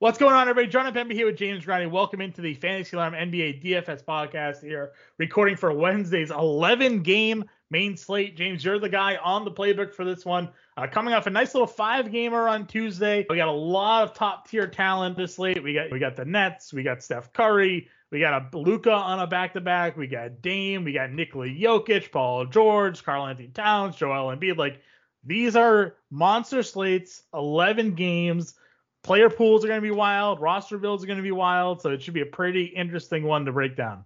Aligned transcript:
What's 0.00 0.16
going 0.16 0.32
on, 0.32 0.48
everybody? 0.48 0.66
John 0.66 0.90
Pembe 0.94 1.12
here 1.12 1.26
with 1.26 1.36
James 1.36 1.62
Grandi. 1.62 1.84
Welcome 1.84 2.22
into 2.22 2.40
the 2.40 2.54
Fantasy 2.54 2.96
Alarm 2.96 3.12
NBA 3.12 3.62
DFS 3.62 4.02
podcast 4.02 4.64
here, 4.64 4.92
recording 5.18 5.56
for 5.56 5.74
Wednesday's 5.74 6.30
11 6.30 7.02
game 7.02 7.44
main 7.70 7.98
slate. 7.98 8.34
James, 8.34 8.64
you're 8.64 8.78
the 8.78 8.88
guy 8.88 9.16
on 9.16 9.44
the 9.44 9.50
playbook 9.50 9.92
for 9.92 10.06
this 10.06 10.24
one. 10.24 10.48
Uh, 10.78 10.86
coming 10.86 11.12
off 11.12 11.26
a 11.26 11.30
nice 11.30 11.52
little 11.52 11.66
five 11.66 12.10
gamer 12.10 12.48
on 12.48 12.66
Tuesday. 12.66 13.26
We 13.28 13.36
got 13.36 13.48
a 13.48 13.52
lot 13.52 14.04
of 14.04 14.14
top 14.14 14.48
tier 14.48 14.66
talent 14.66 15.18
this 15.18 15.38
late. 15.38 15.62
We 15.62 15.74
got 15.74 15.90
we 15.90 15.98
got 15.98 16.16
the 16.16 16.24
Nets, 16.24 16.72
we 16.72 16.82
got 16.82 17.02
Steph 17.02 17.34
Curry, 17.34 17.86
we 18.10 18.20
got 18.20 18.54
a 18.54 18.56
Luka 18.56 18.92
on 18.92 19.20
a 19.20 19.26
back 19.26 19.52
to 19.52 19.60
back, 19.60 19.98
we 19.98 20.06
got 20.06 20.40
Dame, 20.40 20.82
we 20.82 20.94
got 20.94 21.12
Nikola 21.12 21.48
Jokic, 21.48 22.10
Paul 22.10 22.46
George, 22.46 23.04
Karl-Anthony 23.04 23.48
Towns, 23.48 23.96
Joel 23.96 24.34
Embiid. 24.34 24.56
Like 24.56 24.80
these 25.24 25.56
are 25.56 25.96
monster 26.10 26.62
slates, 26.62 27.24
11 27.34 27.96
games 27.96 28.54
player 29.02 29.30
pools 29.30 29.64
are 29.64 29.68
going 29.68 29.80
to 29.80 29.86
be 29.86 29.90
wild, 29.90 30.40
roster 30.40 30.78
builds 30.78 31.02
are 31.04 31.06
going 31.06 31.18
to 31.18 31.22
be 31.22 31.32
wild, 31.32 31.80
so 31.80 31.90
it 31.90 32.02
should 32.02 32.14
be 32.14 32.20
a 32.20 32.26
pretty 32.26 32.64
interesting 32.64 33.24
one 33.24 33.44
to 33.44 33.52
break 33.52 33.76
down. 33.76 34.04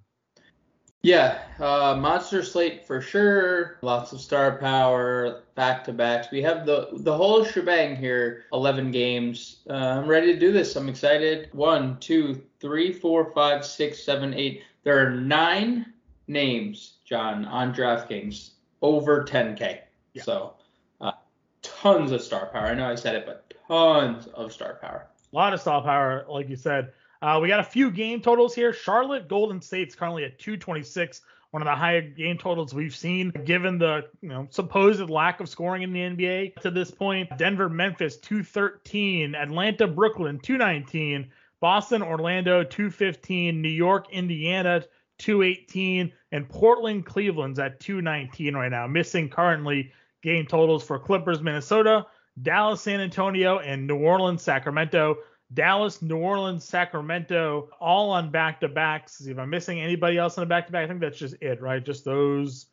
Yeah, 1.02 1.42
uh, 1.60 1.94
monster 2.00 2.42
slate 2.42 2.86
for 2.86 3.02
sure. 3.02 3.76
Lots 3.82 4.12
of 4.12 4.22
star 4.22 4.56
power, 4.56 5.42
back 5.54 5.84
to 5.84 5.92
backs. 5.92 6.28
We 6.32 6.40
have 6.40 6.64
the 6.64 6.88
the 6.92 7.14
whole 7.14 7.44
shebang 7.44 7.96
here. 7.96 8.46
Eleven 8.54 8.90
games. 8.90 9.58
Uh, 9.68 9.74
I'm 9.74 10.06
ready 10.06 10.32
to 10.32 10.38
do 10.38 10.50
this. 10.50 10.76
I'm 10.76 10.88
excited. 10.88 11.50
One, 11.52 11.98
two, 11.98 12.42
three, 12.58 12.90
four, 12.90 13.30
five, 13.34 13.66
six, 13.66 14.02
seven, 14.02 14.32
eight. 14.32 14.62
There 14.82 14.98
are 14.98 15.10
nine 15.10 15.92
names, 16.26 16.94
John, 17.04 17.44
on 17.44 17.74
DraftKings 17.74 18.52
over 18.80 19.24
10k. 19.24 19.80
Yeah. 20.14 20.22
So 20.22 20.54
uh, 21.02 21.12
tons 21.60 22.12
of 22.12 22.22
star 22.22 22.46
power. 22.46 22.68
I 22.68 22.74
know 22.74 22.88
I 22.88 22.94
said 22.94 23.14
it, 23.14 23.26
but 23.26 23.43
tons 23.68 24.26
of 24.28 24.52
star 24.52 24.78
power. 24.80 25.06
A 25.32 25.36
lot 25.36 25.52
of 25.52 25.60
star 25.60 25.82
power, 25.82 26.24
like 26.28 26.48
you 26.48 26.56
said. 26.56 26.92
Uh, 27.22 27.38
we 27.40 27.48
got 27.48 27.60
a 27.60 27.64
few 27.64 27.90
game 27.90 28.20
totals 28.20 28.54
here. 28.54 28.72
Charlotte 28.72 29.28
Golden 29.28 29.60
State's 29.60 29.94
currently 29.94 30.24
at 30.24 30.38
226, 30.38 31.22
one 31.52 31.62
of 31.62 31.66
the 31.66 31.74
higher 31.74 32.02
game 32.02 32.36
totals 32.36 32.74
we've 32.74 32.94
seen, 32.94 33.30
given 33.44 33.78
the 33.78 34.08
you 34.20 34.28
know 34.28 34.46
supposed 34.50 35.08
lack 35.08 35.40
of 35.40 35.48
scoring 35.48 35.82
in 35.82 35.92
the 35.92 36.00
NBA 36.00 36.56
to 36.56 36.70
this 36.70 36.90
point. 36.90 37.30
Denver 37.38 37.68
Memphis 37.68 38.18
213, 38.18 39.34
Atlanta 39.34 39.86
Brooklyn 39.86 40.38
219, 40.38 41.30
Boston 41.60 42.02
Orlando 42.02 42.62
215, 42.62 43.62
New 43.62 43.68
York 43.68 44.10
Indiana 44.10 44.84
218, 45.18 46.12
and 46.32 46.48
Portland 46.48 47.06
Cleveland's 47.06 47.58
at 47.58 47.80
219 47.80 48.54
right 48.54 48.70
now. 48.70 48.86
Missing 48.86 49.30
currently 49.30 49.92
game 50.22 50.46
totals 50.46 50.84
for 50.84 50.98
Clippers 50.98 51.40
Minnesota, 51.40 52.04
Dallas, 52.40 52.80
San 52.82 53.00
Antonio, 53.00 53.58
and 53.58 53.86
New 53.86 53.98
Orleans, 53.98 54.42
Sacramento. 54.42 55.18
Dallas, 55.52 56.02
New 56.02 56.16
Orleans, 56.16 56.64
Sacramento, 56.64 57.68
all 57.80 58.10
on 58.10 58.30
back 58.30 58.60
to 58.60 58.68
backs. 58.68 59.20
If 59.20 59.38
I'm 59.38 59.50
missing 59.50 59.80
anybody 59.80 60.18
else 60.18 60.36
on 60.38 60.44
a 60.44 60.46
back 60.46 60.66
to 60.66 60.72
back, 60.72 60.84
I 60.84 60.88
think 60.88 61.00
that's 61.00 61.18
just 61.18 61.36
it, 61.40 61.60
right? 61.60 61.84
Just 61.84 62.04
those, 62.04 62.66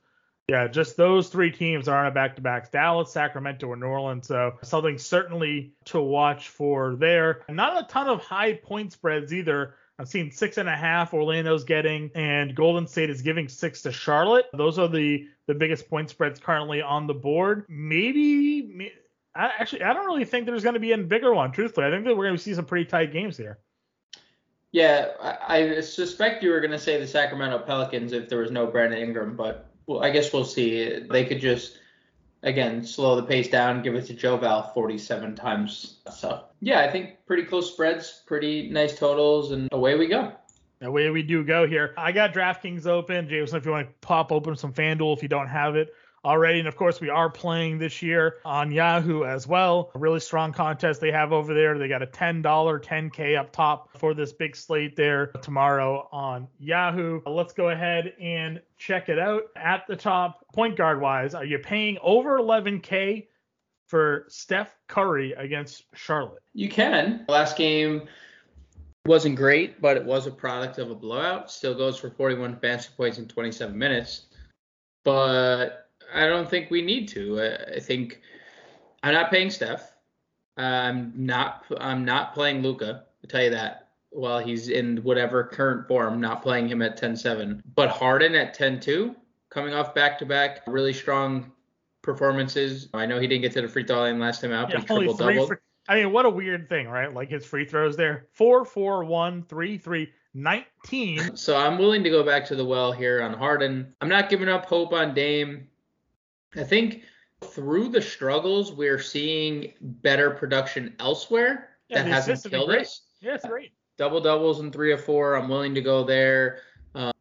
yeah, 0.48 0.68
just 0.68 0.98
those 0.98 1.30
three 1.30 1.52
teams 1.52 1.88
are 1.88 2.00
on 2.00 2.08
a 2.08 2.12
back 2.12 2.36
to 2.38 2.42
backs 2.42 2.70
Dallas, 2.70 3.12
Sacramento, 3.12 3.68
or 3.68 3.76
New 3.76 3.86
Orleans. 3.86 4.28
So 4.28 4.54
something 4.64 4.98
certainly 4.98 5.74
to 5.86 6.02
watch 6.02 6.50
for 6.50 6.96
there. 6.96 7.44
Not 7.50 7.84
a 7.84 7.88
ton 7.88 8.08
of 8.08 8.22
high 8.22 8.54
point 8.54 8.94
spreads 8.94 9.34
either. 9.34 9.76
I've 10.00 10.08
seen 10.08 10.32
six 10.32 10.58
and 10.58 10.68
a 10.68 10.76
half 10.76 11.14
Orlando's 11.14 11.64
getting, 11.64 12.10
and 12.16 12.56
Golden 12.56 12.88
State 12.88 13.12
is 13.12 13.22
giving 13.22 13.48
six 13.48 13.84
to 13.84 13.92
Charlotte. 13.92 14.46
Those 14.54 14.80
are 14.80 14.88
the 14.88 15.28
the 15.46 15.54
biggest 15.54 15.90
point 15.90 16.10
spreads 16.10 16.40
currently 16.40 16.82
on 16.82 17.06
the 17.06 17.14
board. 17.14 17.66
Maybe 17.70 18.92
I, 19.36 19.52
actually, 19.60 19.84
I 19.84 19.94
don't 19.94 20.06
really 20.06 20.26
think 20.26 20.46
there's 20.46 20.64
going 20.64 20.74
to 20.74 20.80
be 20.80 20.92
a 20.92 20.98
bigger 20.98 21.34
one. 21.34 21.52
Truthfully, 21.52 21.88
I 21.88 21.90
think 21.90 22.06
that 22.06 22.16
we're 22.16 22.26
going 22.26 22.38
to 22.38 22.42
see 22.42 22.54
some 22.54 22.66
pretty 22.66 22.86
tight 22.86 23.14
games 23.14 23.38
here. 23.38 23.60
Yeah, 24.72 25.10
I, 25.22 25.78
I 25.78 25.82
suspect 25.82 26.44
you 26.44 26.52
were 26.52 26.60
going 26.60 26.72
to 26.72 26.80
say 26.80 27.00
the 27.00 27.08
Sacramento 27.08 27.60
Pelicans 27.60 28.14
if 28.14 28.30
there 28.30 28.40
was 28.40 28.52
no 28.52 28.68
Brandon 28.68 29.00
Ingram, 29.00 29.36
but 29.36 29.70
well, 29.86 30.04
I 30.04 30.10
guess 30.10 30.32
we'll 30.32 30.46
see. 30.46 31.00
They 31.10 31.26
could 31.26 31.42
just 31.42 31.80
again 32.44 32.84
slow 32.84 33.16
the 33.16 33.24
pace 33.24 33.50
down, 33.50 33.84
give 33.84 33.96
it 33.96 34.06
to 34.08 34.14
Joe 34.14 34.38
Val 34.38 34.72
47 34.74 35.36
times. 35.36 36.00
So 36.14 36.46
yeah, 36.62 36.82
I 36.82 36.90
think 36.90 37.26
pretty 37.26 37.44
close 37.44 37.72
spreads, 37.72 38.24
pretty 38.26 38.70
nice 38.70 38.98
totals, 38.98 39.52
and 39.52 39.68
away 39.72 39.96
we 39.96 40.08
go. 40.08 40.32
Away 40.82 41.10
we 41.10 41.22
do 41.22 41.44
go 41.44 41.68
here. 41.68 41.94
I 41.98 42.12
got 42.12 42.34
DraftKings 42.34 42.88
open. 42.88 43.28
Jameson, 43.28 43.58
if 43.58 43.66
you 43.66 43.72
want 43.72 43.88
to 43.88 43.94
pop 44.02 44.32
open 44.32 44.56
some 44.56 44.74
FanDuel 44.74 45.16
if 45.16 45.22
you 45.22 45.30
don't 45.30 45.48
have 45.48 45.76
it 45.76 45.94
already. 46.24 46.60
And 46.60 46.68
of 46.68 46.76
course, 46.76 47.02
we 47.02 47.10
are 47.10 47.30
playing 47.30 47.78
this 47.78 48.02
year 48.02 48.38
on 48.46 48.72
Yahoo 48.72 49.24
as 49.24 49.48
well. 49.48 49.92
A 49.96 50.00
really 50.00 50.20
strong 50.20 50.52
contest 50.54 51.02
they 51.02 51.12
have 51.12 51.32
over 51.32 51.54
there. 51.54 51.78
They 51.78 51.88
got 51.88 52.02
a 52.02 52.08
$10 52.08 52.44
10K 52.44 53.38
up 53.38 53.52
top 53.52 53.98
for 53.98 54.14
this 54.14 54.34
big 54.34 54.56
slate 54.56 54.96
there 54.96 55.28
tomorrow 55.42 56.08
on 56.12 56.48
Yahoo. 56.60 57.22
Let's 57.26 57.54
go 57.54 57.70
ahead 57.70 58.14
and 58.20 58.62
check 58.78 59.10
it 59.10 59.20
out. 59.20 59.44
At 59.56 59.88
the 59.88 59.96
top, 59.96 60.46
point 60.54 60.76
guard 60.76 61.02
wise, 61.02 61.34
are 61.34 61.46
you 61.46 61.60
paying 61.60 61.98
over 62.02 62.38
11K? 62.40 63.28
For 63.88 64.26
Steph 64.30 64.74
Curry 64.88 65.34
against 65.34 65.84
Charlotte. 65.94 66.42
You 66.54 66.70
can. 66.70 67.26
Last 67.28 67.58
game 67.58 68.04
wasn't 69.06 69.36
great, 69.36 69.82
but 69.82 69.98
it 69.98 70.06
was 70.06 70.28
a 70.28 70.32
product 70.32 70.78
of 70.78 70.92
a 70.92 70.96
blowout. 70.96 71.52
Still 71.52 71.76
goes 71.76 72.00
for 72.00 72.10
41 72.10 72.58
fantasy 72.62 72.90
points 72.96 73.18
in 73.18 73.28
27 73.28 73.78
minutes. 73.78 74.28
But 75.04 75.81
I 76.14 76.28
don't 76.28 76.50
think 76.50 76.70
we 76.70 76.82
need 76.82 77.08
to. 77.10 77.42
I, 77.42 77.76
I 77.76 77.80
think 77.80 78.22
I'm 79.04 79.14
not 79.14 79.32
paying 79.32 79.50
Steph. 79.50 79.94
Uh, 80.58 80.62
I'm 80.62 81.14
not. 81.16 81.66
I'm 81.80 82.06
not 82.06 82.34
playing 82.34 82.62
Luka. 82.62 83.06
I'll 83.24 83.30
tell 83.30 83.44
you 83.44 83.52
that. 83.52 83.90
While 84.10 84.40
he's 84.40 84.68
in 84.68 84.98
whatever 84.98 85.44
current 85.46 85.88
form, 85.88 86.20
not 86.20 86.42
playing 86.42 86.68
him 86.68 86.82
at 86.82 87.00
10-7. 87.00 87.62
But 87.76 87.90
Harden 87.90 88.36
at 88.36 88.58
10-2, 88.58 89.16
coming 89.50 89.74
off 89.74 89.96
back-to-back, 89.96 90.64
really 90.68 90.92
strong 90.92 91.50
performances. 92.02 92.90
I 92.94 93.06
know 93.06 93.22
he 93.22 93.28
didn't 93.28 93.44
get 93.44 93.54
to 93.54 93.62
the 93.62 93.70
free 93.70 93.86
throw 93.86 94.00
line 94.00 94.20
last 94.20 94.42
time 94.42 94.52
out, 94.52 94.70
yeah, 94.70 94.80
but 94.80 94.82
he 94.82 95.06
triple 95.06 95.14
doubled. 95.14 95.54
I 95.88 95.96
mean, 95.96 96.12
what 96.12 96.26
a 96.26 96.30
weird 96.30 96.68
thing, 96.68 96.90
right? 96.90 97.14
Like 97.14 97.30
his 97.30 97.46
free 97.46 97.64
throws 97.64 97.96
there, 97.96 98.28
four, 98.34 98.66
four, 98.66 99.06
one, 99.06 99.44
three, 99.44 99.78
three. 99.78 100.12
19. 100.34 101.36
So 101.36 101.58
I'm 101.58 101.78
willing 101.78 102.04
to 102.04 102.10
go 102.10 102.24
back 102.24 102.46
to 102.46 102.56
the 102.56 102.64
well 102.64 102.92
here 102.92 103.22
on 103.22 103.34
Harden. 103.34 103.94
I'm 104.00 104.08
not 104.08 104.30
giving 104.30 104.48
up 104.48 104.66
hope 104.66 104.94
on 104.94 105.14
Dame. 105.14 105.68
I 106.56 106.64
think 106.64 107.04
through 107.44 107.90
the 107.90 108.02
struggles, 108.02 108.72
we're 108.72 109.00
seeing 109.00 109.74
better 109.82 110.32
production 110.32 110.96
elsewhere 111.00 111.70
yeah, 111.88 112.04
that 112.04 112.10
hasn't 112.10 112.52
killed 112.52 112.72
us. 112.72 113.02
Yeah, 113.22 113.36
it's 113.36 113.46
great. 113.46 113.72
Double 113.98 114.22
doubles 114.22 114.60
in 114.60 114.72
three 114.72 114.92
or 114.92 114.98
four. 114.98 115.36
I'm 115.36 115.50
willing 115.50 115.76
to 115.76 115.82
go 115.82 116.04
there. 116.04 116.62
Uh, 116.96 117.12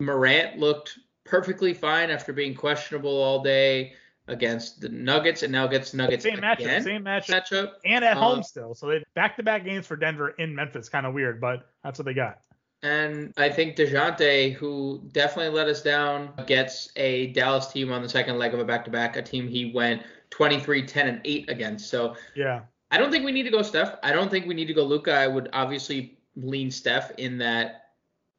Morant 0.00 0.58
looked 0.58 0.98
perfectly 1.24 1.74
fine 1.74 2.10
after 2.10 2.32
being 2.32 2.54
questionable 2.54 3.10
all 3.10 3.42
day 3.42 3.94
against 4.28 4.80
the 4.80 4.88
Nuggets, 4.88 5.42
and 5.42 5.50
now 5.50 5.66
gets 5.66 5.94
Nuggets 5.94 6.22
same 6.22 6.38
again. 6.38 6.56
matchup, 6.56 6.84
same 6.84 7.04
matchup, 7.04 7.50
matchup. 7.50 7.72
and 7.84 8.04
at 8.04 8.16
uh, 8.16 8.20
home 8.20 8.42
still. 8.42 8.74
So 8.74 8.86
they 8.86 9.04
back-to-back 9.14 9.64
games 9.64 9.86
for 9.86 9.96
Denver 9.96 10.30
in 10.30 10.54
Memphis, 10.54 10.88
kind 10.88 11.06
of 11.06 11.14
weird, 11.14 11.40
but 11.40 11.70
that's 11.82 11.98
what 11.98 12.04
they 12.04 12.14
got. 12.14 12.40
And 12.82 13.32
I 13.36 13.48
think 13.48 13.76
DeJounte, 13.76 14.52
who 14.54 15.02
definitely 15.12 15.52
let 15.52 15.66
us 15.66 15.82
down, 15.82 16.30
gets 16.46 16.90
a 16.96 17.28
Dallas 17.28 17.66
team 17.72 17.90
on 17.90 18.02
the 18.02 18.08
second 18.08 18.38
leg 18.38 18.54
of 18.54 18.60
a 18.60 18.64
back 18.64 18.84
to 18.84 18.90
back, 18.90 19.16
a 19.16 19.22
team 19.22 19.48
he 19.48 19.72
went 19.72 20.02
23, 20.30 20.86
10, 20.86 21.08
and 21.08 21.20
8 21.24 21.50
against. 21.50 21.90
So 21.90 22.14
yeah, 22.36 22.60
I 22.90 22.98
don't 22.98 23.10
think 23.10 23.24
we 23.24 23.32
need 23.32 23.44
to 23.44 23.50
go 23.50 23.62
Steph. 23.62 23.96
I 24.02 24.12
don't 24.12 24.30
think 24.30 24.46
we 24.46 24.54
need 24.54 24.66
to 24.66 24.74
go 24.74 24.84
Luka. 24.84 25.12
I 25.12 25.26
would 25.26 25.48
obviously 25.52 26.18
lean 26.36 26.70
Steph 26.70 27.10
in 27.18 27.36
that 27.38 27.90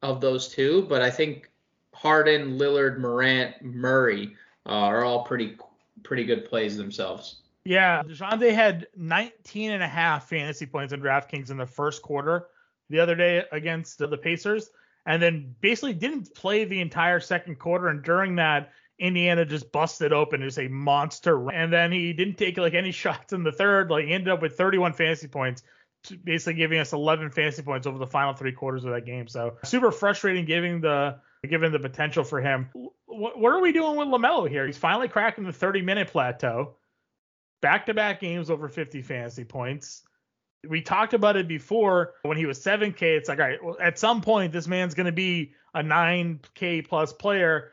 of 0.02 0.22
those 0.22 0.48
two, 0.48 0.86
but 0.88 1.02
I 1.02 1.10
think 1.10 1.50
Harden, 1.92 2.58
Lillard, 2.58 2.98
Morant, 2.98 3.62
Murray 3.62 4.34
uh, 4.64 4.70
are 4.70 5.04
all 5.04 5.24
pretty 5.24 5.58
pretty 6.02 6.24
good 6.24 6.46
plays 6.46 6.78
themselves. 6.78 7.36
Yeah, 7.64 8.02
DeJounte 8.04 8.54
had 8.54 8.86
19 8.96 9.72
and 9.72 9.82
a 9.82 9.88
half 9.88 10.30
fantasy 10.30 10.64
points 10.64 10.94
in 10.94 11.02
DraftKings 11.02 11.50
in 11.50 11.58
the 11.58 11.66
first 11.66 12.00
quarter 12.00 12.46
the 12.90 13.00
other 13.00 13.14
day 13.14 13.44
against 13.52 13.98
the 13.98 14.18
Pacers, 14.18 14.68
and 15.06 15.22
then 15.22 15.54
basically 15.60 15.94
didn't 15.94 16.34
play 16.34 16.64
the 16.64 16.80
entire 16.80 17.20
second 17.20 17.58
quarter. 17.58 17.88
And 17.88 18.02
during 18.02 18.36
that, 18.36 18.72
Indiana 18.98 19.46
just 19.46 19.72
busted 19.72 20.12
open 20.12 20.42
as 20.42 20.58
a 20.58 20.68
monster. 20.68 21.50
And 21.50 21.72
then 21.72 21.90
he 21.90 22.12
didn't 22.12 22.36
take 22.36 22.58
like 22.58 22.74
any 22.74 22.90
shots 22.92 23.32
in 23.32 23.42
the 23.42 23.52
third. 23.52 23.90
Like 23.90 24.04
he 24.04 24.12
ended 24.12 24.28
up 24.28 24.42
with 24.42 24.56
31 24.56 24.92
fantasy 24.92 25.28
points, 25.28 25.62
basically 26.22 26.54
giving 26.54 26.78
us 26.78 26.92
11 26.92 27.30
fantasy 27.30 27.62
points 27.62 27.86
over 27.86 27.98
the 27.98 28.06
final 28.06 28.34
three 28.34 28.52
quarters 28.52 28.84
of 28.84 28.92
that 28.92 29.06
game. 29.06 29.26
So 29.28 29.56
super 29.64 29.90
frustrating, 29.90 30.44
giving 30.44 30.80
the 30.80 31.16
given 31.48 31.72
the 31.72 31.78
potential 31.78 32.22
for 32.22 32.40
him. 32.40 32.68
What 33.06 33.52
are 33.52 33.60
we 33.60 33.72
doing 33.72 33.96
with 33.96 34.08
Lamelo 34.08 34.48
here? 34.48 34.66
He's 34.66 34.76
finally 34.76 35.08
cracking 35.08 35.44
the 35.44 35.52
30 35.52 35.80
minute 35.82 36.08
plateau. 36.08 36.76
Back 37.62 37.86
to 37.86 37.94
back 37.94 38.20
games 38.20 38.50
over 38.50 38.68
50 38.68 39.02
fantasy 39.02 39.44
points 39.44 40.02
we 40.68 40.82
talked 40.82 41.14
about 41.14 41.36
it 41.36 41.48
before 41.48 42.14
when 42.22 42.36
he 42.36 42.46
was 42.46 42.58
7K. 42.58 43.02
It's 43.02 43.28
like, 43.28 43.38
all 43.38 43.46
right, 43.46 43.64
well, 43.64 43.76
at 43.80 43.98
some 43.98 44.20
point, 44.20 44.52
this 44.52 44.66
man's 44.66 44.94
going 44.94 45.06
to 45.06 45.12
be 45.12 45.52
a 45.74 45.82
9K 45.82 46.86
plus 46.86 47.12
player. 47.12 47.72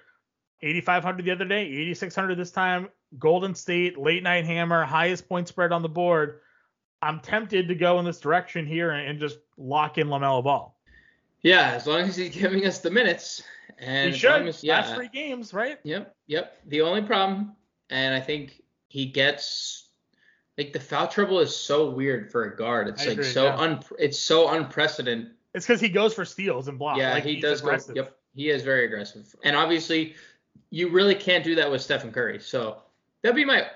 8,500 0.62 1.24
the 1.24 1.32
other 1.32 1.46
day, 1.46 1.62
8,600 1.66 2.36
this 2.36 2.52
time. 2.52 2.90
Golden 3.20 3.56
State, 3.56 3.98
late 3.98 4.24
night 4.24 4.46
hammer, 4.46 4.84
highest 4.84 5.30
point 5.30 5.48
spread 5.48 5.72
on 5.72 5.82
the 5.82 5.90
board. 5.90 6.40
I'm 7.02 7.20
tempted 7.20 7.68
to 7.68 7.76
go 7.76 8.00
in 8.00 8.06
this 8.06 8.20
direction 8.20 8.66
here 8.66 8.92
and, 8.92 9.08
and 9.08 9.20
just 9.20 9.38
lock 9.58 9.98
in 9.98 10.08
LaMelo 10.08 10.44
Ball. 10.44 10.76
Yeah, 11.42 11.72
as 11.76 11.86
long 11.86 12.02
as 12.02 12.16
he's 12.16 12.36
giving 12.36 12.66
us 12.66 12.80
the 12.80 12.90
minutes. 12.90 13.44
And 13.80 14.12
he 14.12 14.18
should. 14.18 14.48
As, 14.48 14.64
yeah. 14.64 14.80
Last 14.80 14.96
three 14.96 15.10
games, 15.10 15.54
right? 15.54 15.80
Yep, 15.84 16.16
yep. 16.26 16.58
The 16.68 16.82
only 16.82 17.04
problem, 17.04 17.56
and 17.90 18.16
I 18.16 18.20
think 18.20 18.64
he 18.88 19.06
gets 19.06 19.87
like 20.58 20.74
the 20.74 20.80
foul 20.80 21.08
trouble 21.08 21.40
is 21.40 21.56
so 21.56 21.90
weird 21.90 22.32
for 22.32 22.46
a 22.46 22.56
guard. 22.56 22.88
It's 22.88 23.04
I 23.04 23.10
like 23.10 23.14
agree, 23.14 23.26
so 23.26 23.46
yeah. 23.46 23.58
un 23.58 23.80
it's 24.00 24.20
so 24.20 24.50
unprecedented. 24.50 25.32
It's 25.54 25.66
because 25.66 25.82
he 25.82 25.90
goes 25.90 26.14
for 26.14 26.26
steals 26.26 26.68
and 26.68 26.78
blocks. 26.78 27.00
Yeah, 27.00 27.14
like, 27.14 27.24
he 27.24 27.40
does 27.40 27.62
aggressive. 27.62 27.96
go. 27.96 28.02
Yep, 28.02 28.18
he 28.36 28.50
is 28.50 28.64
very 28.64 28.86
aggressive. 28.86 29.34
And 29.44 29.56
obviously, 29.56 30.16
you 30.70 30.90
really 30.90 31.16
can't 31.16 31.44
do 31.44 31.56
that 31.56 31.72
with 31.72 31.82
Stephen 31.82 32.12
Curry. 32.12 32.40
So 32.40 32.78
that'd 33.22 33.36
be 33.36 33.46
my 33.46 33.68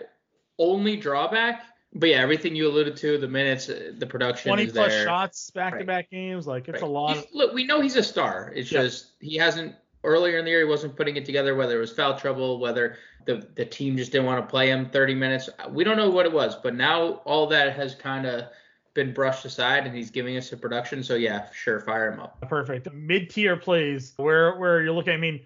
only 0.57 0.97
drawback. 0.97 1.63
But 1.93 2.09
yeah, 2.09 2.21
everything 2.21 2.55
you 2.55 2.67
alluded 2.67 2.95
to, 2.97 3.17
the 3.17 3.27
minutes, 3.27 3.69
uh, 3.69 3.91
the 3.97 4.07
production 4.07 4.49
20 4.49 4.63
is 4.63 4.71
plus 4.71 4.91
there. 4.91 5.03
shots 5.03 5.51
back 5.51 5.77
to 5.77 5.83
back 5.83 6.09
games, 6.09 6.47
like 6.47 6.69
it's 6.69 6.81
right. 6.81 6.83
a 6.83 6.85
lot. 6.85 7.25
Look, 7.33 7.53
we 7.53 7.65
know 7.65 7.81
he's 7.81 7.97
a 7.97 8.03
star. 8.03 8.51
It's 8.55 8.71
yeah. 8.71 8.83
just 8.83 9.11
he 9.19 9.35
hasn't 9.35 9.75
earlier 10.03 10.37
in 10.37 10.45
the 10.45 10.51
year 10.51 10.59
he 10.59 10.65
wasn't 10.65 10.95
putting 10.95 11.15
it 11.17 11.25
together. 11.25 11.55
Whether 11.55 11.77
it 11.77 11.81
was 11.81 11.91
foul 11.91 12.17
trouble, 12.17 12.59
whether 12.59 12.97
the 13.25 13.47
the 13.55 13.65
team 13.65 13.97
just 13.97 14.11
didn't 14.11 14.25
want 14.25 14.43
to 14.43 14.49
play 14.49 14.69
him 14.69 14.89
30 14.89 15.15
minutes, 15.15 15.49
we 15.69 15.83
don't 15.83 15.97
know 15.97 16.09
what 16.09 16.25
it 16.25 16.31
was. 16.31 16.55
But 16.55 16.75
now 16.75 17.21
all 17.25 17.47
that 17.47 17.75
has 17.75 17.95
kind 17.95 18.25
of 18.25 18.45
been 18.93 19.13
brushed 19.13 19.45
aside, 19.45 19.85
and 19.85 19.95
he's 19.95 20.11
giving 20.11 20.37
us 20.37 20.51
a 20.51 20.57
production. 20.57 21.03
So 21.03 21.15
yeah, 21.15 21.47
sure, 21.53 21.79
fire 21.79 22.11
him 22.11 22.19
up. 22.19 22.41
Perfect. 22.47 22.91
Mid 22.93 23.29
tier 23.29 23.55
plays 23.57 24.13
where 24.17 24.57
where 24.57 24.81
you're 24.81 24.93
looking. 24.93 25.13
I 25.13 25.17
mean, 25.17 25.41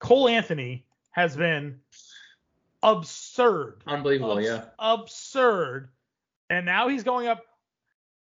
Cole 0.00 0.28
Anthony 0.28 0.84
has 1.12 1.36
been 1.36 1.78
absurd. 2.82 3.82
Unbelievable, 3.86 4.38
Abs- 4.38 4.46
yeah. 4.46 4.64
Absurd. 4.78 5.88
And 6.50 6.66
now 6.66 6.88
he's 6.88 7.02
going 7.02 7.26
up. 7.26 7.44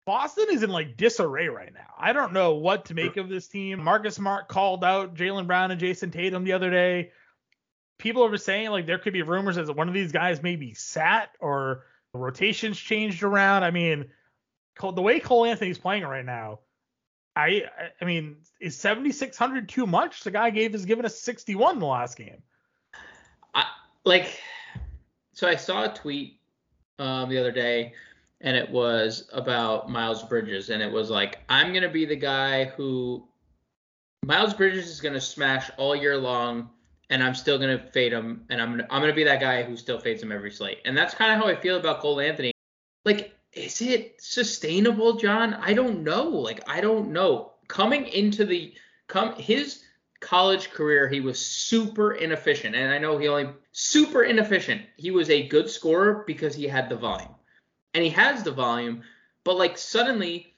Boston 0.07 0.47
is 0.51 0.63
in 0.63 0.71
like 0.71 0.97
disarray 0.97 1.49
right 1.49 1.75
now. 1.75 1.93
I 1.99 2.13
don't 2.13 2.33
know 2.33 2.55
what 2.55 2.87
to 2.87 2.95
make 2.95 3.17
of 3.17 3.29
this 3.29 3.49
team. 3.49 3.83
Marcus 3.83 4.15
Smart 4.15 4.47
called 4.47 4.85
out 4.85 5.17
Jaylen 5.17 5.49
Brown 5.49 5.73
and 5.73 5.81
Jayson 5.81 6.13
Tatum 6.13 6.45
the 6.45 6.53
other 6.53 6.71
day. 6.71 7.11
People 7.99 8.25
are 8.25 8.37
saying 8.37 8.71
like 8.71 8.87
there 8.87 8.99
could 8.99 9.13
be 9.13 9.23
rumors 9.23 9.57
that 9.57 9.75
one 9.75 9.89
of 9.89 9.95
these 9.95 10.13
guys 10.13 10.43
maybe 10.43 10.75
sat 10.75 11.31
or 11.41 11.83
the 12.13 12.21
rotations 12.21 12.79
changed 12.79 13.25
around. 13.25 13.65
I 13.65 13.73
mean, 13.73 14.07
the 14.81 15.03
way 15.03 15.19
Cole 15.19 15.45
Anthony's 15.45 15.79
playing 15.79 16.05
right 16.05 16.25
now, 16.25 16.61
I 17.35 17.65
I 18.01 18.05
mean, 18.05 18.37
is 18.61 18.79
7600 18.79 19.69
too 19.69 19.89
much? 19.89 20.23
The 20.23 20.31
guy 20.31 20.51
gave 20.51 20.73
has 20.73 20.85
given 20.85 21.05
us 21.05 21.19
61 21.19 21.75
in 21.75 21.81
the 21.81 21.87
last 21.87 22.17
game. 22.17 22.43
I 23.55 23.65
like 24.05 24.41
so 25.33 25.49
I 25.49 25.57
saw 25.57 25.85
a 25.85 25.93
tweet 25.93 26.39
um, 27.01 27.29
the 27.29 27.39
other 27.39 27.53
day, 27.53 27.95
and 28.41 28.57
it 28.57 28.71
was 28.71 29.29
about 29.33 29.91
Miles 29.91 30.23
Bridges, 30.23 30.71
and 30.71 30.83
it 30.83 30.91
was 30.91 31.11
like, 31.11 31.39
I'm 31.49 31.73
gonna 31.73 31.89
be 31.89 32.05
the 32.05 32.17
guy 32.17 32.67
who 32.67 33.27
Miles 34.25 34.55
Bridges 34.55 34.89
is 34.89 35.01
gonna 35.01 35.21
smash 35.21 35.71
all 35.77 35.97
year 35.97 36.17
long, 36.17 36.71
and 37.11 37.23
I'm 37.23 37.35
still 37.35 37.59
gonna 37.59 37.91
fade 37.93 38.13
him, 38.13 38.45
and 38.51 38.61
I'm 38.61 38.71
gonna 38.71 38.87
I'm 38.91 39.01
gonna 39.01 39.15
be 39.15 39.25
that 39.25 39.41
guy 39.41 39.63
who 39.63 39.77
still 39.77 39.99
fades 39.99 40.23
him 40.23 40.33
every 40.33 40.51
slate, 40.51 40.79
and 40.85 40.97
that's 40.97 41.15
kind 41.15 41.33
of 41.33 41.39
how 41.39 41.51
I 41.51 41.57
feel 41.57 41.77
about 41.77 42.01
Cole 42.01 42.21
Anthony. 42.21 42.53
Like, 43.05 43.33
is 43.53 43.81
it 43.81 44.21
sustainable, 44.21 45.15
John? 45.15 45.55
I 45.55 45.73
don't 45.73 46.03
know. 46.03 46.29
Like, 46.29 46.69
I 46.69 46.81
don't 46.81 47.13
know. 47.13 47.53
Coming 47.69 48.07
into 48.07 48.45
the 48.45 48.75
come 49.09 49.35
his 49.37 49.83
college 50.21 50.71
career, 50.71 51.09
he 51.09 51.21
was 51.21 51.39
super 51.39 52.13
inefficient. 52.13 52.75
And 52.75 52.93
I 52.93 52.99
know 52.99 53.19
he 53.19 53.29
only 53.29 53.49
super 53.73 54.23
inefficient. 54.23 54.83
He 54.97 55.11
was 55.11 55.31
a 55.31 55.49
good 55.49 55.71
scorer 55.71 56.25
because 56.27 56.55
he 56.55 56.67
had 56.67 56.89
the 56.89 56.97
volume. 56.97 57.35
And 57.97 58.05
he 58.05 58.11
has 58.11 58.43
the 58.43 58.53
volume, 58.53 59.01
but 59.43 59.57
like 59.57 59.79
suddenly 59.79 60.55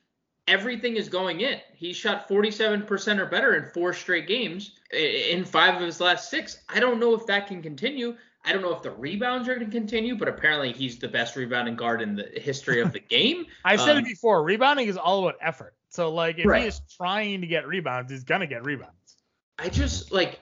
everything 0.49 0.97
is 0.97 1.09
going 1.09 1.41
in. 1.41 1.61
He 1.73 1.93
shot 1.93 2.29
47% 2.29 3.21
or 3.21 3.27
better 3.27 3.55
in 3.55 3.71
four 3.71 3.93
straight 3.93 4.27
games 4.27 4.73
in 4.93 5.45
five 5.45 5.77
of 5.77 5.83
his 5.83 6.01
last 6.01 6.31
six. 6.31 6.59
I 6.69 6.81
don't 6.81 6.99
know 6.99 7.15
if 7.15 7.27
that 7.27 7.47
can 7.47 7.63
continue. 7.63 8.17
I 8.45 8.53
don't 8.53 8.61
know 8.61 8.75
if 8.75 8.83
the 8.83 8.91
rebounds 8.91 9.49
are 9.49 9.55
going 9.55 9.71
to 9.71 9.73
continue, 9.73 10.17
but 10.17 10.27
apparently 10.27 10.73
he's 10.73 10.99
the 10.99 11.07
best 11.07 11.37
rebounding 11.37 11.77
guard 11.77 12.03
in 12.03 12.17
the 12.17 12.29
history 12.35 12.81
of 12.81 12.93
the 12.93 12.99
game. 13.09 13.47
I've 13.65 13.81
said 13.81 13.97
um, 13.97 13.99
it 13.99 14.05
before. 14.05 14.43
Rebounding 14.43 14.89
is 14.89 14.97
all 14.97 15.29
about 15.29 15.39
effort. 15.41 15.77
So 15.91 16.13
like 16.13 16.41
if 16.41 16.47
right. 16.47 16.63
he 16.63 16.67
is 16.67 16.81
trying 16.97 17.41
to 17.43 17.47
get 17.47 17.69
rebounds, 17.69 18.11
he's 18.11 18.25
gonna 18.25 18.49
get 18.49 18.65
rebounds. 18.65 19.17
I 19.61 19.69
just 19.69 20.11
like 20.11 20.41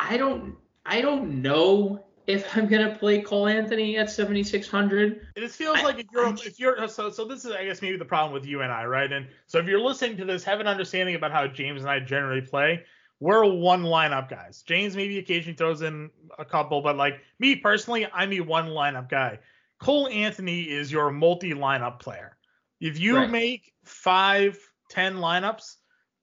I 0.00 0.16
don't 0.16 0.56
I 0.84 1.00
don't 1.00 1.42
know 1.42 2.05
if 2.26 2.56
I'm 2.56 2.66
gonna 2.66 2.96
play 2.96 3.20
Cole 3.20 3.46
Anthony 3.46 3.96
at 3.98 4.10
7600. 4.10 5.28
It 5.36 5.50
feels 5.50 5.78
I, 5.78 5.82
like 5.82 5.98
if 5.98 6.06
you're 6.12 6.28
if 6.28 6.58
you're 6.58 6.88
so 6.88 7.10
so 7.10 7.24
this 7.24 7.44
is 7.44 7.52
I 7.52 7.64
guess 7.64 7.82
maybe 7.82 7.96
the 7.96 8.04
problem 8.04 8.32
with 8.32 8.46
you 8.46 8.62
and 8.62 8.72
I, 8.72 8.84
right? 8.84 9.10
And 9.10 9.26
so 9.46 9.58
if 9.58 9.66
you're 9.66 9.80
listening 9.80 10.16
to 10.18 10.24
this, 10.24 10.42
have 10.44 10.60
an 10.60 10.66
understanding 10.66 11.14
about 11.14 11.32
how 11.32 11.46
James 11.46 11.82
and 11.82 11.90
I 11.90 12.00
generally 12.00 12.40
play. 12.40 12.84
We're 13.20 13.44
one 13.44 13.82
lineup 13.82 14.28
guys. 14.28 14.62
James 14.66 14.94
maybe 14.94 15.18
occasionally 15.18 15.56
throws 15.56 15.82
in 15.82 16.10
a 16.38 16.44
couple, 16.44 16.82
but 16.82 16.96
like 16.96 17.20
me 17.38 17.56
personally, 17.56 18.06
I'm 18.12 18.32
a 18.32 18.40
one 18.40 18.66
lineup 18.66 19.08
guy. 19.08 19.38
Cole 19.78 20.08
Anthony 20.08 20.62
is 20.62 20.90
your 20.90 21.10
multi 21.10 21.52
lineup 21.52 22.00
player. 22.00 22.36
If 22.80 22.98
you 22.98 23.16
right. 23.16 23.30
make 23.30 23.72
five, 23.84 24.58
ten 24.90 25.16
lineups, 25.16 25.76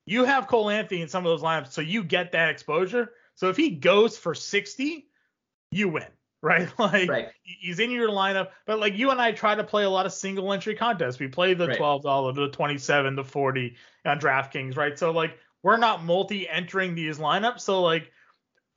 you 0.05 0.25
have 0.25 0.47
Cole 0.47 0.69
Anthony 0.69 1.01
in 1.01 1.07
some 1.07 1.25
of 1.25 1.31
those 1.31 1.41
lineups, 1.41 1.71
so 1.71 1.81
you 1.81 2.03
get 2.03 2.33
that 2.33 2.49
exposure. 2.49 3.11
So 3.35 3.49
if 3.49 3.57
he 3.57 3.71
goes 3.71 4.17
for 4.17 4.35
60, 4.35 5.07
you 5.73 5.89
win, 5.89 6.07
right? 6.41 6.67
Like 6.77 7.09
right. 7.09 7.27
he's 7.41 7.79
in 7.79 7.91
your 7.91 8.09
lineup, 8.09 8.49
but 8.65 8.79
like 8.79 8.97
you 8.97 9.11
and 9.11 9.21
I 9.21 9.31
try 9.31 9.55
to 9.55 9.63
play 9.63 9.83
a 9.83 9.89
lot 9.89 10.05
of 10.05 10.13
single 10.13 10.51
entry 10.51 10.75
contests. 10.75 11.19
We 11.19 11.27
play 11.27 11.53
the 11.53 11.67
right. 11.67 11.79
$12, 11.79 12.35
the 12.35 12.49
27, 12.49 13.15
the 13.15 13.23
40 13.23 13.75
on 14.05 14.19
DraftKings, 14.19 14.75
right? 14.75 14.97
So 14.97 15.11
like 15.11 15.37
we're 15.63 15.77
not 15.77 16.03
multi 16.03 16.47
entering 16.47 16.95
these 16.95 17.17
lineups. 17.17 17.61
So 17.61 17.81
like 17.81 18.11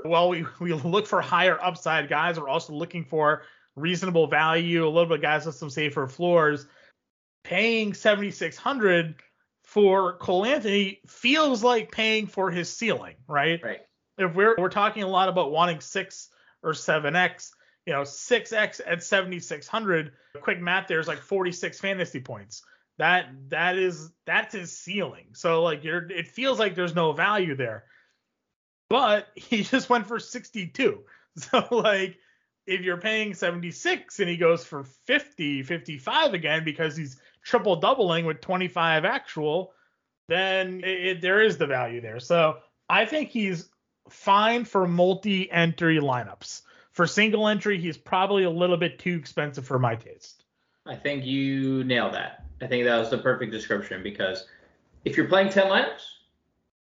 while 0.03 0.29
we, 0.29 0.45
we 0.61 0.73
look 0.73 1.07
for 1.07 1.21
higher 1.21 1.63
upside 1.63 2.09
guys, 2.09 2.39
we're 2.39 2.49
also 2.49 2.73
looking 2.73 3.05
for 3.05 3.43
reasonable 3.75 4.27
value, 4.27 4.87
a 4.87 4.89
little 4.89 5.07
bit 5.07 5.17
of 5.17 5.23
guys 5.23 5.47
with 5.47 5.55
some 5.55 5.71
safer 5.71 6.07
floors. 6.07 6.67
Paying 7.45 7.95
7600 7.95 9.17
for 9.63 10.17
Cole 10.19 10.47
Anthony 10.47 11.01
feels 11.07 11.63
like 11.63 11.93
paying 11.93 12.27
for 12.27 12.51
his 12.51 12.75
ceiling, 12.75 13.17
right? 13.29 13.61
Right. 13.63 13.81
If 14.19 14.35
we're 14.35 14.57
we're 14.59 14.71
talking 14.71 15.03
a 15.03 15.09
lot 15.09 15.29
about 15.29 15.53
wanting 15.53 15.81
six 15.81 16.31
or 16.67 16.75
seven 16.75 17.17
X, 17.17 17.55
you 17.87 17.93
know, 17.93 18.05
six 18.05 18.53
X 18.53 18.81
at 18.85 19.03
7600, 19.03 20.13
quick 20.43 20.61
math 20.61 20.89
there's 20.89 21.09
like 21.09 21.21
46 21.21 21.81
fantasy 21.81 22.21
points. 22.21 22.63
That 22.99 23.29
that 23.49 23.77
is 23.77 24.11
that's 24.27 24.55
his 24.55 24.77
ceiling. 24.77 25.29
So 25.35 25.63
like 25.63 25.85
you're 25.85 26.11
it 26.11 26.29
feels 26.29 26.59
like 26.59 26.75
there's 26.75 26.95
no 26.95 27.13
value 27.13 27.55
there. 27.55 27.85
But 28.91 29.29
he 29.35 29.63
just 29.63 29.89
went 29.89 30.07
for 30.07 30.19
62. 30.19 31.01
So 31.39 31.67
like 31.71 32.17
if 32.67 32.81
you're 32.81 32.97
paying 32.97 33.35
76 33.35 34.21
and 34.21 34.29
he 34.31 34.39
goes 34.39 34.65
for 34.65 34.85
50, 34.85 35.63
55 35.63 36.33
again 36.33 36.65
because 36.65 36.97
he's 36.97 37.21
triple 37.45 37.77
doubling 37.77 38.25
with 38.25 38.41
25 38.41 39.05
actual, 39.05 39.75
then 40.29 40.81
it, 40.81 41.07
it, 41.07 41.21
there 41.21 41.43
is 41.43 41.59
the 41.59 41.67
value 41.67 42.01
there. 42.01 42.21
So 42.21 42.57
I 42.89 43.05
think 43.05 43.29
he's 43.29 43.69
fine 44.09 44.65
for 44.65 44.87
multi 44.87 45.51
entry 45.51 45.99
lineups. 45.99 46.63
For 46.93 47.07
single 47.07 47.47
entry, 47.47 47.79
he's 47.79 47.97
probably 47.97 48.45
a 48.45 48.51
little 48.51 48.77
bit 48.77 48.99
too 48.99 49.15
expensive 49.15 49.67
for 49.67 49.79
my 49.79 49.97
taste. 49.97 50.45
I 50.87 50.97
think 50.97 51.25
you 51.25 51.85
nailed 51.85 52.15
that. 52.15 52.45
I 52.63 52.67
think 52.67 52.85
that 52.85 52.97
was 52.97 53.11
the 53.11 53.19
perfect 53.19 53.53
description 53.53 54.03
because 54.03 54.47
if 55.05 55.17
you're 55.17 55.29
playing 55.29 55.51
10 55.51 55.67
lineups, 55.67 56.05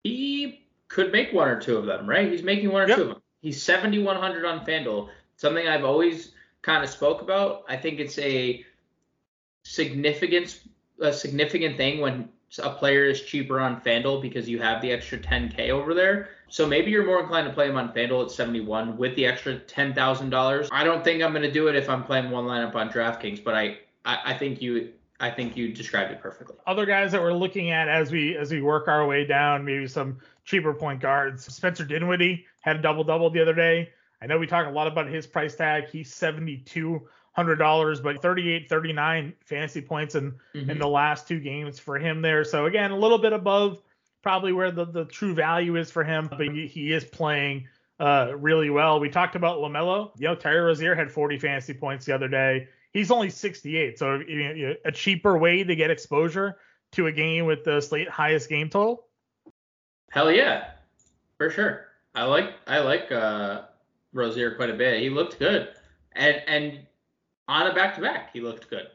he 0.02 0.66
could 0.88 1.12
make 1.12 1.32
one 1.32 1.48
or 1.48 1.60
two 1.60 1.76
of 1.76 1.84
them, 1.84 2.08
right? 2.08 2.30
He's 2.30 2.42
making 2.42 2.70
one 2.70 2.82
or 2.82 2.88
yep. 2.88 2.96
two 2.96 3.02
of 3.02 3.08
them. 3.08 3.22
He's 3.42 3.62
7,100 3.62 4.44
on 4.44 4.64
FanDuel. 4.64 5.08
Something 5.36 5.68
I've 5.68 5.84
always 5.84 6.32
kind 6.62 6.82
of 6.82 6.90
spoke 6.90 7.20
about. 7.22 7.64
I 7.68 7.76
think 7.76 8.00
it's 8.00 8.18
a 8.18 8.64
significant 9.62 10.60
a 11.00 11.12
significant 11.12 11.76
thing 11.76 12.00
when 12.00 12.28
a 12.62 12.70
player 12.70 13.04
is 13.04 13.22
cheaper 13.22 13.60
on 13.60 13.80
FanDuel 13.80 14.22
because 14.22 14.48
you 14.48 14.60
have 14.60 14.80
the 14.80 14.90
extra 14.90 15.18
10k 15.18 15.70
over 15.70 15.94
there. 15.94 16.30
So 16.48 16.66
maybe 16.66 16.90
you're 16.90 17.04
more 17.04 17.20
inclined 17.20 17.46
to 17.46 17.52
play 17.52 17.68
him 17.68 17.76
on 17.76 17.92
FanDuel 17.92 18.24
at 18.24 18.30
71 18.30 18.96
with 18.96 19.14
the 19.16 19.26
extra 19.26 19.58
$10,000. 19.58 20.68
I 20.72 20.84
don't 20.84 21.04
think 21.04 21.22
I'm 21.22 21.32
going 21.32 21.42
to 21.42 21.52
do 21.52 21.68
it 21.68 21.76
if 21.76 21.90
I'm 21.90 22.02
playing 22.02 22.30
one 22.30 22.44
lineup 22.44 22.74
on 22.74 22.88
DraftKings, 22.88 23.44
but 23.44 23.54
I, 23.54 23.78
I, 24.04 24.18
I 24.32 24.38
think 24.38 24.62
you 24.62 24.92
I 25.20 25.30
think 25.30 25.56
you 25.56 25.72
described 25.72 26.12
it 26.12 26.20
perfectly. 26.20 26.56
Other 26.66 26.86
guys 26.86 27.10
that 27.10 27.20
we're 27.20 27.32
looking 27.32 27.70
at 27.70 27.88
as 27.88 28.12
we 28.12 28.36
as 28.36 28.52
we 28.52 28.62
work 28.62 28.86
our 28.86 29.04
way 29.06 29.24
down, 29.26 29.64
maybe 29.64 29.86
some 29.88 30.18
cheaper 30.44 30.72
point 30.72 31.00
guards. 31.00 31.52
Spencer 31.52 31.84
Dinwiddie 31.84 32.46
had 32.60 32.76
a 32.76 32.82
double 32.82 33.02
double 33.02 33.28
the 33.28 33.40
other 33.40 33.54
day. 33.54 33.90
I 34.22 34.26
know 34.26 34.38
we 34.38 34.46
talk 34.46 34.66
a 34.66 34.70
lot 34.70 34.86
about 34.86 35.08
his 35.08 35.26
price 35.26 35.56
tag. 35.56 35.88
He's 35.88 36.12
72 36.14 37.02
hundred 37.38 37.56
dollars, 37.56 38.00
but 38.00 38.20
38, 38.20 38.68
39 38.68 39.32
fantasy 39.44 39.80
points 39.80 40.16
in 40.16 40.32
mm-hmm. 40.54 40.68
in 40.68 40.78
the 40.80 40.88
last 40.88 41.28
two 41.28 41.38
games 41.38 41.78
for 41.78 41.96
him 41.96 42.20
there. 42.20 42.42
So 42.42 42.66
again, 42.66 42.90
a 42.90 42.98
little 42.98 43.18
bit 43.18 43.32
above 43.32 43.80
probably 44.22 44.52
where 44.52 44.72
the, 44.72 44.84
the 44.84 45.04
true 45.04 45.34
value 45.34 45.76
is 45.76 45.88
for 45.88 46.02
him, 46.02 46.26
but 46.28 46.40
he, 46.40 46.66
he 46.66 46.92
is 46.92 47.04
playing 47.04 47.68
uh, 48.00 48.32
really 48.36 48.70
well. 48.70 48.98
We 48.98 49.08
talked 49.08 49.36
about 49.36 49.58
Lamelo. 49.58 50.10
You 50.18 50.26
know, 50.26 50.34
Terry 50.34 50.58
Rozier 50.58 50.96
had 50.96 51.12
40 51.12 51.38
fantasy 51.38 51.74
points 51.74 52.04
the 52.04 52.12
other 52.12 52.26
day. 52.26 52.66
he's 52.92 53.12
only 53.12 53.30
68, 53.30 54.00
so 54.00 54.16
you 54.18 54.66
know, 54.66 54.74
a 54.84 54.90
cheaper 54.90 55.38
way 55.38 55.62
to 55.62 55.76
get 55.76 55.92
exposure 55.92 56.56
to 56.92 57.06
a 57.06 57.12
game 57.12 57.46
with 57.46 57.62
the 57.62 57.80
slate 57.80 58.08
highest 58.08 58.48
game 58.48 58.68
total. 58.68 59.04
Hell 60.10 60.32
yeah, 60.32 60.70
for 61.36 61.50
sure. 61.50 61.86
I 62.16 62.24
like 62.24 62.54
I 62.66 62.80
like 62.80 63.12
uh, 63.12 63.62
Rozier 64.12 64.56
quite 64.56 64.70
a 64.70 64.74
bit. 64.74 65.00
He 65.00 65.08
looked 65.08 65.38
good, 65.38 65.68
and 66.14 66.42
and 66.48 66.80
on 67.48 67.66
a 67.66 67.74
back 67.74 67.94
to 67.96 68.00
back, 68.00 68.32
he 68.32 68.40
looked 68.40 68.70
good. 68.70 68.88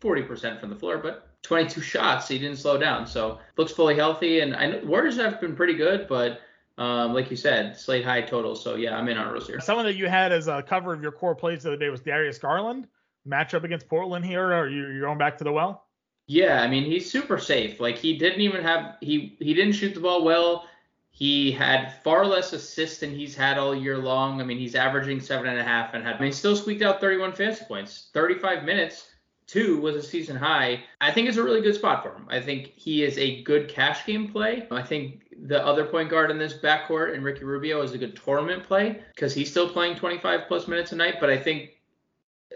40% 0.00 0.60
from 0.60 0.70
the 0.70 0.76
floor, 0.76 0.98
but 0.98 1.28
22 1.42 1.80
shots. 1.80 2.28
He 2.28 2.38
didn't 2.38 2.58
slow 2.58 2.78
down, 2.78 3.06
so 3.06 3.38
looks 3.56 3.72
fully 3.72 3.94
healthy. 3.94 4.40
And 4.40 4.54
I 4.54 4.66
know 4.66 4.80
Warriors 4.84 5.16
have 5.16 5.40
been 5.40 5.56
pretty 5.56 5.74
good, 5.74 6.06
but 6.08 6.40
um, 6.78 7.14
like 7.14 7.30
you 7.30 7.36
said, 7.36 7.76
slate 7.76 8.04
high 8.04 8.22
total. 8.22 8.54
So 8.54 8.74
yeah, 8.74 8.96
I'm 8.96 9.08
in 9.08 9.16
on 9.16 9.32
Rozier. 9.32 9.60
Someone 9.60 9.86
that 9.86 9.96
you 9.96 10.08
had 10.08 10.32
as 10.32 10.48
a 10.48 10.62
cover 10.62 10.92
of 10.92 11.02
your 11.02 11.12
core 11.12 11.34
plays 11.34 11.62
the 11.62 11.70
other 11.70 11.78
day 11.78 11.88
was 11.88 12.00
Darius 12.00 12.38
Garland. 12.38 12.88
Matchup 13.26 13.64
against 13.64 13.88
Portland 13.88 14.24
here, 14.24 14.52
or 14.52 14.68
you 14.68 14.88
you're 14.88 15.06
going 15.06 15.18
back 15.18 15.38
to 15.38 15.44
the 15.44 15.52
well? 15.52 15.86
Yeah, 16.26 16.62
I 16.62 16.68
mean 16.68 16.84
he's 16.84 17.10
super 17.10 17.38
safe. 17.38 17.80
Like 17.80 17.96
he 17.96 18.18
didn't 18.18 18.40
even 18.40 18.62
have 18.62 18.96
he 19.00 19.36
he 19.38 19.54
didn't 19.54 19.72
shoot 19.72 19.94
the 19.94 20.00
ball 20.00 20.24
well. 20.24 20.68
He 21.16 21.52
had 21.52 22.02
far 22.02 22.26
less 22.26 22.52
assists 22.52 22.98
than 22.98 23.14
he's 23.14 23.36
had 23.36 23.56
all 23.56 23.74
year 23.74 23.96
long. 23.96 24.40
I 24.40 24.44
mean 24.44 24.58
he's 24.58 24.74
averaging 24.74 25.20
seven 25.20 25.46
and 25.46 25.58
a 25.58 25.64
half 25.64 25.94
and 25.94 26.04
had 26.04 26.16
I 26.16 26.20
mean 26.20 26.32
still 26.32 26.56
squeaked 26.56 26.82
out 26.82 27.00
31 27.00 27.32
fantasy 27.32 27.64
points, 27.64 28.10
35 28.12 28.64
minutes 28.64 29.06
two 29.46 29.78
was 29.78 29.96
a 29.96 30.02
season 30.02 30.36
high. 30.36 30.82
I 31.00 31.10
think 31.10 31.28
it's 31.28 31.36
a 31.36 31.42
really 31.42 31.60
good 31.60 31.74
spot 31.74 32.02
for 32.02 32.14
him. 32.14 32.26
I 32.28 32.40
think 32.40 32.72
he 32.76 33.04
is 33.04 33.18
a 33.18 33.42
good 33.42 33.68
cash 33.68 34.06
game 34.06 34.28
play. 34.28 34.66
I 34.70 34.82
think 34.82 35.34
the 35.46 35.64
other 35.64 35.84
point 35.84 36.10
guard 36.10 36.30
in 36.30 36.38
this 36.38 36.54
backcourt 36.54 37.14
and 37.14 37.24
Ricky 37.24 37.44
Rubio 37.44 37.82
is 37.82 37.92
a 37.92 37.98
good 37.98 38.16
tournament 38.16 38.64
play 38.64 39.00
because 39.14 39.34
he's 39.34 39.50
still 39.50 39.68
playing 39.68 39.96
25 39.96 40.48
plus 40.48 40.68
minutes 40.68 40.92
a 40.92 40.96
night. 40.96 41.16
But 41.20 41.30
I 41.30 41.36
think 41.36 41.70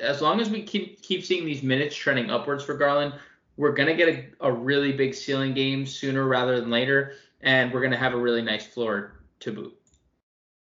as 0.01 0.23
long 0.23 0.41
as 0.41 0.49
we 0.49 0.63
keep 0.63 1.03
keep 1.03 1.25
seeing 1.25 1.45
these 1.45 1.63
minutes 1.63 1.95
trending 1.95 2.31
upwards 2.31 2.65
for 2.65 2.75
Garland, 2.75 3.15
we're 3.57 3.73
gonna 3.73 3.95
get 3.95 4.09
a, 4.09 4.47
a 4.47 4.53
really 4.53 4.93
big 4.93 5.15
ceiling 5.15 5.53
game 5.53 5.85
sooner 5.85 6.27
rather 6.27 6.61
than 6.61 6.71
later, 6.71 7.15
and 7.41 7.73
we're 7.73 7.83
gonna 7.83 7.97
have 7.97 8.15
a 8.15 8.19
really 8.19 8.43
nice 8.43 8.67
floor 8.67 9.21
to 9.41 9.53
boot. 9.53 9.75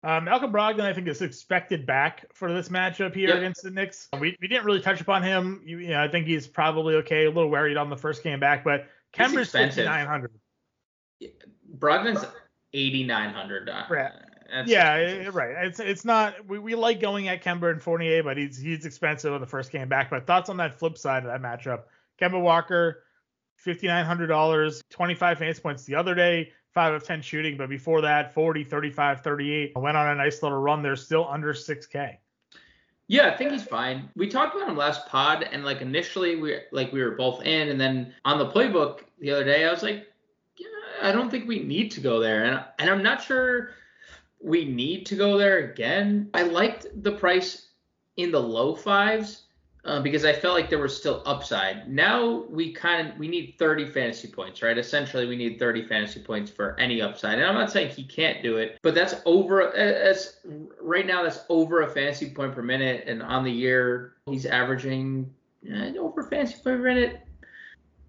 Uh, 0.04 0.20
Malcolm 0.20 0.52
Brogdon, 0.52 0.80
I 0.80 0.92
think, 0.92 1.06
is 1.06 1.22
expected 1.22 1.86
back 1.86 2.24
for 2.34 2.52
this 2.52 2.68
matchup 2.68 3.14
here 3.14 3.28
yep. 3.28 3.38
against 3.38 3.62
the 3.62 3.70
Knicks. 3.70 4.08
We, 4.18 4.36
we 4.40 4.48
didn't 4.48 4.64
really 4.64 4.80
touch 4.80 5.00
upon 5.00 5.22
him. 5.22 5.62
You, 5.64 5.78
you, 5.78 5.88
know, 5.90 6.02
I 6.02 6.08
think 6.08 6.26
he's 6.26 6.48
probably 6.48 6.96
okay. 6.96 7.26
A 7.26 7.30
little 7.30 7.50
worried 7.50 7.76
on 7.76 7.88
the 7.88 7.96
first 7.96 8.24
game 8.24 8.40
back, 8.40 8.64
but 8.64 8.88
Kemba's 9.14 9.52
5900. 9.52 10.32
Brogdon's 11.78 12.26
8900. 12.74 13.68
Uh, 13.68 14.64
yeah, 14.66 14.96
it, 14.96 15.32
right. 15.32 15.66
It's 15.66 15.80
it's 15.80 16.04
not. 16.04 16.46
We, 16.46 16.58
we 16.58 16.74
like 16.74 17.00
going 17.00 17.28
at 17.28 17.42
Kemba 17.42 17.70
and 17.70 17.82
Fournier, 17.82 18.22
but 18.22 18.36
he's 18.36 18.58
he's 18.58 18.84
expensive 18.84 19.32
on 19.32 19.40
the 19.40 19.46
first 19.46 19.70
game 19.70 19.88
back. 19.88 20.10
But 20.10 20.26
thoughts 20.26 20.50
on 20.50 20.56
that 20.58 20.78
flip 20.78 20.98
side 20.98 21.24
of 21.24 21.30
that 21.30 21.40
matchup? 21.40 21.82
Kemba 22.20 22.40
Walker, 22.40 23.04
fifty 23.56 23.86
nine 23.86 24.04
hundred 24.04 24.26
dollars, 24.26 24.82
twenty 24.90 25.14
five 25.14 25.38
fantasy 25.38 25.62
points 25.62 25.84
the 25.84 25.94
other 25.94 26.14
day. 26.14 26.52
5 26.72 26.94
of 26.94 27.04
10 27.04 27.22
shooting, 27.22 27.56
but 27.56 27.68
before 27.68 28.00
that, 28.00 28.32
40, 28.32 28.64
35, 28.64 29.20
38. 29.20 29.72
Went 29.76 29.96
on 29.96 30.08
a 30.08 30.14
nice 30.14 30.42
little 30.42 30.58
run. 30.58 30.82
They're 30.82 30.96
still 30.96 31.28
under 31.28 31.52
6K. 31.52 32.16
Yeah, 33.08 33.28
I 33.28 33.36
think 33.36 33.52
he's 33.52 33.64
fine. 33.64 34.08
We 34.16 34.28
talked 34.28 34.56
about 34.56 34.68
him 34.68 34.76
last 34.76 35.06
pod, 35.06 35.42
and 35.42 35.64
like 35.64 35.82
initially 35.82 36.36
we 36.36 36.60
like 36.70 36.92
we 36.92 37.02
were 37.02 37.10
both 37.10 37.42
in, 37.42 37.68
and 37.68 37.78
then 37.78 38.14
on 38.24 38.38
the 38.38 38.48
playbook 38.48 39.00
the 39.18 39.30
other 39.32 39.44
day, 39.44 39.66
I 39.66 39.70
was 39.70 39.82
like, 39.82 40.06
yeah, 40.56 40.68
I 41.02 41.12
don't 41.12 41.28
think 41.28 41.46
we 41.46 41.62
need 41.62 41.90
to 41.90 42.00
go 42.00 42.20
there, 42.20 42.44
and 42.44 42.64
and 42.78 42.88
I'm 42.88 43.02
not 43.02 43.22
sure 43.22 43.70
we 44.40 44.64
need 44.64 45.04
to 45.06 45.16
go 45.16 45.36
there 45.36 45.58
again. 45.58 46.30
I 46.32 46.44
liked 46.44 46.86
the 47.02 47.12
price 47.12 47.68
in 48.16 48.30
the 48.32 48.40
low 48.40 48.74
fives, 48.74 49.42
uh, 49.84 50.00
because 50.00 50.24
I 50.24 50.32
felt 50.32 50.54
like 50.54 50.70
there 50.70 50.78
was 50.78 50.96
still 50.96 51.22
upside. 51.26 51.88
Now 51.90 52.44
we 52.48 52.72
kind 52.72 53.08
of 53.08 53.18
we 53.18 53.28
need 53.28 53.56
30 53.58 53.86
fantasy 53.86 54.28
points, 54.28 54.62
right? 54.62 54.78
Essentially, 54.78 55.26
we 55.26 55.36
need 55.36 55.58
30 55.58 55.86
fantasy 55.86 56.20
points 56.20 56.50
for 56.50 56.78
any 56.78 57.02
upside. 57.02 57.38
And 57.38 57.46
I'm 57.46 57.54
not 57.54 57.70
saying 57.70 57.90
he 57.90 58.04
can't 58.04 58.42
do 58.42 58.58
it, 58.58 58.78
but 58.82 58.94
that's 58.94 59.14
over. 59.24 59.74
As 59.74 60.36
right 60.80 61.06
now, 61.06 61.22
that's 61.22 61.40
over 61.48 61.82
a 61.82 61.90
fantasy 61.90 62.30
point 62.30 62.54
per 62.54 62.62
minute, 62.62 63.04
and 63.06 63.22
on 63.22 63.44
the 63.44 63.50
year 63.50 64.14
he's 64.26 64.46
averaging 64.46 65.32
eh, 65.68 65.94
over 65.98 66.22
fantasy 66.22 66.54
point 66.54 66.78
per 66.78 66.78
minute. 66.78 67.20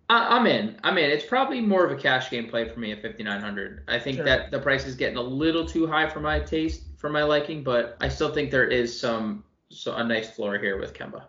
I, 0.10 0.38
am 0.38 0.46
in. 0.46 0.78
I'm 0.84 0.98
in. 0.98 1.10
It's 1.10 1.26
probably 1.26 1.60
more 1.60 1.86
of 1.86 1.92
a 1.92 2.00
cash 2.00 2.30
game 2.30 2.48
play 2.48 2.70
for 2.70 2.80
me 2.80 2.92
at 2.92 3.02
5900. 3.02 3.86
I 3.88 3.98
think 3.98 4.18
sure. 4.18 4.26
that 4.26 4.52
the 4.52 4.60
price 4.60 4.86
is 4.86 4.96
getting 4.96 5.18
a 5.18 5.22
little 5.22 5.66
too 5.66 5.88
high 5.88 6.08
for 6.08 6.20
my 6.20 6.40
taste, 6.40 6.84
for 6.98 7.10
my 7.10 7.24
liking, 7.24 7.64
but 7.64 7.98
I 8.00 8.10
still 8.10 8.32
think 8.32 8.52
there 8.52 8.68
is 8.68 9.00
some 9.00 9.44
so 9.70 9.96
a 9.96 10.04
nice 10.04 10.30
floor 10.30 10.60
here 10.60 10.80
with 10.80 10.94
Kemba. 10.94 11.24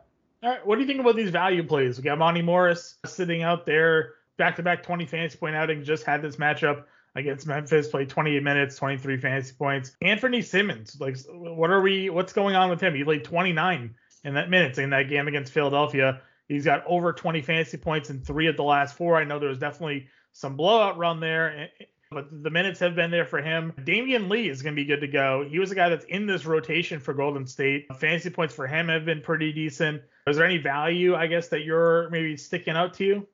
All 0.44 0.50
right, 0.50 0.66
what 0.66 0.74
do 0.74 0.82
you 0.82 0.86
think 0.86 1.00
about 1.00 1.16
these 1.16 1.30
value 1.30 1.62
plays? 1.62 1.96
We 1.96 2.04
got 2.04 2.18
Monty 2.18 2.42
Morris 2.42 2.98
sitting 3.06 3.42
out 3.42 3.64
there, 3.64 4.12
back 4.36 4.56
to 4.56 4.62
back 4.62 4.82
20 4.82 5.06
fantasy 5.06 5.38
point 5.38 5.56
outing, 5.56 5.82
just 5.82 6.04
had 6.04 6.20
this 6.20 6.36
matchup 6.36 6.84
against 7.14 7.46
Memphis, 7.46 7.88
played 7.88 8.10
28 8.10 8.42
minutes, 8.42 8.76
23 8.76 9.16
fantasy 9.16 9.54
points. 9.54 9.96
Anfernee 10.04 10.44
Simmons, 10.44 10.98
like, 11.00 11.16
what 11.30 11.70
are 11.70 11.80
we, 11.80 12.10
what's 12.10 12.34
going 12.34 12.56
on 12.56 12.68
with 12.68 12.78
him? 12.78 12.94
He 12.94 13.02
played 13.02 13.24
29 13.24 13.94
in 14.24 14.34
that 14.34 14.50
minutes 14.50 14.76
in 14.76 14.90
that 14.90 15.08
game 15.08 15.28
against 15.28 15.50
Philadelphia. 15.50 16.20
He's 16.46 16.66
got 16.66 16.84
over 16.86 17.14
20 17.14 17.40
fantasy 17.40 17.78
points 17.78 18.10
in 18.10 18.20
three 18.20 18.46
of 18.46 18.58
the 18.58 18.64
last 18.64 18.98
four. 18.98 19.16
I 19.16 19.24
know 19.24 19.38
there 19.38 19.48
was 19.48 19.58
definitely 19.58 20.08
some 20.32 20.56
blowout 20.56 20.98
run 20.98 21.20
there 21.20 21.70
but 22.14 22.42
the 22.42 22.50
minutes 22.50 22.80
have 22.80 22.94
been 22.94 23.10
there 23.10 23.26
for 23.26 23.42
him. 23.42 23.72
Damion 23.80 24.30
Lee 24.30 24.48
is 24.48 24.62
going 24.62 24.74
to 24.74 24.80
be 24.80 24.86
good 24.86 25.00
to 25.00 25.08
go. 25.08 25.46
He 25.48 25.58
was 25.58 25.70
a 25.70 25.74
guy 25.74 25.88
that's 25.88 26.04
in 26.06 26.26
this 26.26 26.46
rotation 26.46 27.00
for 27.00 27.12
Golden 27.12 27.46
State. 27.46 27.86
Fantasy 27.96 28.30
points 28.30 28.54
for 28.54 28.66
him 28.66 28.88
have 28.88 29.04
been 29.04 29.20
pretty 29.20 29.52
decent. 29.52 30.02
Is 30.26 30.36
there 30.36 30.46
any 30.46 30.58
value, 30.58 31.14
I 31.14 31.26
guess, 31.26 31.48
that 31.48 31.64
you're 31.64 32.08
maybe 32.10 32.36
sticking 32.36 32.74
out 32.74 32.94
to 32.94 33.04
you? 33.04 33.28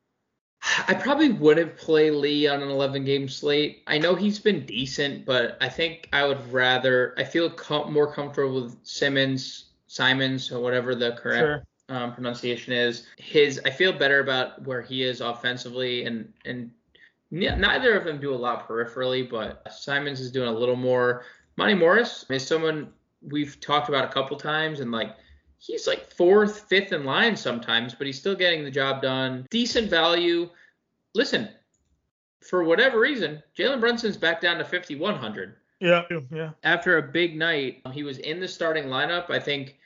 I 0.88 0.94
probably 0.94 1.30
wouldn't 1.30 1.76
play 1.76 2.10
Lee 2.10 2.46
on 2.46 2.62
an 2.62 2.68
11 2.68 3.04
game 3.04 3.28
slate. 3.28 3.82
I 3.86 3.98
know 3.98 4.14
he's 4.14 4.38
been 4.38 4.66
decent, 4.66 5.24
but 5.24 5.56
I 5.60 5.68
think 5.68 6.08
I 6.12 6.26
would 6.26 6.52
rather. 6.52 7.14
I 7.16 7.24
feel 7.24 7.48
com- 7.48 7.92
more 7.92 8.12
comfortable 8.12 8.62
with 8.62 8.76
Simmons, 8.82 9.70
Simons, 9.86 10.52
or 10.52 10.60
whatever 10.60 10.94
the 10.94 11.12
correct 11.12 11.64
sure. 11.88 11.96
um, 11.96 12.12
pronunciation 12.12 12.74
is. 12.74 13.06
His, 13.16 13.58
I 13.64 13.70
feel 13.70 13.92
better 13.92 14.20
about 14.20 14.62
where 14.62 14.82
he 14.82 15.02
is 15.02 15.22
offensively, 15.22 16.04
and 16.04 16.30
and 16.44 16.70
neither 17.30 17.96
of 17.96 18.04
them 18.04 18.20
do 18.20 18.34
a 18.34 18.36
lot 18.36 18.68
peripherally, 18.68 19.28
but 19.28 19.62
Simons 19.72 20.20
is 20.20 20.30
doing 20.30 20.48
a 20.48 20.52
little 20.52 20.76
more. 20.76 21.24
Monty 21.56 21.74
Morris 21.74 22.24
is 22.30 22.46
someone 22.46 22.92
we've 23.22 23.60
talked 23.60 23.88
about 23.88 24.04
a 24.04 24.12
couple 24.12 24.36
times, 24.36 24.80
and 24.80 24.90
like 24.90 25.14
he's 25.58 25.86
like 25.86 26.10
fourth, 26.10 26.68
fifth 26.68 26.92
in 26.92 27.04
line 27.04 27.36
sometimes, 27.36 27.94
but 27.94 28.06
he's 28.06 28.18
still 28.18 28.34
getting 28.34 28.64
the 28.64 28.70
job 28.70 29.02
done. 29.02 29.46
Decent 29.50 29.88
value. 29.90 30.48
Listen, 31.14 31.48
for 32.40 32.64
whatever 32.64 32.98
reason, 32.98 33.42
Jalen 33.56 33.80
Brunson's 33.80 34.16
back 34.16 34.40
down 34.40 34.58
to 34.58 34.64
5,100. 34.64 35.56
Yeah, 35.80 36.02
yeah. 36.30 36.50
After 36.62 36.98
a 36.98 37.02
big 37.02 37.36
night, 37.36 37.80
um, 37.84 37.92
he 37.92 38.02
was 38.02 38.18
in 38.18 38.40
the 38.40 38.48
starting 38.48 38.84
lineup. 38.84 39.30
I 39.30 39.38
think 39.38 39.78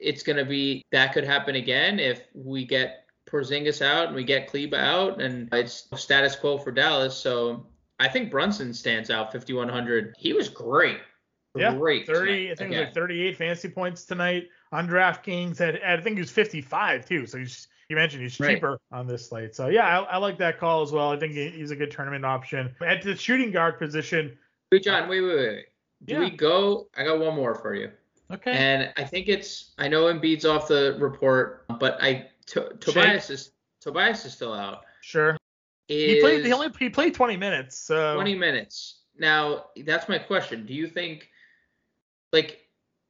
it's 0.00 0.22
going 0.22 0.36
to 0.36 0.44
be 0.44 0.84
that 0.92 1.12
could 1.12 1.24
happen 1.24 1.56
again 1.56 1.98
if 1.98 2.22
we 2.34 2.64
get 2.64 3.07
Porzingis 3.28 3.84
out 3.84 4.08
and 4.08 4.16
we 4.16 4.24
get 4.24 4.48
Kleber 4.48 4.76
out, 4.76 5.20
and 5.20 5.48
it's 5.52 5.88
status 5.96 6.36
quo 6.36 6.58
for 6.58 6.72
Dallas. 6.72 7.16
So 7.16 7.66
I 7.98 8.08
think 8.08 8.30
Brunson 8.30 8.72
stands 8.72 9.10
out 9.10 9.32
5100. 9.32 10.14
He 10.18 10.32
was 10.32 10.48
great. 10.48 10.98
Yeah, 11.56 11.74
great. 11.74 12.06
30. 12.06 12.52
I 12.52 12.54
think 12.54 12.72
it 12.72 12.78
was 12.78 12.86
like 12.86 12.94
38 12.94 13.36
fantasy 13.36 13.68
points 13.68 14.04
tonight 14.04 14.48
on 14.70 14.88
DraftKings. 14.88 15.58
Had, 15.58 15.80
I 15.82 16.00
think 16.00 16.16
he 16.16 16.20
was 16.20 16.30
55 16.30 17.06
too. 17.06 17.26
So 17.26 17.38
he's 17.38 17.68
you 17.88 17.96
mentioned 17.96 18.22
he's 18.22 18.36
cheaper 18.36 18.72
right. 18.72 18.98
on 18.98 19.06
this 19.06 19.28
slate. 19.28 19.54
So 19.54 19.68
yeah, 19.68 20.00
I, 20.00 20.02
I, 20.02 20.16
like 20.18 20.38
that 20.38 20.58
call 20.60 20.82
as 20.82 20.92
well. 20.92 21.10
I 21.10 21.18
think 21.18 21.32
he's 21.32 21.70
a 21.70 21.76
good 21.76 21.90
tournament 21.90 22.24
option. 22.24 22.74
At 22.86 23.02
the 23.02 23.16
shooting 23.16 23.50
guard 23.50 23.78
position. 23.78 24.36
Wait, 24.70 24.84
John, 24.84 25.08
wait, 25.08 25.22
wait, 25.22 25.36
wait. 25.36 25.64
Do 26.04 26.14
yeah. 26.14 26.20
we 26.20 26.30
go? 26.30 26.88
I 26.96 27.04
got 27.04 27.18
one 27.18 27.34
more 27.34 27.54
for 27.54 27.74
you. 27.74 27.90
Okay. 28.30 28.52
And 28.52 28.92
I 28.96 29.04
think 29.04 29.28
it's 29.28 29.72
I 29.78 29.88
know 29.88 30.04
Embiid's 30.04 30.44
off 30.44 30.68
the 30.68 30.96
report, 31.00 31.64
but 31.80 31.96
I 32.02 32.28
to, 32.50 32.74
Tobias 32.80 33.30
is 33.30 33.52
Tobias 33.80 34.24
is 34.24 34.32
still 34.32 34.52
out. 34.52 34.84
Sure. 35.00 35.36
Is 35.88 36.14
he 36.14 36.20
played. 36.20 36.44
He 36.44 36.52
only 36.52 36.70
he 36.78 36.90
played 36.90 37.14
20 37.14 37.36
minutes. 37.36 37.78
So 37.78 38.14
20 38.14 38.34
minutes. 38.34 39.00
Now 39.18 39.66
that's 39.84 40.08
my 40.08 40.18
question. 40.18 40.66
Do 40.66 40.74
you 40.74 40.86
think, 40.86 41.28
like, 42.32 42.60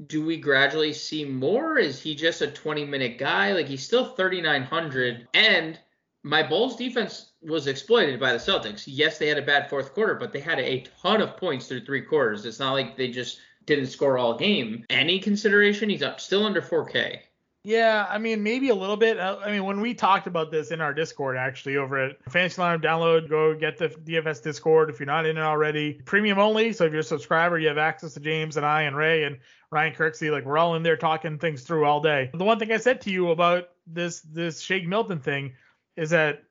do 0.06 0.24
we 0.24 0.36
gradually 0.36 0.92
see 0.92 1.24
more? 1.24 1.78
Is 1.78 2.00
he 2.00 2.14
just 2.14 2.40
a 2.40 2.46
20 2.46 2.84
minute 2.84 3.18
guy? 3.18 3.52
Like 3.52 3.66
he's 3.66 3.84
still 3.84 4.14
3,900. 4.14 5.28
And 5.34 5.78
my 6.22 6.42
Bulls 6.42 6.76
defense 6.76 7.32
was 7.42 7.66
exploited 7.66 8.20
by 8.20 8.32
the 8.32 8.38
Celtics. 8.38 8.84
Yes, 8.86 9.18
they 9.18 9.28
had 9.28 9.38
a 9.38 9.42
bad 9.42 9.70
fourth 9.70 9.94
quarter, 9.94 10.14
but 10.14 10.32
they 10.32 10.40
had 10.40 10.58
a 10.58 10.84
ton 11.02 11.20
of 11.20 11.36
points 11.36 11.66
through 11.66 11.84
three 11.84 12.02
quarters. 12.02 12.44
It's 12.44 12.58
not 12.58 12.72
like 12.72 12.96
they 12.96 13.08
just 13.08 13.40
didn't 13.66 13.86
score 13.86 14.18
all 14.18 14.36
game. 14.36 14.84
Any 14.90 15.18
consideration? 15.18 15.90
He's 15.90 16.02
up 16.02 16.20
still 16.20 16.44
under 16.44 16.62
4K. 16.62 17.20
Yeah, 17.64 18.06
I 18.08 18.18
mean 18.18 18.42
maybe 18.42 18.68
a 18.68 18.74
little 18.74 18.96
bit. 18.96 19.18
Uh, 19.18 19.38
I 19.44 19.50
mean 19.50 19.64
when 19.64 19.80
we 19.80 19.92
talked 19.92 20.26
about 20.26 20.50
this 20.50 20.70
in 20.70 20.80
our 20.80 20.94
Discord 20.94 21.36
actually 21.36 21.76
over 21.76 21.98
at 21.98 22.32
Fantasy 22.32 22.60
Lineup 22.60 22.82
download, 22.82 23.28
go 23.28 23.54
get 23.54 23.76
the 23.76 23.88
DFS 23.88 24.42
Discord 24.42 24.90
if 24.90 24.98
you're 25.00 25.06
not 25.06 25.26
in 25.26 25.36
it 25.36 25.42
already. 25.42 25.94
Premium 26.04 26.38
only, 26.38 26.72
so 26.72 26.84
if 26.84 26.92
you're 26.92 27.00
a 27.00 27.04
subscriber, 27.04 27.58
you 27.58 27.68
have 27.68 27.78
access 27.78 28.14
to 28.14 28.20
James 28.20 28.56
and 28.56 28.64
I 28.64 28.82
and 28.82 28.96
Ray 28.96 29.24
and 29.24 29.38
Ryan 29.70 29.92
Kirksey. 29.92 30.30
Like 30.30 30.44
we're 30.44 30.58
all 30.58 30.76
in 30.76 30.82
there 30.82 30.96
talking 30.96 31.38
things 31.38 31.62
through 31.62 31.84
all 31.84 32.00
day. 32.00 32.30
The 32.32 32.44
one 32.44 32.58
thing 32.58 32.72
I 32.72 32.78
said 32.78 33.00
to 33.02 33.10
you 33.10 33.30
about 33.30 33.70
this 33.86 34.20
this 34.20 34.60
Shake 34.60 34.86
Milton 34.86 35.20
thing 35.20 35.54
is 35.96 36.10
that 36.10 36.44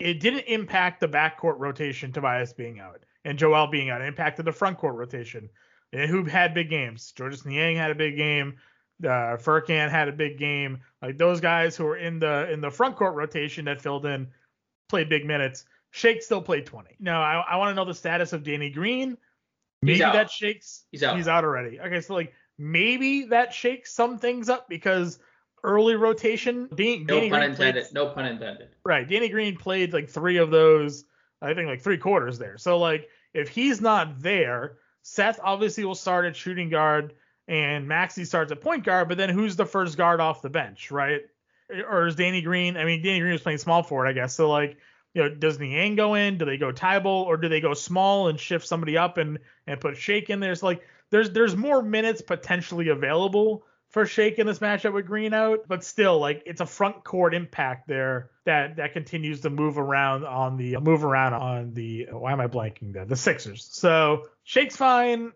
it 0.00 0.20
didn't 0.20 0.44
impact 0.46 1.00
the 1.00 1.08
backcourt 1.08 1.58
rotation, 1.58 2.12
Tobias 2.12 2.52
being 2.52 2.80
out 2.80 3.04
and 3.24 3.38
Joel 3.38 3.66
being 3.66 3.90
out. 3.90 4.00
It 4.00 4.06
impacted 4.06 4.44
the 4.44 4.52
front 4.52 4.78
court 4.78 4.94
rotation. 4.94 5.50
And 5.92 6.10
who 6.10 6.24
had 6.24 6.54
big 6.54 6.70
games? 6.70 7.12
Georges 7.12 7.44
Niang 7.44 7.76
had 7.76 7.90
a 7.90 7.94
big 7.94 8.16
game. 8.16 8.56
Uh, 9.02 9.36
Furkan 9.36 9.90
had 9.90 10.08
a 10.08 10.12
big 10.12 10.38
game. 10.38 10.80
Like 11.00 11.18
those 11.18 11.40
guys 11.40 11.76
who 11.76 11.84
were 11.84 11.96
in 11.96 12.18
the 12.18 12.50
in 12.50 12.60
the 12.60 12.70
front 12.70 12.96
court 12.96 13.14
rotation 13.14 13.66
that 13.66 13.80
filled 13.80 14.06
in 14.06 14.28
played 14.88 15.08
big 15.08 15.24
minutes. 15.24 15.64
Shake 15.90 16.22
still 16.22 16.42
played 16.42 16.66
20. 16.66 16.96
No, 17.00 17.18
I, 17.18 17.42
I 17.48 17.56
want 17.56 17.70
to 17.70 17.74
know 17.74 17.84
the 17.84 17.94
status 17.94 18.32
of 18.32 18.42
Danny 18.42 18.70
Green. 18.70 19.16
Maybe 19.82 20.00
that 20.00 20.30
shakes. 20.30 20.84
He's 20.90 21.02
out. 21.02 21.16
He's 21.16 21.28
out 21.28 21.44
already. 21.44 21.80
Okay, 21.80 22.00
so 22.00 22.14
like 22.14 22.32
maybe 22.58 23.24
that 23.26 23.54
shakes 23.54 23.92
some 23.92 24.18
things 24.18 24.48
up 24.48 24.68
because 24.68 25.18
early 25.62 25.94
rotation. 25.94 26.68
Dan, 26.74 27.06
no 27.06 27.14
Danny 27.14 27.30
pun 27.30 27.40
Green 27.40 27.50
intended. 27.50 27.84
Played, 27.84 27.94
no 27.94 28.08
pun 28.10 28.26
intended. 28.26 28.68
right. 28.84 29.08
Danny 29.08 29.28
Green 29.28 29.56
played 29.56 29.92
like 29.92 30.08
three 30.08 30.38
of 30.38 30.50
those. 30.50 31.04
I 31.40 31.54
think 31.54 31.68
like 31.68 31.82
three 31.82 31.98
quarters 31.98 32.38
there. 32.38 32.58
So 32.58 32.78
like 32.78 33.08
if 33.32 33.48
he's 33.48 33.80
not 33.80 34.20
there, 34.20 34.78
Seth 35.02 35.38
obviously 35.42 35.84
will 35.84 35.94
start 35.94 36.26
at 36.26 36.34
shooting 36.34 36.68
guard 36.68 37.14
and 37.48 37.88
Maxey 37.88 38.26
starts 38.26 38.52
at 38.52 38.60
point 38.60 38.84
guard, 38.84 39.08
but 39.08 39.16
then 39.16 39.30
who's 39.30 39.56
the 39.56 39.66
first 39.66 39.96
guard 39.96 40.20
off 40.20 40.42
the 40.42 40.50
bench, 40.50 40.90
right? 40.90 41.22
Or 41.90 42.06
is 42.06 42.14
Danny 42.14 42.42
Green? 42.42 42.76
I 42.76 42.84
mean, 42.84 43.02
Danny 43.02 43.20
Green 43.20 43.32
was 43.32 43.42
playing 43.42 43.58
small 43.58 43.82
forward, 43.82 44.06
I 44.06 44.12
guess. 44.12 44.34
So 44.34 44.50
like, 44.50 44.76
you 45.14 45.22
know, 45.22 45.34
does 45.34 45.58
Niang 45.58 45.96
go 45.96 46.14
in? 46.14 46.38
Do 46.38 46.44
they 46.44 46.58
go 46.58 46.72
Thybulle 46.72 47.24
or 47.24 47.38
do 47.38 47.48
they 47.48 47.60
go 47.60 47.74
small 47.74 48.28
and 48.28 48.38
shift 48.38 48.66
somebody 48.66 48.96
up 48.98 49.16
and 49.16 49.38
and 49.66 49.80
put 49.80 49.96
Shake 49.96 50.30
in 50.30 50.40
there? 50.40 50.54
So 50.54 50.66
like, 50.66 50.82
there's 51.10 51.30
there's 51.30 51.56
more 51.56 51.82
minutes 51.82 52.20
potentially 52.20 52.88
available 52.88 53.64
for 53.88 54.04
Shake 54.04 54.38
in 54.38 54.46
this 54.46 54.58
matchup 54.58 54.92
with 54.92 55.06
Green 55.06 55.32
out, 55.32 55.60
but 55.66 55.82
still, 55.82 56.18
like 56.18 56.42
it's 56.44 56.60
a 56.60 56.66
front 56.66 57.04
court 57.04 57.34
impact 57.34 57.88
there 57.88 58.30
that 58.44 58.76
that 58.76 58.92
continues 58.92 59.40
to 59.40 59.50
move 59.50 59.78
around 59.78 60.26
on 60.26 60.58
the 60.58 60.76
move 60.76 61.04
around 61.04 61.32
on 61.32 61.72
the 61.72 62.08
why 62.10 62.32
am 62.32 62.40
I 62.40 62.46
blanking 62.46 62.92
there? 62.92 63.06
The 63.06 63.16
Sixers. 63.16 63.66
So 63.70 64.24
Shake's 64.44 64.76
fine. 64.76 65.32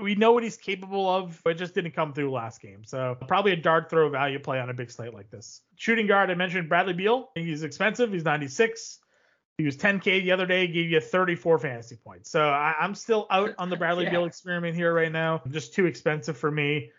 We 0.00 0.14
know 0.14 0.32
what 0.32 0.42
he's 0.42 0.56
capable 0.56 1.08
of, 1.08 1.40
but 1.44 1.50
it 1.50 1.58
just 1.58 1.74
didn't 1.74 1.92
come 1.92 2.12
through 2.12 2.30
last 2.30 2.60
game. 2.60 2.84
So 2.84 3.16
probably 3.26 3.52
a 3.52 3.56
dart 3.56 3.90
throw 3.90 4.08
value 4.08 4.38
play 4.38 4.60
on 4.60 4.70
a 4.70 4.74
big 4.74 4.90
slate 4.90 5.14
like 5.14 5.30
this. 5.30 5.62
Shooting 5.76 6.06
guard, 6.06 6.30
I 6.30 6.34
mentioned 6.34 6.68
Bradley 6.68 6.92
Beal. 6.92 7.30
He's 7.34 7.64
expensive. 7.64 8.12
He's 8.12 8.24
96. 8.24 9.00
He 9.58 9.64
was 9.64 9.76
10K 9.76 10.22
the 10.22 10.32
other 10.32 10.46
day, 10.46 10.66
gave 10.66 10.90
you 10.90 11.00
34 11.00 11.58
fantasy 11.58 11.96
points. 11.96 12.30
So 12.30 12.48
I, 12.48 12.74
am 12.80 12.94
still 12.94 13.26
out 13.30 13.54
on 13.58 13.68
the 13.68 13.76
Bradley 13.76 14.04
yeah. 14.04 14.10
Beal 14.10 14.24
experiment 14.24 14.74
here 14.74 14.94
right 14.94 15.12
now. 15.12 15.42
Just 15.50 15.74
too 15.74 15.86
expensive 15.86 16.38
for 16.38 16.50
me. 16.50 16.92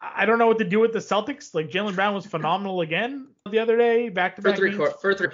I 0.00 0.26
don't 0.26 0.38
know 0.38 0.46
what 0.46 0.58
to 0.58 0.64
do 0.64 0.80
with 0.80 0.92
the 0.92 0.98
Celtics. 0.98 1.54
Like 1.54 1.70
Jaylen 1.70 1.94
Brown 1.94 2.14
was 2.14 2.26
phenomenal 2.26 2.80
again 2.80 3.28
the 3.50 3.58
other 3.58 3.76
day, 3.76 4.08
back 4.08 4.36
to 4.36 4.42
back. 4.42 4.54
For 4.54 4.58
three 4.58 4.76
quarters. 4.76 5.00
For 5.00 5.14
three. 5.14 5.28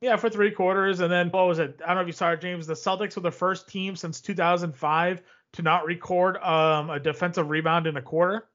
Yeah, 0.00 0.16
for 0.16 0.30
three 0.30 0.50
quarters, 0.50 1.00
and 1.00 1.12
then 1.12 1.28
what 1.28 1.46
was 1.46 1.58
it? 1.58 1.78
I 1.84 1.88
don't 1.88 1.96
know 1.96 2.02
if 2.02 2.06
you 2.06 2.14
saw 2.14 2.32
it, 2.32 2.40
James. 2.40 2.66
The 2.66 2.72
Celtics 2.74 3.16
were 3.16 3.22
the 3.22 3.30
first 3.30 3.68
team 3.68 3.96
since 3.96 4.22
2005 4.22 5.22
to 5.54 5.62
not 5.62 5.84
record 5.84 6.36
um, 6.38 6.90
a 6.90 7.00
defensive 7.00 7.48
rebound 7.48 7.86
in 7.86 7.96
a 7.96 8.02
quarter. 8.02 8.46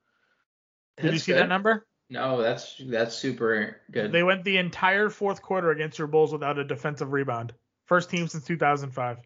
Did 0.97 1.05
that's 1.05 1.13
you 1.13 1.19
see 1.19 1.31
good. 1.33 1.41
that 1.41 1.49
number? 1.49 1.85
No, 2.09 2.41
that's 2.41 2.81
that's 2.85 3.15
super 3.15 3.81
good. 3.91 4.11
They 4.11 4.23
went 4.23 4.43
the 4.43 4.57
entire 4.57 5.09
fourth 5.09 5.41
quarter 5.41 5.71
against 5.71 5.97
your 5.97 6.07
Bulls 6.07 6.31
without 6.31 6.59
a 6.59 6.63
defensive 6.63 7.11
rebound. 7.11 7.53
First 7.85 8.09
team 8.09 8.27
since 8.27 8.45
2005. 8.45 9.17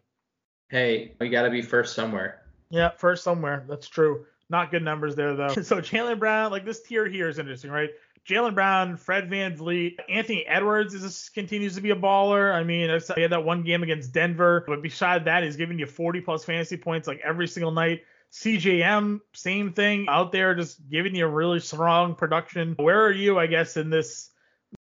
Hey, 0.68 1.14
we 1.20 1.28
got 1.28 1.42
to 1.42 1.50
be 1.50 1.62
first 1.62 1.94
somewhere. 1.94 2.42
Yeah, 2.70 2.90
first 2.90 3.24
somewhere. 3.24 3.64
That's 3.68 3.88
true. 3.88 4.24
Not 4.48 4.70
good 4.70 4.82
numbers 4.82 5.14
there 5.14 5.34
though. 5.34 5.48
so 5.62 5.80
Jaylen 5.80 6.18
Brown, 6.18 6.50
like 6.50 6.64
this 6.64 6.82
tier 6.82 7.06
here 7.06 7.28
is 7.28 7.38
interesting, 7.38 7.70
right? 7.70 7.90
Jaylen 8.28 8.54
Brown, 8.54 8.96
Fred 8.96 9.30
VanVleet, 9.30 9.96
Anthony 10.08 10.46
Edwards 10.46 10.94
is 10.94 11.30
continues 11.30 11.74
to 11.74 11.80
be 11.80 11.90
a 11.90 11.96
baller. 11.96 12.54
I 12.54 12.62
mean, 12.62 12.88
he 13.14 13.22
had 13.22 13.32
that 13.32 13.44
one 13.44 13.62
game 13.62 13.82
against 13.82 14.12
Denver, 14.12 14.64
but 14.66 14.82
beside 14.82 15.24
that, 15.24 15.42
he's 15.42 15.56
giving 15.56 15.78
you 15.78 15.86
40 15.86 16.20
plus 16.20 16.44
fantasy 16.44 16.76
points 16.76 17.08
like 17.08 17.20
every 17.24 17.48
single 17.48 17.72
night. 17.72 18.02
CJM, 18.32 19.20
same 19.32 19.72
thing 19.72 20.06
out 20.08 20.30
there, 20.30 20.54
just 20.54 20.88
giving 20.88 21.14
you 21.16 21.24
a 21.24 21.28
really 21.28 21.58
strong 21.58 22.14
production. 22.14 22.76
Where 22.78 23.04
are 23.04 23.12
you, 23.12 23.38
I 23.38 23.48
guess, 23.48 23.76
in 23.76 23.90
this 23.90 24.30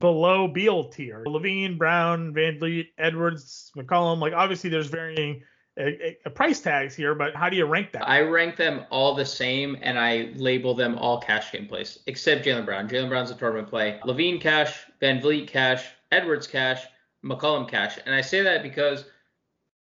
below 0.01 0.49
Beal 0.49 0.85
tier? 0.85 1.25
LaVine, 1.27 1.77
Brown, 1.77 2.33
VanVleet, 2.33 2.87
Edwards, 2.97 3.71
McCollum. 3.77 4.21
Like 4.21 4.33
obviously, 4.33 4.71
there's 4.71 4.87
varying 4.87 5.43
a, 5.79 6.17
a 6.25 6.31
price 6.31 6.61
tags 6.61 6.95
here, 6.95 7.15
but 7.15 7.35
how 7.35 7.49
do 7.49 7.57
you 7.57 7.65
rank 7.65 7.93
that? 7.93 8.09
I 8.09 8.21
rank 8.21 8.57
them 8.57 8.85
all 8.91 9.15
the 9.15 9.27
same, 9.27 9.77
and 9.83 9.99
I 9.99 10.31
label 10.37 10.75
them 10.75 10.97
all 10.99 11.21
cash 11.21 11.51
game 11.53 11.67
plays, 11.67 11.99
except 12.07 12.45
Jaylen 12.45 12.65
Brown. 12.65 12.89
Jaylen 12.89 13.09
Brown's 13.09 13.31
a 13.31 13.35
tournament 13.35 13.69
play. 13.69 13.99
LaVine 14.05 14.41
cash, 14.41 14.85
VanVleet 15.03 15.49
cash, 15.49 15.85
Edwards 16.13 16.47
cash, 16.47 16.85
McCollum 17.25 17.69
cash, 17.69 17.99
and 18.07 18.15
I 18.15 18.21
say 18.21 18.43
that 18.43 18.63
because 18.63 19.05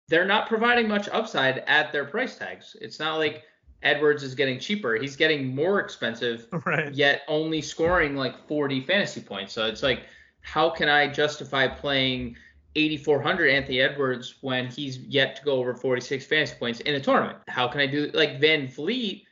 they're 0.08 0.26
not 0.26 0.48
providing 0.48 0.88
much 0.88 1.08
upside 1.08 1.58
at 1.58 1.92
their 1.92 2.04
price 2.04 2.36
tags. 2.36 2.76
It's 2.80 2.98
not 2.98 3.18
like 3.18 3.44
Edwards 3.82 4.22
is 4.22 4.34
getting 4.34 4.58
cheaper; 4.58 4.96
he's 4.96 5.16
getting 5.16 5.54
more 5.54 5.78
expensive, 5.78 6.48
right. 6.66 6.92
yet 6.92 7.22
only 7.28 7.62
scoring 7.62 8.16
like 8.16 8.48
40 8.48 8.80
fantasy 8.80 9.20
points. 9.20 9.52
So 9.52 9.66
it's 9.66 9.82
like, 9.82 10.04
how 10.40 10.70
can 10.70 10.88
I 10.88 11.06
justify 11.06 11.68
playing? 11.68 12.36
8,400 12.76 13.50
Anthony 13.50 13.80
Edwards 13.80 14.34
when 14.40 14.66
he's 14.66 14.98
yet 14.98 15.36
to 15.36 15.44
go 15.44 15.52
over 15.52 15.74
46 15.74 16.26
fantasy 16.26 16.56
points 16.58 16.80
in 16.80 16.94
a 16.94 17.00
tournament. 17.00 17.38
How 17.48 17.68
can 17.68 17.80
I 17.80 17.86
do 17.86 18.10
like 18.12 18.40
VanVleet 18.40 19.24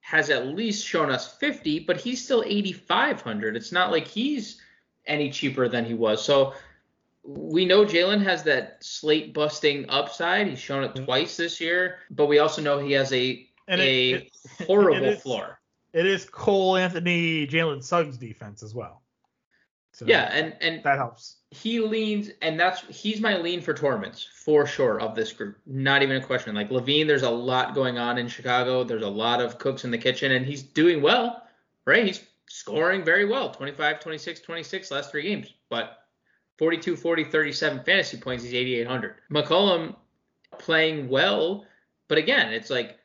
has 0.00 0.30
at 0.30 0.46
least 0.46 0.86
shown 0.86 1.10
us 1.10 1.36
50, 1.36 1.80
but 1.80 1.98
he's 1.98 2.24
still 2.24 2.42
8,500. 2.46 3.56
It's 3.56 3.72
not 3.72 3.90
like 3.90 4.08
he's 4.08 4.58
any 5.06 5.30
cheaper 5.30 5.68
than 5.68 5.84
he 5.84 5.92
was. 5.92 6.24
So 6.24 6.54
we 7.24 7.66
know 7.66 7.84
Jaylen 7.84 8.22
has 8.22 8.42
that 8.44 8.82
slate 8.82 9.34
busting 9.34 9.84
upside. 9.90 10.46
He's 10.46 10.58
shown 10.58 10.82
it 10.82 10.94
twice 10.94 11.36
this 11.36 11.60
year, 11.60 11.98
but 12.10 12.26
we 12.26 12.38
also 12.38 12.62
know 12.62 12.78
he 12.78 12.92
has 12.92 13.12
a 13.12 13.46
and 13.66 13.80
a 13.82 14.12
it, 14.12 14.32
it, 14.60 14.66
horrible 14.66 15.04
it 15.04 15.12
is, 15.14 15.20
floor. 15.20 15.60
It 15.92 16.06
is 16.06 16.24
Cole 16.24 16.76
Anthony 16.78 17.46
Jalen 17.46 17.84
Suggs 17.84 18.16
defense 18.16 18.62
as 18.62 18.74
well. 18.74 19.02
So 19.98 20.06
yeah, 20.06 20.30
and 20.32 20.54
and 20.60 20.80
that 20.84 20.96
helps 20.96 21.38
he 21.50 21.80
leans, 21.80 22.30
and 22.40 22.60
that's 22.60 22.82
he's 22.82 23.20
my 23.20 23.36
lean 23.36 23.60
for 23.60 23.74
tournaments 23.74 24.22
for 24.22 24.64
sure 24.64 25.00
of 25.00 25.16
this 25.16 25.32
group. 25.32 25.58
Not 25.66 26.04
even 26.04 26.16
a 26.16 26.24
question. 26.24 26.54
Like 26.54 26.70
LaVine, 26.70 27.08
there's 27.08 27.24
a 27.24 27.30
lot 27.30 27.74
going 27.74 27.98
on 27.98 28.16
in 28.16 28.28
Chicago. 28.28 28.84
There's 28.84 29.02
a 29.02 29.08
lot 29.08 29.40
of 29.40 29.58
cooks 29.58 29.84
in 29.84 29.90
the 29.90 29.98
kitchen, 29.98 30.30
and 30.30 30.46
he's 30.46 30.62
doing 30.62 31.02
well, 31.02 31.42
right? 31.84 32.06
He's 32.06 32.24
scoring 32.46 33.04
very 33.04 33.24
well 33.24 33.50
25, 33.50 33.98
26, 33.98 34.40
26 34.40 34.90
last 34.92 35.10
three 35.10 35.24
games. 35.24 35.52
But 35.68 35.98
42, 36.58 36.94
40, 36.94 37.24
37 37.24 37.82
fantasy 37.82 38.18
points, 38.18 38.44
he's 38.44 38.54
8,800. 38.54 39.16
McCollum 39.32 39.96
playing 40.58 41.08
well, 41.08 41.64
but 42.06 42.18
again, 42.18 42.52
it's 42.52 42.70
like, 42.70 42.98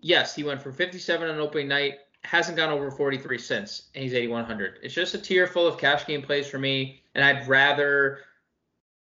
yes, 0.00 0.34
he 0.34 0.44
went 0.44 0.62
for 0.62 0.72
57 0.72 1.28
on 1.28 1.40
opening 1.40 1.68
night, 1.68 1.96
hasn't 2.24 2.56
gone 2.56 2.70
over 2.70 2.90
43 2.90 3.38
since, 3.38 3.88
and 3.94 4.02
he's 4.02 4.14
8,100. 4.14 4.80
It's 4.82 4.94
just 4.94 5.14
a 5.14 5.18
tier 5.18 5.46
full 5.46 5.66
of 5.66 5.78
cash 5.78 6.06
game 6.06 6.22
plays 6.22 6.46
for 6.46 6.58
me 6.58 7.02
and 7.18 7.24
I'd 7.24 7.48
rather 7.48 8.20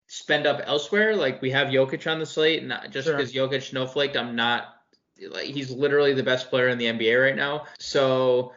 spend 0.08 0.44
up 0.44 0.60
elsewhere. 0.64 1.14
Like 1.14 1.40
we 1.40 1.52
have 1.52 1.68
Jokic 1.68 2.10
on 2.10 2.18
the 2.18 2.26
slate, 2.26 2.62
and 2.62 2.76
just 2.90 3.06
sure. 3.06 3.16
because 3.16 3.32
Jokic 3.32 3.62
snowflaked, 3.62 4.16
I'm 4.16 4.34
not 4.34 4.76
like 5.30 5.46
he's 5.46 5.70
literally 5.70 6.12
the 6.12 6.22
best 6.22 6.50
player 6.50 6.68
in 6.68 6.78
the 6.78 6.86
NBA 6.86 7.22
right 7.22 7.36
now. 7.36 7.66
So 7.78 8.54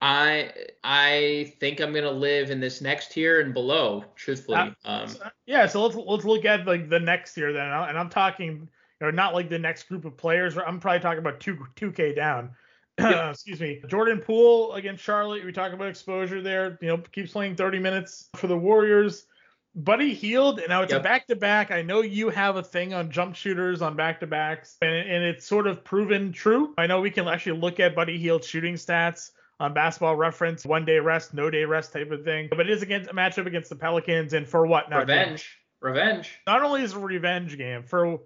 I 0.00 0.52
I 0.84 1.52
think 1.58 1.80
I'm 1.80 1.92
gonna 1.92 2.10
live 2.10 2.52
in 2.52 2.60
this 2.60 2.80
next 2.80 3.10
tier 3.10 3.40
and 3.40 3.52
below, 3.52 4.04
truthfully. 4.14 4.58
Uh, 4.58 4.70
um, 4.84 5.16
yeah, 5.44 5.66
so 5.66 5.84
let's 5.84 5.96
let's 5.96 6.24
look 6.24 6.44
at 6.44 6.64
like 6.64 6.88
the 6.88 7.00
next 7.00 7.34
tier 7.34 7.52
then, 7.52 7.66
and 7.66 7.98
I'm 7.98 8.10
talking, 8.10 8.68
you 9.00 9.06
know, 9.06 9.10
not 9.10 9.34
like 9.34 9.48
the 9.48 9.58
next 9.58 9.88
group 9.88 10.04
of 10.04 10.16
players. 10.16 10.56
I'm 10.56 10.78
probably 10.78 11.00
talking 11.00 11.18
about 11.18 11.40
two 11.40 11.66
two 11.74 11.90
K 11.90 12.14
down. 12.14 12.52
excuse 13.30 13.60
me, 13.60 13.80
Jordan 13.86 14.20
Poole 14.20 14.72
against 14.74 15.02
Charlotte. 15.02 15.44
We 15.44 15.52
talk 15.52 15.72
about 15.72 15.88
exposure 15.88 16.42
there. 16.42 16.78
You 16.80 16.88
know, 16.88 16.98
keeps 16.98 17.32
playing 17.32 17.56
30 17.56 17.78
minutes 17.78 18.28
for 18.36 18.46
the 18.46 18.58
Warriors. 18.58 19.26
Buddy 19.74 20.12
Hield, 20.12 20.58
and 20.58 20.70
now 20.70 20.82
it's 20.82 20.90
yep. 20.90 21.02
a 21.02 21.04
back 21.04 21.26
to 21.28 21.36
back. 21.36 21.70
I 21.70 21.82
know 21.82 22.00
you 22.00 22.30
have 22.30 22.56
a 22.56 22.62
thing 22.62 22.94
on 22.94 23.10
jump 23.10 23.36
shooters 23.36 23.80
on 23.80 23.94
back 23.94 24.18
to 24.20 24.26
backs, 24.26 24.76
and, 24.82 24.90
and 24.90 25.22
it's 25.22 25.46
sort 25.46 25.68
of 25.68 25.84
proven 25.84 26.32
true. 26.32 26.74
I 26.76 26.88
know 26.88 27.00
we 27.00 27.10
can 27.10 27.28
actually 27.28 27.60
look 27.60 27.78
at 27.78 27.94
Buddy 27.94 28.18
Hield 28.18 28.42
shooting 28.42 28.74
stats 28.74 29.30
on 29.60 29.74
basketball 29.74 30.16
reference, 30.16 30.64
one 30.64 30.84
day 30.84 30.98
rest, 30.98 31.34
no 31.34 31.50
day 31.50 31.64
rest 31.64 31.92
type 31.92 32.10
of 32.10 32.24
thing. 32.24 32.48
But 32.50 32.60
it 32.60 32.70
is 32.70 32.82
against 32.82 33.10
a 33.10 33.14
matchup 33.14 33.46
against 33.46 33.70
the 33.70 33.76
Pelicans, 33.76 34.32
and 34.32 34.48
for 34.48 34.66
what 34.66 34.90
now? 34.90 35.00
Revenge. 35.00 35.58
Revenge. 35.80 36.40
Not 36.46 36.62
only 36.62 36.82
is 36.82 36.92
it 36.92 36.96
a 36.96 37.00
revenge 37.00 37.56
game, 37.56 37.84
for 37.84 38.18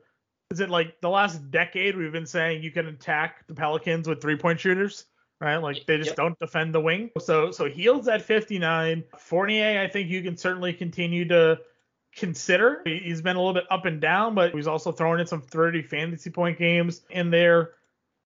is 0.53 0.61
it 0.61 0.71
like 0.71 1.01
the 1.01 1.09
last 1.09 1.51
decade 1.51 1.97
we've 1.97 2.13
been 2.13 2.27
saying 2.27 2.63
you 2.63 2.71
can 2.71 2.87
attack 2.87 3.47
the 3.49 3.55
Pelicans 3.55 4.07
with 4.09 4.21
three 4.21 4.37
point 4.37 4.61
shooters, 4.61 5.07
right? 5.41 5.57
Like 5.57 5.85
they 5.87 5.97
just 5.97 6.11
Yep. 6.11 6.17
don't 6.17 6.39
defend 6.39 6.75
the 6.75 6.81
wing. 6.81 7.11
So 7.19 7.51
so 7.51 7.65
Hield's 7.69 8.07
at 8.09 8.23
59. 8.23 9.03
Fournier, 9.19 9.81
I 9.81 9.89
think 9.89 10.09
you 10.11 10.23
can 10.23 10.37
certainly 10.37 10.73
continue 10.73 11.27
to 11.29 11.61
consider. 12.15 12.83
He- 12.85 12.99
He's 12.99 13.23
been 13.23 13.37
a 13.37 13.39
little 13.41 13.55
bit 13.55 13.65
up 13.71 13.87
and 13.87 14.01
down, 14.01 14.35
but 14.35 14.55
he's 14.55 14.67
also 14.67 14.93
throwing 14.93 15.21
in 15.21 15.27
some 15.27 15.41
30 15.43 15.83
fantasy 15.83 16.31
point 16.31 16.59
games 16.59 17.03
in 17.11 17.31
there. 17.31 17.73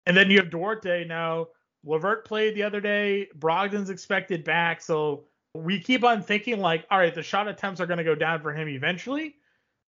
And 0.06 0.16
then 0.16 0.30
you 0.30 0.38
have 0.38 0.50
Duarte 0.50 1.04
now. 1.04 1.48
LeVert 1.84 2.24
played 2.24 2.54
the 2.56 2.64
other 2.64 2.80
day. 2.80 3.28
Brogdon's 3.38 3.90
expected 3.90 4.42
back. 4.44 4.80
So 4.80 5.24
we 5.54 5.78
keep 5.80 6.02
on 6.04 6.20
thinking 6.22 6.58
like, 6.58 6.84
all 6.90 6.98
right, 6.98 7.14
the 7.14 7.22
shot 7.22 7.46
attempts 7.48 7.80
are 7.80 7.86
going 7.86 7.98
to 7.98 8.04
go 8.04 8.14
down 8.16 8.40
for 8.42 8.52
him 8.52 8.68
eventually, 8.68 9.36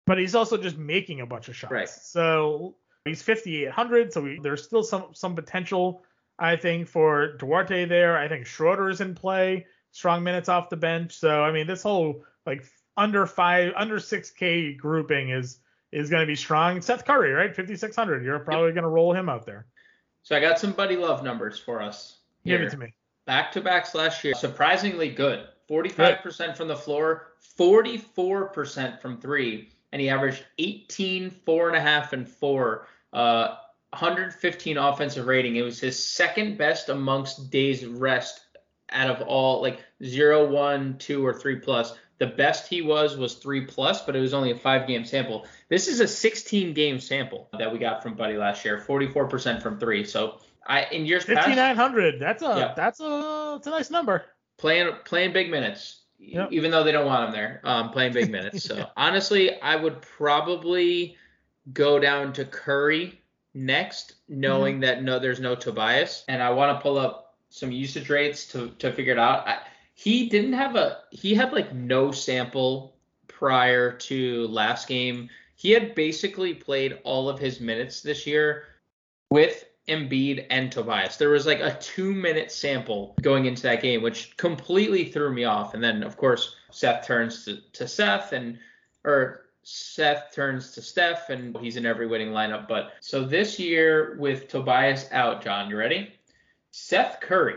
but 0.07 0.19
he's 0.19 0.35
also 0.35 0.57
just 0.57 0.79
making 0.79 1.21
a 1.21 1.27
bunch 1.27 1.49
of 1.49 1.57
shots. 1.57 1.73
Right. 1.73 1.88
So 1.88 2.77
he's 3.05 3.23
5,800. 3.23 4.12
So 4.12 4.23
we, 4.23 4.40
there's 4.42 4.64
still 4.64 4.83
some 4.83 5.07
some 5.12 5.35
potential, 5.35 6.03
I 6.38 6.57
think, 6.57 6.88
for 6.88 7.37
Duarte 7.37 7.85
there. 7.85 8.16
I 8.16 8.29
think 8.29 8.47
Schroeder 8.47 8.88
is 8.88 9.01
in 9.01 9.14
play. 9.14 9.66
Strong 9.90 10.23
minutes 10.23 10.49
off 10.49 10.71
the 10.71 10.77
bench. 10.77 11.12
So 11.19 11.42
I 11.42 11.53
mean, 11.53 11.66
this 11.66 11.83
whole 11.83 12.25
like 12.47 12.64
under 12.97 13.27
five, 13.27 13.73
under 13.77 13.97
6K 13.97 14.79
grouping 14.79 15.31
is 15.31 15.59
is 15.92 16.11
going 16.11 16.21
to 16.21 16.27
be 16.27 16.37
strong. 16.37 16.81
Seth 16.81 17.05
Curry, 17.05 17.33
right? 17.33 17.55
5,600. 17.55 18.25
You're 18.25 18.38
probably 18.40 18.73
going 18.73 18.83
to 18.83 18.88
roll 18.88 19.12
him 19.12 19.29
out 19.29 19.47
there. 19.47 19.66
So 20.23 20.37
I 20.37 20.40
got 20.40 20.59
some 20.59 20.73
Buddy 20.73 20.97
Love 20.97 21.23
numbers 21.23 21.59
for 21.59 21.81
us. 21.81 22.19
Give 22.45 22.61
it 22.61 22.71
to 22.71 22.77
me. 22.77 22.95
Back 23.27 23.53
to 23.53 23.61
backs 23.61 23.95
last 23.95 24.23
year, 24.23 24.35
surprisingly 24.35 25.11
good. 25.11 25.47
45% 25.69 26.57
from 26.57 26.69
the 26.69 26.77
floor, 26.77 27.33
44% 27.59 29.01
from 29.01 29.21
three, 29.21 29.71
and 29.92 30.01
he 30.01 30.09
averaged 30.09 30.44
18, 30.59 31.31
four 31.31 31.68
and 31.68 31.77
a 31.77 31.81
half, 31.81 32.12
and 32.12 32.29
four. 32.29 32.87
Uh, 33.12 33.57
115 33.90 34.77
offensive 34.77 35.27
rating. 35.27 35.57
It 35.57 35.62
was 35.62 35.81
his 35.81 36.03
second 36.05 36.59
best 36.59 36.88
amongst 36.88 37.51
days 37.51 37.87
rest 37.87 38.40
out 38.90 39.11
of 39.11 39.27
all 39.27 39.62
like 39.62 39.81
zero, 40.05 40.46
one, 40.49 40.99
two, 40.99 41.25
or 41.25 41.33
three 41.33 41.57
plus. 41.57 41.96
The 42.18 42.27
best 42.27 42.68
he 42.68 42.83
was 42.83 43.16
was 43.16 43.35
three 43.35 43.66
plus, 43.66 44.05
but 44.05 44.16
it 44.16 44.20
was 44.20 44.33
only 44.35 44.51
a 44.51 44.57
five 44.57 44.87
game 44.87 45.05
sample. 45.05 45.46
This 45.68 45.87
is 45.88 46.01
a 46.01 46.09
16 46.09 46.72
game 46.75 46.99
sample 46.99 47.49
that 47.59 47.70
we 47.72 47.79
got 47.79 48.03
from 48.03 48.14
Buddy 48.14 48.37
last 48.37 48.64
year, 48.64 48.83
44% 48.87 49.62
from 49.62 49.79
three. 49.79 50.05
So 50.05 50.38
I 50.66 50.85
in 50.85 51.05
years 51.07 51.25
past, 51.25 51.46
5,900. 51.46 52.18
That's 52.18 52.42
a 52.42 52.46
Yeah. 52.46 52.75
that's 52.75 53.01
a 53.01 53.55
it's 53.59 53.66
a 53.66 53.70
nice 53.70 53.90
number. 53.90 54.25
playing 54.59 54.92
playing 55.05 55.33
big 55.33 55.51
minutes, 55.51 56.03
Yep. 56.18 56.48
even 56.52 56.70
though 56.70 56.83
they 56.83 56.92
don't 56.92 57.07
want 57.07 57.29
him 57.29 57.33
there, 57.33 57.61
um, 57.64 57.90
playing 57.90 58.12
big 58.12 58.31
minutes. 58.33 58.64
So 58.64 58.88
honestly, 58.96 59.61
I 59.61 59.76
would 59.76 60.00
probably 60.02 61.16
go 61.72 61.98
down 61.98 62.33
to 62.35 62.44
Curry 62.44 63.20
next, 63.55 64.14
knowing 64.29 64.81
that 64.81 65.02
no, 65.02 65.18
there's 65.18 65.40
no 65.40 65.55
Tobias, 65.55 66.24
and 66.29 66.42
I 66.42 66.50
want 66.50 66.76
to 66.76 66.83
pull 66.83 66.98
up 66.98 67.35
some 67.50 67.72
usage 67.72 68.11
rates 68.11 68.46
to 68.52 68.70
to 68.79 68.92
figure 68.92 69.12
it 69.12 69.18
out. 69.18 69.46
I, 69.48 69.59
he 69.94 70.29
didn't 70.29 70.52
have 70.52 70.76
a 70.76 70.98
he 71.11 71.35
had 71.35 71.52
like 71.52 71.74
no 71.74 72.12
sample 72.12 72.96
prior 73.29 73.92
to 73.92 74.46
last 74.48 74.88
game. 74.88 75.29
He 75.55 75.70
had 75.70 75.94
basically 75.94 76.55
played 76.55 76.98
all 77.02 77.29
of 77.29 77.38
his 77.38 77.61
minutes 77.61 78.02
this 78.02 78.26
year 78.26 78.64
with 79.31 79.65
Embiid 79.88 80.46
and 80.51 80.70
Tobias. 80.70 81.16
There 81.16 81.31
was 81.31 81.46
like 81.46 81.61
a 81.61 81.77
two 81.81 82.12
minute 82.12 82.51
sample 82.51 83.14
going 83.22 83.46
into 83.46 83.62
that 83.62 83.83
game, 83.83 84.03
which 84.03 84.37
completely 84.37 85.05
threw 85.05 85.33
me 85.33 85.44
off. 85.44 85.75
And 85.75 85.83
then, 85.83 86.03
of 86.03 86.16
course, 86.16 86.57
Seth 86.70 87.07
turns 87.07 87.44
to, 87.44 87.61
to 87.72 87.87
Seth 87.87 88.33
and, 88.33 88.59
or 89.05 89.46
Seth 89.62 90.33
turns 90.35 90.72
to 90.72 90.83
Steph, 90.83 91.31
and 91.31 91.57
he's 91.59 91.77
in 91.77 91.87
every 91.87 92.07
winning 92.07 92.31
lineup. 92.31 92.68
But 92.68 92.92
so 93.01 93.25
this 93.25 93.59
year 93.59 94.16
with 94.18 94.49
Tobias 94.49 95.09
out, 95.12 95.42
John, 95.42 95.70
you 95.70 95.77
ready? 95.77 96.12
Seth 96.70 97.20
Curry 97.20 97.57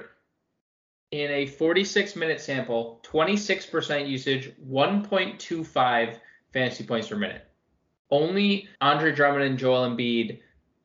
in 1.11 1.31
a 1.31 1.45
46 1.45 2.15
minute 2.15 2.39
sample, 2.39 2.99
26% 3.03 4.07
usage, 4.07 4.51
1.25 4.67 6.17
fantasy 6.53 6.83
points 6.83 7.07
per 7.07 7.15
minute. 7.15 7.45
Only 8.11 8.67
Andre 8.81 9.11
Drummond 9.11 9.43
and 9.43 9.57
Joel 9.57 9.89
Embiid 9.89 10.39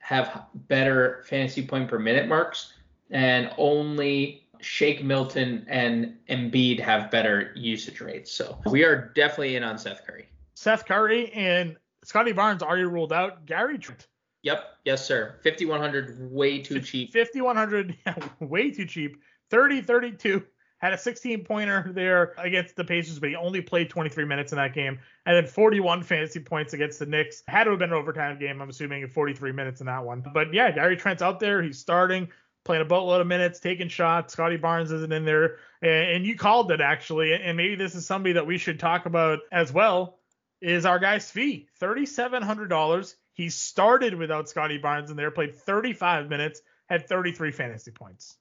have 0.05 0.45
better 0.69 1.25
fantasy 1.27 1.67
point 1.67 1.89
per 1.89 1.99
minute 1.99 2.29
marks, 2.29 2.75
and 3.11 3.51
only 3.57 4.47
Shake 4.61 5.03
Milton 5.03 5.65
and 5.67 6.19
Embiid 6.29 6.79
have 6.79 7.11
better 7.11 7.53
usage 7.57 8.03
rates. 8.03 8.31
So 8.31 8.61
we 8.67 8.85
are 8.85 9.11
definitely 9.15 9.57
in 9.57 9.65
on 9.65 9.79
Seth 9.79 10.07
Curry. 10.07 10.27
Seth 10.53 10.85
Curry 10.85 11.33
and 11.33 11.77
Scottie 12.03 12.33
Barnes 12.33 12.63
already 12.63 12.85
ruled 12.85 13.15
out. 13.15 13.47
Gary 13.47 13.79
Trent, 13.79 14.07
Yep, 14.43 14.63
yes 14.85 15.07
sir. 15.07 15.37
5100, 15.43 16.31
way 16.31 16.59
too 16.61 16.81
cheap. 16.81 17.15
5,100, 17.15 17.97
yeah, 18.07 18.15
way 18.41 18.71
too 18.71 18.85
cheap. 18.85 19.17
30 19.49 19.81
32. 19.81 20.45
Had 20.79 20.93
a 20.93 20.99
16 20.99 21.45
pointer 21.45 21.91
there 21.93 22.35
against 22.37 22.77
the 22.77 22.85
Pacers, 22.85 23.19
but 23.19 23.31
he 23.31 23.37
only 23.37 23.63
played 23.63 23.89
23 23.89 24.25
minutes 24.25 24.53
in 24.53 24.57
that 24.57 24.75
game. 24.75 24.99
And 25.25 25.37
then 25.37 25.47
41 25.47 26.03
fantasy 26.03 26.41
points 26.41 26.75
against 26.75 26.99
the 26.99 27.07
Knicks. 27.07 27.43
Had 27.49 27.65
to 27.65 27.71
have 27.71 27.79
been 27.79 27.91
an 27.91 27.97
overtime 27.97 28.39
game, 28.39 28.61
I'm 28.61 28.69
assuming, 28.69 29.03
at 29.03 29.11
43 29.11 29.53
minutes 29.53 29.81
in 29.81 29.87
that 29.87 30.05
one. 30.05 30.23
But 30.35 30.53
yeah, 30.53 30.71
Gary 30.73 30.97
Trent's 30.97 31.23
out 31.23 31.41
there. 31.41 31.63
He's 31.63 31.79
starting, 31.79 32.29
playing 32.65 32.83
a 32.83 32.85
boatload 32.85 33.21
of 33.23 33.27
minutes, 33.27 33.61
taking 33.61 33.89
shots. 33.89 34.35
Scottie 34.35 34.59
Barnes 34.59 34.93
isn't 34.93 35.13
in 35.13 35.25
there. 35.25 35.57
And, 35.81 36.27
you 36.27 36.37
called 36.37 36.71
it, 36.71 36.81
actually. 36.81 37.33
And 37.33 37.57
maybe 37.57 37.77
this 37.77 37.95
is 37.95 38.07
somebody 38.07 38.35
that 38.35 38.47
we 38.47 38.59
should 38.59 38.79
talk 38.79 39.07
about 39.07 39.41
as 39.53 39.73
well 39.73 40.19
is 40.61 40.87
our 40.87 40.99
guy 40.99 41.17
Svi, 41.17 41.67
$3,700. 41.81 43.15
He 43.33 43.51
started 43.51 44.15
without 44.15 44.49
Scottie 44.49 44.79
Barnes 44.79 45.11
in 45.11 45.17
there, 45.17 45.31
played 45.31 45.55
35 45.55 46.29
minutes, 46.29 46.63
had 46.89 47.07
33 47.09 47.51
fantasy 47.51 47.91
points. 47.91 48.37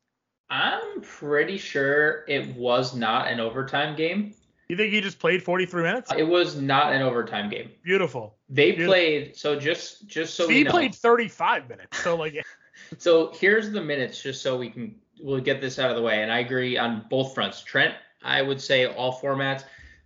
I'm 0.49 1.01
pretty 1.01 1.57
sure 1.57 2.25
it 2.27 2.55
was 2.55 2.95
not 2.95 3.27
an 3.27 3.39
overtime 3.39 3.95
game. 3.95 4.33
You 4.69 4.77
think 4.77 4.93
he 4.93 5.01
just 5.01 5.19
played 5.19 5.43
43 5.43 5.83
minutes? 5.83 6.11
It 6.17 6.23
was 6.23 6.55
not 6.55 6.93
an 6.93 7.01
overtime 7.01 7.49
game. 7.49 7.69
Beautiful. 7.83 8.35
They 8.49 8.71
Beautiful. 8.71 8.93
played 8.93 9.35
so 9.35 9.59
just 9.59 10.07
just 10.07 10.35
so 10.35 10.47
we 10.47 10.55
he 10.55 10.63
know. 10.63 10.71
played 10.71 10.95
35 10.95 11.69
minutes. 11.69 11.99
So 11.99 12.15
like 12.15 12.43
So 12.97 13.31
here's 13.33 13.71
the 13.71 13.81
minutes, 13.81 14.21
just 14.21 14.41
so 14.41 14.57
we 14.57 14.69
can 14.69 14.95
we'll 15.21 15.41
get 15.41 15.61
this 15.61 15.79
out 15.79 15.89
of 15.89 15.95
the 15.95 16.01
way. 16.01 16.21
And 16.21 16.31
I 16.31 16.39
agree 16.39 16.77
on 16.77 17.05
both 17.09 17.33
fronts. 17.33 17.61
Trent, 17.61 17.95
I 18.23 18.41
would 18.41 18.61
say 18.61 18.85
all 18.87 19.19
formats. 19.19 19.63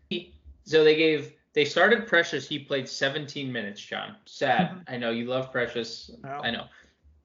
He, 0.09 0.33
so 0.63 0.83
they 0.83 0.95
gave 0.95 1.33
they 1.53 1.65
started 1.65 2.07
Precious. 2.07 2.47
He 2.47 2.59
played 2.59 2.87
17 2.87 3.51
minutes. 3.51 3.81
John, 3.81 4.15
sad. 4.25 4.69
Mm-hmm. 4.69 4.79
I 4.87 4.97
know 4.97 5.11
you 5.11 5.25
love 5.25 5.51
Precious. 5.51 6.11
I 6.23 6.51
know. 6.51 6.65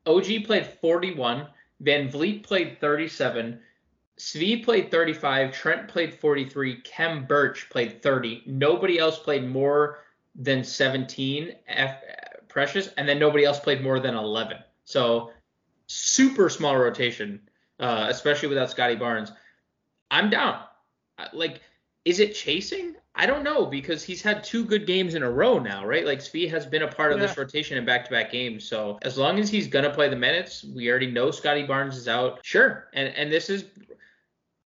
OG 0.06 0.44
played 0.46 0.66
41. 0.66 1.46
Van 1.82 2.08
Vleet 2.08 2.42
played 2.42 2.80
37. 2.80 3.60
Svi 4.18 4.64
played 4.64 4.90
35. 4.90 5.52
Trent 5.52 5.88
played 5.88 6.14
43. 6.14 6.80
Khem 6.82 7.24
Birch 7.26 7.68
played 7.70 8.02
30. 8.02 8.44
Nobody 8.46 8.98
else 8.98 9.18
played 9.18 9.48
more 9.48 9.98
than 10.34 10.62
17. 10.62 11.52
F, 11.66 12.02
Precious, 12.48 12.88
and 12.96 13.08
then 13.08 13.18
nobody 13.18 13.44
else 13.44 13.58
played 13.58 13.82
more 13.82 13.98
than 13.98 14.14
11. 14.14 14.58
So 14.84 15.32
super 15.86 16.48
small 16.48 16.76
rotation, 16.76 17.40
uh, 17.80 18.06
especially 18.08 18.48
without 18.48 18.70
Scottie 18.70 18.96
Barnes. 18.96 19.32
I'm 20.10 20.30
down. 20.30 20.62
Uh, 21.18 21.28
Like, 21.32 21.60
is 22.04 22.20
it 22.20 22.34
chasing? 22.34 22.94
I 23.14 23.26
don't 23.26 23.44
know 23.44 23.66
because 23.66 24.02
he's 24.02 24.22
had 24.22 24.42
two 24.42 24.64
good 24.64 24.86
games 24.86 25.14
in 25.14 25.22
a 25.22 25.30
row 25.30 25.58
now, 25.58 25.84
right? 25.84 26.06
Like 26.06 26.20
Svi 26.20 26.48
has 26.50 26.64
been 26.64 26.82
a 26.82 26.88
part 26.88 27.12
of 27.12 27.20
this 27.20 27.36
rotation 27.36 27.76
in 27.76 27.84
back-to-back 27.84 28.32
games. 28.32 28.64
So 28.64 28.98
as 29.02 29.18
long 29.18 29.38
as 29.38 29.50
he's 29.50 29.66
gonna 29.66 29.90
play 29.90 30.08
the 30.08 30.16
minutes, 30.16 30.64
we 30.64 30.88
already 30.90 31.10
know 31.10 31.30
Scottie 31.30 31.64
Barnes 31.64 31.96
is 31.96 32.08
out. 32.08 32.40
Sure, 32.42 32.88
and 32.94 33.14
and 33.14 33.30
this 33.30 33.50
is 33.50 33.64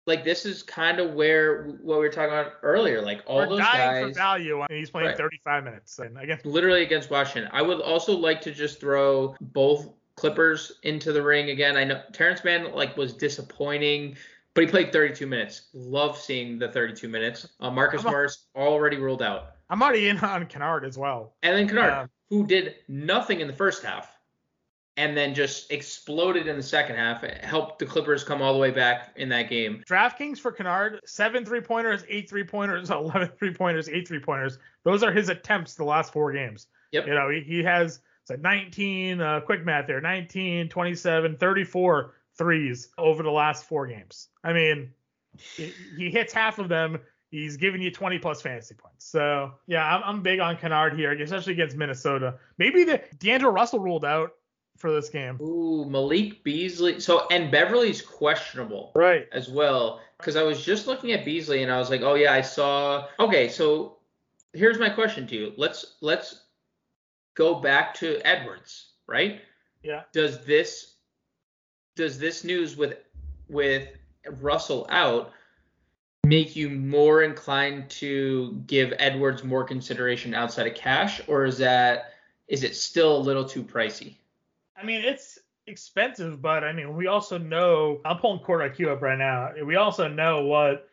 like 0.07 0.25
this 0.25 0.45
is 0.45 0.63
kind 0.63 1.01
of 1.01 1.15
where 1.15 1.65
what 1.83 1.99
we 1.99 2.05
were 2.05 2.11
talking 2.11 2.33
about 2.33 2.55
earlier. 2.63 3.01
Like 3.01 3.23
all 3.27 3.39
we're 3.39 3.49
those 3.49 3.61
dying 3.61 4.05
guys 4.05 4.13
for 4.13 4.21
value, 4.21 4.61
and 4.61 4.79
he's 4.79 4.91
playing 4.91 5.09
Right. 5.09 5.17
35 5.17 5.65
minutes. 5.65 5.99
And 5.99 6.19
again, 6.19 6.41
literally 6.45 6.83
against 6.83 7.11
Washington. 7.11 7.51
I 7.53 7.63
would 7.63 7.81
also 7.81 8.15
like 8.15 8.43
to 8.43 8.53
just 8.53 8.81
throw 8.81 9.35
both 9.41 9.89
Clippers 10.17 10.73
into 10.83 11.13
the 11.13 11.23
ring 11.23 11.51
again. 11.51 11.77
I 11.77 11.85
know 11.85 12.03
Terrence 12.13 12.45
Mann 12.45 12.73
like 12.73 12.97
was 12.97 13.15
disappointing, 13.15 14.17
but 14.55 14.63
he 14.65 14.71
played 14.71 14.93
32 14.93 15.27
minutes. 15.27 15.69
Love 15.75 16.17
seeing 16.19 16.59
the 16.59 16.69
32 16.69 17.09
minutes. 17.09 17.49
Uh, 17.61 17.71
Marcus 17.71 18.03
a- 18.03 18.11
Morris 18.11 18.47
already 18.55 18.97
ruled 18.99 19.23
out, 19.23 19.57
I'm 19.71 19.83
already 19.83 20.09
in 20.09 20.19
on 20.19 20.47
Kennard 20.47 20.85
as 20.85 20.97
well. 20.99 21.35
and 21.43 21.57
then 21.57 21.67
Kennard, 21.69 21.93
Um, 21.93 22.11
who 22.31 22.47
did 22.47 22.77
nothing 22.89 23.41
in 23.41 23.47
the 23.47 23.53
first 23.55 23.83
half, 23.85 24.11
and 24.97 25.17
then 25.17 25.35
just 25.35 25.73
exploded 25.73 26.47
in 26.47 26.57
the 26.57 26.63
second 26.63 26.95
half. 26.97 27.25
It 27.25 27.43
helped 27.45 27.81
the 27.81 27.87
Clippers 27.87 28.23
come 28.23 28.41
all 28.41 28.53
the 28.53 28.59
way 28.61 28.71
back 28.71 29.11
in 29.17 29.29
that 29.31 29.49
game. 29.51 29.83
DraftKings 29.89 30.39
for 30.39 30.53
Kennard, 30.53 31.01
seven 31.05 31.45
three 31.45 31.61
pointers, 31.61 32.05
eight 32.09 32.29
three 32.29 32.45
pointers, 32.45 32.91
11 32.93 33.31
three 33.39 33.53
pointers, 33.53 33.89
eight 33.89 34.07
three 34.07 34.21
pointers. 34.21 34.59
Those 34.85 35.03
are 35.03 35.11
his 35.13 35.29
attempts 35.31 35.75
the 35.75 35.85
last 35.85 36.13
four 36.13 36.33
games. 36.33 36.69
Yep. 36.93 37.07
You 37.09 37.15
know, 37.15 37.29
he, 37.31 37.41
he 37.41 37.63
has 37.65 38.01
it's 38.23 38.31
like 38.31 38.41
19, 38.41 39.21
uh, 39.21 39.41
quick 39.41 39.65
math 39.65 39.87
there, 39.87 40.01
19, 40.01 40.69
27, 40.69 41.37
34 41.37 42.15
threes 42.37 42.89
over 42.99 43.23
the 43.23 43.31
last 43.31 43.65
four 43.65 43.87
games. 43.87 44.29
I 44.43 44.53
mean, 44.53 44.91
he, 45.57 46.11
hits 46.11 46.33
half 46.33 46.59
of 46.59 46.69
them. 46.69 46.99
He's 47.31 47.57
giving 47.57 47.83
you 47.83 47.91
20 47.91 48.19
plus 48.19 48.41
fantasy 48.43 48.75
points. 48.75 49.05
So 49.07 49.53
yeah, 49.67 49.85
I'm, 49.97 50.03
I'm 50.05 50.23
big 50.23 50.41
on 50.41 50.57
Kennard 50.57 50.95
here, 50.97 51.13
especially 51.13 51.55
against 51.55 51.77
Minnesota. 51.77 52.35
Maybe 52.59 52.85
the 52.85 53.03
D'Angelo 53.19 53.53
Russell 53.53 53.81
ruled 53.81 54.05
out. 54.05 54.33
for 54.79 54.93
this 54.93 55.09
game. 55.09 55.41
Ooh, 55.41 55.85
Malik 55.85 56.43
Beasley. 56.45 57.01
So 57.01 57.27
and 57.31 57.51
Beverley's 57.51 58.03
questionable 58.03 58.93
Right. 58.95 59.29
as 59.33 59.49
well 59.49 60.01
because 60.19 60.37
I 60.37 60.43
was 60.43 60.65
just 60.65 60.87
looking 60.87 61.13
at 61.13 61.25
Beasley 61.25 61.63
and 61.63 61.71
I 61.73 61.79
was 61.79 61.91
like, 61.91 62.03
oh 62.03 62.15
yeah, 62.15 62.33
I 62.33 62.41
saw. 62.41 63.07
Okay, 63.21 63.49
so 63.49 63.99
here's 64.53 64.79
my 64.79 64.89
question 64.89 65.27
to 65.29 65.35
you. 65.37 65.53
Let's 65.57 65.97
let's 66.01 66.43
go 67.35 67.57
back 67.57 67.95
to 67.95 68.19
Edwards, 68.27 68.93
right? 69.09 69.41
Yeah. 69.83 70.03
Does 70.13 70.45
this 70.45 70.94
does 71.95 72.19
this 72.19 72.45
news 72.45 72.77
with 72.77 72.99
with 73.49 73.89
Russell 74.41 74.87
out 74.91 75.33
make 76.25 76.57
you 76.57 76.71
more 76.71 77.23
inclined 77.23 77.89
to 77.91 78.63
give 78.67 78.93
Edwards 78.99 79.45
more 79.45 79.65
consideration 79.65 80.35
outside 80.35 80.67
of 80.67 80.75
cash, 80.75 81.21
or 81.29 81.45
is 81.45 81.59
that 81.59 82.15
is 82.49 82.63
it 82.63 82.77
still 82.77 83.17
a 83.17 83.19
little 83.19 83.45
too 83.45 83.63
pricey? 83.63 84.15
I 84.77 84.85
mean, 84.85 85.05
it's 85.05 85.39
expensive, 85.67 86.43
but 86.43 86.65
I 86.65 86.73
mean, 86.73 86.97
we 86.97 87.07
also 87.07 87.39
know 87.39 88.01
I'm 88.05 88.19
pulling 88.19 88.41
Court 88.41 88.73
IQ 88.73 88.89
up 88.89 89.03
right 89.03 89.19
now. 89.19 89.53
We 89.65 89.77
also 89.77 90.09
know 90.09 90.45
what 90.45 90.89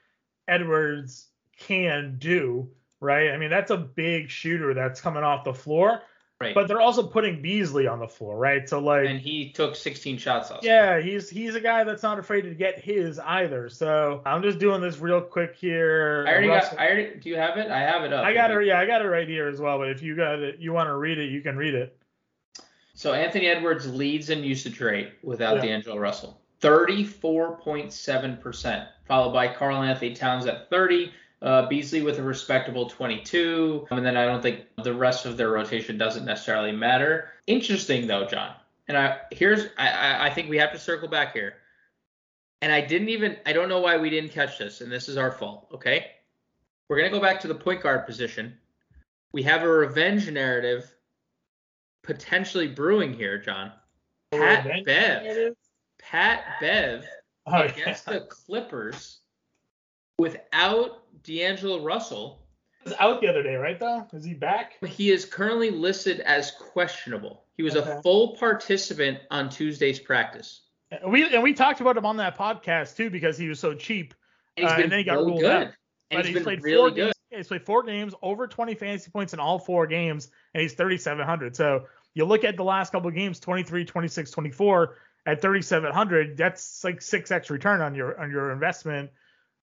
Edwards 0.47 1.27
can 1.57 2.17
do, 2.19 2.69
right? 2.99 3.31
I 3.31 3.37
mean, 3.37 3.49
that's 3.49 3.71
a 3.71 3.77
big 3.77 4.29
shooter 4.29 4.73
that's 4.73 5.01
coming 5.01 5.23
off 5.23 5.43
the 5.43 5.53
floor, 5.53 6.01
Right. 6.41 6.55
but 6.55 6.67
they're 6.67 6.81
also 6.81 7.03
putting 7.03 7.41
Beasley 7.41 7.87
on 7.87 7.99
the 7.99 8.07
floor, 8.07 8.37
right? 8.37 8.67
So 8.67 8.79
like, 8.79 9.07
and 9.07 9.19
he 9.19 9.51
took 9.51 9.75
16 9.75 10.17
shots 10.17 10.49
last 10.49 10.63
yeah, 10.63 10.99
he's 10.99 11.29
he's 11.29 11.55
a 11.55 11.61
guy 11.61 11.83
that's 11.83 12.03
not 12.03 12.17
afraid 12.19 12.41
to 12.41 12.53
get 12.55 12.79
his 12.79 13.19
either. 13.19 13.69
So 13.69 14.21
I'm 14.25 14.41
just 14.41 14.59
doing 14.59 14.81
this 14.81 14.99
real 14.99 15.21
quick 15.21 15.55
here. 15.55 16.25
I 16.27 16.31
already 16.31 16.47
Russell- 16.47 16.77
got. 16.77 16.83
I 16.83 16.87
already. 16.87 17.19
Do 17.19 17.29
you 17.29 17.37
have 17.37 17.57
it? 17.57 17.69
I 17.69 17.79
have 17.79 18.03
it 18.03 18.11
up. 18.11 18.25
I 18.25 18.33
got 18.33 18.51
it. 18.51 18.65
Yeah, 18.65 18.79
I 18.79 18.85
got 18.85 19.01
it 19.01 19.07
right 19.07 19.27
here 19.27 19.47
as 19.47 19.61
well. 19.61 19.77
But 19.77 19.89
if 19.89 20.01
you 20.01 20.15
got 20.15 20.39
it, 20.39 20.59
you 20.59 20.73
want 20.73 20.89
to 20.89 20.95
read 20.95 21.17
it, 21.17 21.29
you 21.29 21.41
can 21.41 21.55
read 21.57 21.73
it. 21.75 21.95
So 22.93 23.13
Anthony 23.13 23.47
Edwards 23.47 23.87
leads 23.91 24.29
in 24.29 24.43
usage 24.43 24.79
rate 24.81 25.13
without 25.23 25.55
Yeah. 25.57 25.61
D'Angelo 25.61 25.97
Russell, 25.97 26.39
34.7%, 26.61 28.87
followed 29.07 29.31
by 29.33 29.47
Karl 29.47 29.81
Anthony 29.81 30.13
Towns 30.13 30.45
at 30.45 30.69
30, 30.69 31.11
uh, 31.41 31.67
Beasley 31.67 32.01
with 32.01 32.19
a 32.19 32.23
respectable 32.23 32.87
22, 32.89 33.87
and 33.91 34.05
then 34.05 34.15
I 34.15 34.25
don't 34.25 34.41
think 34.41 34.61
the 34.83 34.93
rest 34.93 35.25
of 35.25 35.37
their 35.37 35.49
rotation 35.49 35.97
doesn't 35.97 36.25
necessarily 36.25 36.71
matter. 36.71 37.29
Interesting 37.47 38.07
though, 38.07 38.25
John. 38.25 38.53
And 38.87 38.97
I 38.97 39.19
here's 39.31 39.65
I, 39.77 39.89
I 39.89 40.25
I 40.25 40.29
think 40.29 40.49
we 40.49 40.57
have 40.57 40.71
to 40.73 40.79
circle 40.79 41.07
back 41.07 41.33
here. 41.33 41.55
And 42.61 42.71
I 42.71 42.81
didn't 42.81 43.09
even 43.09 43.37
I 43.45 43.53
don't 43.53 43.69
know 43.69 43.79
why 43.79 43.97
we 43.97 44.09
didn't 44.09 44.31
catch 44.31 44.59
this, 44.59 44.81
and 44.81 44.91
this 44.91 45.09
is 45.09 45.17
our 45.17 45.31
fault. 45.31 45.67
Okay, 45.73 46.11
we're 46.87 46.97
gonna 46.97 47.09
go 47.09 47.21
back 47.21 47.39
to 47.41 47.47
the 47.47 47.55
point 47.55 47.81
guard 47.81 48.05
position. 48.05 48.57
We 49.31 49.43
have 49.43 49.63
a 49.63 49.67
revenge 49.67 50.29
narrative 50.29 50.93
potentially 52.03 52.67
brewing 52.67 53.13
here, 53.13 53.37
John. 53.39 53.71
Pat 54.31 54.65
Revenge 54.65 54.85
Bev, 54.85 55.23
narrative? 55.23 55.55
Pat 55.99 56.43
Bev 56.59 57.05
Oh, 57.47 57.61
against 57.63 58.07
yeah. 58.07 58.13
the 58.13 58.19
Clippers 58.21 59.19
without 60.17 61.03
D'Angelo 61.23 61.83
Russell. 61.83 62.39
He 62.83 62.89
was 62.89 62.97
out 62.99 63.21
the 63.21 63.27
other 63.27 63.43
day, 63.43 63.55
right? 63.55 63.79
Though, 63.79 64.07
is 64.13 64.23
he 64.23 64.33
back? 64.33 64.73
He 64.85 65.11
is 65.11 65.25
currently 65.25 65.69
listed 65.69 66.19
as 66.21 66.51
questionable. 66.51 67.43
He 67.57 67.63
was 67.63 67.75
Okay. 67.75 67.91
a 67.91 68.01
full 68.01 68.35
participant 68.37 69.19
on 69.29 69.49
Tuesday's 69.49 69.99
practice. 69.99 70.61
And 70.89 71.11
we 71.11 71.23
and 71.33 71.43
we 71.43 71.53
talked 71.53 71.79
about 71.79 71.95
him 71.95 72.05
on 72.05 72.17
that 72.17 72.37
podcast 72.37 72.95
too 72.97 73.09
because 73.09 73.37
he 73.37 73.47
was 73.47 73.59
so 73.59 73.73
cheap. 73.73 74.13
And 74.57 74.65
Uh, 74.67 74.75
and 74.79 74.91
then 74.91 74.99
he 74.99 75.03
got 75.05 75.13
really 75.17 75.25
ruled 75.27 75.41
good. 75.41 75.51
out. 75.51 75.73
And 76.09 76.17
but 76.17 76.25
he's 76.25 76.41
played 76.41 76.63
really 76.63 76.77
four 76.77 76.89
good. 76.89 76.95
games. 76.95 77.13
He's 77.29 77.47
played 77.47 77.65
four 77.65 77.83
games, 77.83 78.13
over 78.21 78.45
20 78.45 78.75
fantasy 78.75 79.09
points 79.09 79.33
in 79.33 79.39
all 79.39 79.57
four 79.57 79.87
games, 79.87 80.31
and 80.53 80.61
he's 80.61 80.73
3,700. 80.73 81.55
So 81.55 81.85
you 82.13 82.25
look 82.25 82.43
at 82.43 82.57
the 82.57 82.63
last 82.65 82.91
couple 82.91 83.07
of 83.07 83.15
games, 83.15 83.39
23, 83.39 83.85
26, 83.85 84.31
24 84.31 84.97
at 85.27 85.41
3,700. 85.41 86.35
That's 86.35 86.83
like 86.83 87.01
six 87.01 87.31
x 87.31 87.49
return 87.49 87.79
on 87.79 87.95
your 87.95 88.19
on 88.19 88.31
your 88.31 88.51
investment. 88.51 89.11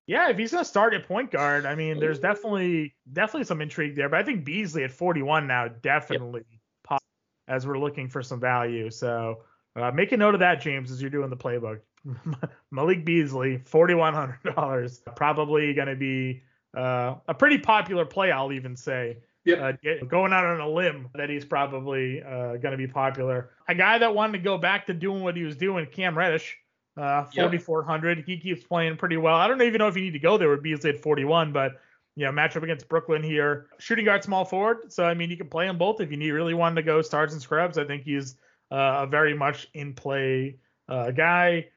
Yeah, 0.09 0.31
if 0.31 0.39
he's 0.39 0.51
gonna 0.51 0.65
start 0.65 0.95
at 0.95 1.07
point 1.07 1.31
guard, 1.31 1.67
I 1.67 1.75
mean, 1.75 2.01
there's 2.01 2.19
definitely 2.19 2.95
definitely 3.13 3.45
some 3.45 3.61
intrigue 3.61 3.95
there. 3.95 4.09
But 4.09 4.19
I 4.21 4.23
think 4.25 4.45
Beasley 4.45 4.83
at 4.83 4.91
41 4.91 5.47
now 5.47 5.69
definitely 5.69 6.45
pop 6.83 7.03
as 7.47 7.67
we're 7.67 7.79
looking 7.79 8.09
for 8.09 8.23
some 8.23 8.41
value. 8.41 8.91
So 8.91 9.43
uh, 9.77 9.91
make 9.93 10.11
a 10.13 10.17
note 10.17 10.33
of 10.35 10.41
that, 10.41 10.61
James, 10.63 10.91
as 10.91 11.01
you're 11.03 11.11
doing 11.11 11.29
the 11.31 11.37
playbook. 11.37 11.81
Malik 12.71 13.05
Beasley, 13.05 13.59
forty-one 13.59 14.15
hundred 14.15 14.55
dollars, 14.55 15.03
probably 15.15 15.75
going 15.75 15.89
to 15.89 15.97
be 15.97 16.43
uh, 16.77 17.17
a 17.29 17.35
pretty 17.35 17.59
popular 17.59 18.05
play. 18.07 18.33
I'll 18.33 18.53
even 18.53 18.77
say, 18.77 19.19
Yep. 19.45 19.61
uh, 19.61 19.73
get- 19.83 20.09
going 20.09 20.33
out 20.33 20.45
on 20.47 20.61
a 20.61 20.69
limb 20.69 21.09
that 21.15 21.29
he's 21.29 21.45
probably 21.45 22.23
uh, 22.23 22.57
going 22.57 22.73
to 22.73 22.77
be 22.77 22.87
popular. 22.87 23.51
A 23.69 23.75
guy 23.75 23.99
that 23.99 24.15
wanted 24.15 24.39
to 24.39 24.45
go 24.45 24.59
back 24.59 24.87
to 24.87 24.95
doing 24.95 25.23
what 25.23 25.37
he 25.37 25.43
was 25.43 25.57
doing, 25.57 25.87
Cam 25.87 26.17
Reddish, 26.17 26.57
uh, 26.99 27.25
Yep. 27.33 27.45
forty-four 27.45 27.83
hundred. 27.85 28.25
He 28.27 28.39
keeps 28.39 28.65
playing 28.65 28.97
pretty 28.97 29.17
well. 29.17 29.37
I 29.37 29.47
don't 29.47 29.63
even 29.63 29.79
know 29.79 29.89
if 29.89 29.97
you 29.97 30.03
need 30.03 30.13
to 30.13 30.19
go 30.19 30.37
there 30.39 30.51
with 30.51 30.63
Beasley 30.63 30.91
at 30.91 31.01
forty-one, 31.01 31.53
but 31.53 31.81
you 32.17 32.25
know, 32.25 32.33
matchup 32.33 32.63
against 32.65 32.89
Brooklyn 32.89 33.23
here. 33.23 33.69
Shooting 33.79 34.05
guard, 34.05 34.25
small 34.25 34.45
forward. 34.45 34.93
So 34.93 35.05
I 35.05 35.15
mean, 35.15 35.31
you 35.31 35.37
can 35.37 35.49
play 35.49 35.67
them 35.67 35.79
both 35.79 36.01
if 36.01 36.11
you 36.11 36.17
need 36.17 36.31
really 36.33 36.55
wanted 36.55 36.75
to 36.77 36.83
go 36.83 37.01
stars 37.03 37.33
and 37.33 37.41
scrubs. 37.41 37.79
I 37.79 37.85
think 37.85 38.03
he's 38.03 38.35
uh, 38.73 39.05
a 39.05 39.07
very 39.07 39.35
much 39.37 39.69
in 39.75 39.95
play 39.95 40.57
uh, 40.89 41.13
guy. 41.13 41.69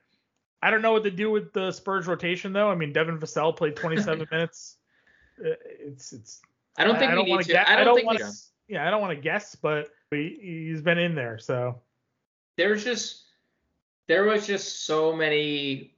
I 0.64 0.70
don't 0.72 0.82
know 0.82 0.92
what 0.94 1.04
to 1.04 1.12
do 1.12 1.30
with 1.32 1.54
the 1.54 1.72
Spurs 1.72 2.08
rotation 2.08 2.54
though. 2.54 2.70
I 2.70 2.76
mean, 2.76 2.92
Devin 2.94 3.20
Vassell 3.20 3.56
played 3.56 3.76
27 3.76 4.28
minutes. 4.32 4.78
Uh, 5.40 5.52
It's 5.66 6.14
it's. 6.14 6.42
I 6.78 6.86
don't 6.86 6.98
think 6.98 7.12
we 7.14 7.24
need 7.24 7.30
wanna 7.32 7.44
to. 7.44 7.52
guess- 7.52 7.68
I 7.68 7.84
don't, 7.84 7.96
think 7.96 8.08
want 8.08 8.20
we, 8.20 8.26
to. 8.26 8.32
Yeah, 8.68 8.88
I 8.88 8.92
don't 8.92 9.02
want 9.02 9.16
to 9.16 9.22
guess, 9.22 9.56
but 9.56 9.90
he, 10.12 10.38
he's 10.72 10.82
been 10.82 10.98
in 10.98 11.14
there. 11.16 11.38
So 11.38 11.82
there's 12.58 12.84
just 12.84 13.26
there 14.12 14.26
was 14.26 14.46
just 14.46 14.84
so 14.86 15.16
many 15.16 15.94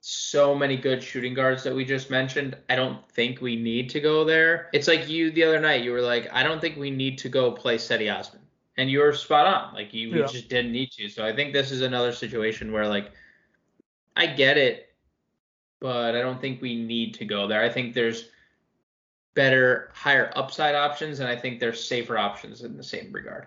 so 0.00 0.56
many 0.56 0.76
good 0.76 1.00
shooting 1.00 1.32
guards 1.34 1.62
that 1.62 1.72
we 1.72 1.84
just 1.84 2.10
mentioned. 2.10 2.56
I 2.68 2.74
don't 2.74 3.08
think 3.12 3.40
we 3.40 3.54
need 3.54 3.88
to 3.90 4.00
go 4.00 4.24
there. 4.24 4.68
It's 4.72 4.88
like 4.88 5.08
you 5.08 5.30
the 5.30 5.44
other 5.44 5.60
night. 5.60 5.84
You 5.84 5.92
were 5.92 6.02
like, 6.02 6.28
I 6.32 6.42
don't 6.42 6.60
think 6.60 6.76
we 6.76 6.90
need 6.90 7.16
to 7.18 7.28
go 7.28 7.52
play 7.52 7.76
Cedi 7.76 8.12
Osman, 8.12 8.42
and 8.76 8.90
you 8.90 8.98
were 8.98 9.12
spot 9.12 9.46
on. 9.46 9.72
Like 9.72 9.94
you, 9.94 10.08
Yeah. 10.08 10.26
just 10.26 10.48
didn't 10.48 10.72
need 10.72 10.90
to. 10.98 11.08
So 11.08 11.24
I 11.24 11.32
think 11.32 11.52
this 11.52 11.70
is 11.70 11.82
another 11.82 12.10
situation 12.10 12.72
where 12.72 12.88
like 12.88 13.12
I 14.16 14.26
get 14.26 14.58
it, 14.58 14.92
but 15.78 16.16
I 16.16 16.22
don't 16.22 16.40
think 16.40 16.60
we 16.60 16.74
need 16.74 17.14
to 17.14 17.24
go 17.24 17.46
there. 17.46 17.62
I 17.62 17.68
think 17.68 17.94
there's 17.94 18.30
better, 19.34 19.92
higher 19.94 20.32
upside 20.34 20.74
options, 20.74 21.20
and 21.20 21.28
I 21.28 21.36
think 21.36 21.60
there's 21.60 21.82
safer 21.82 22.18
options 22.18 22.64
in 22.64 22.76
the 22.76 22.82
same 22.82 23.12
regard. 23.12 23.46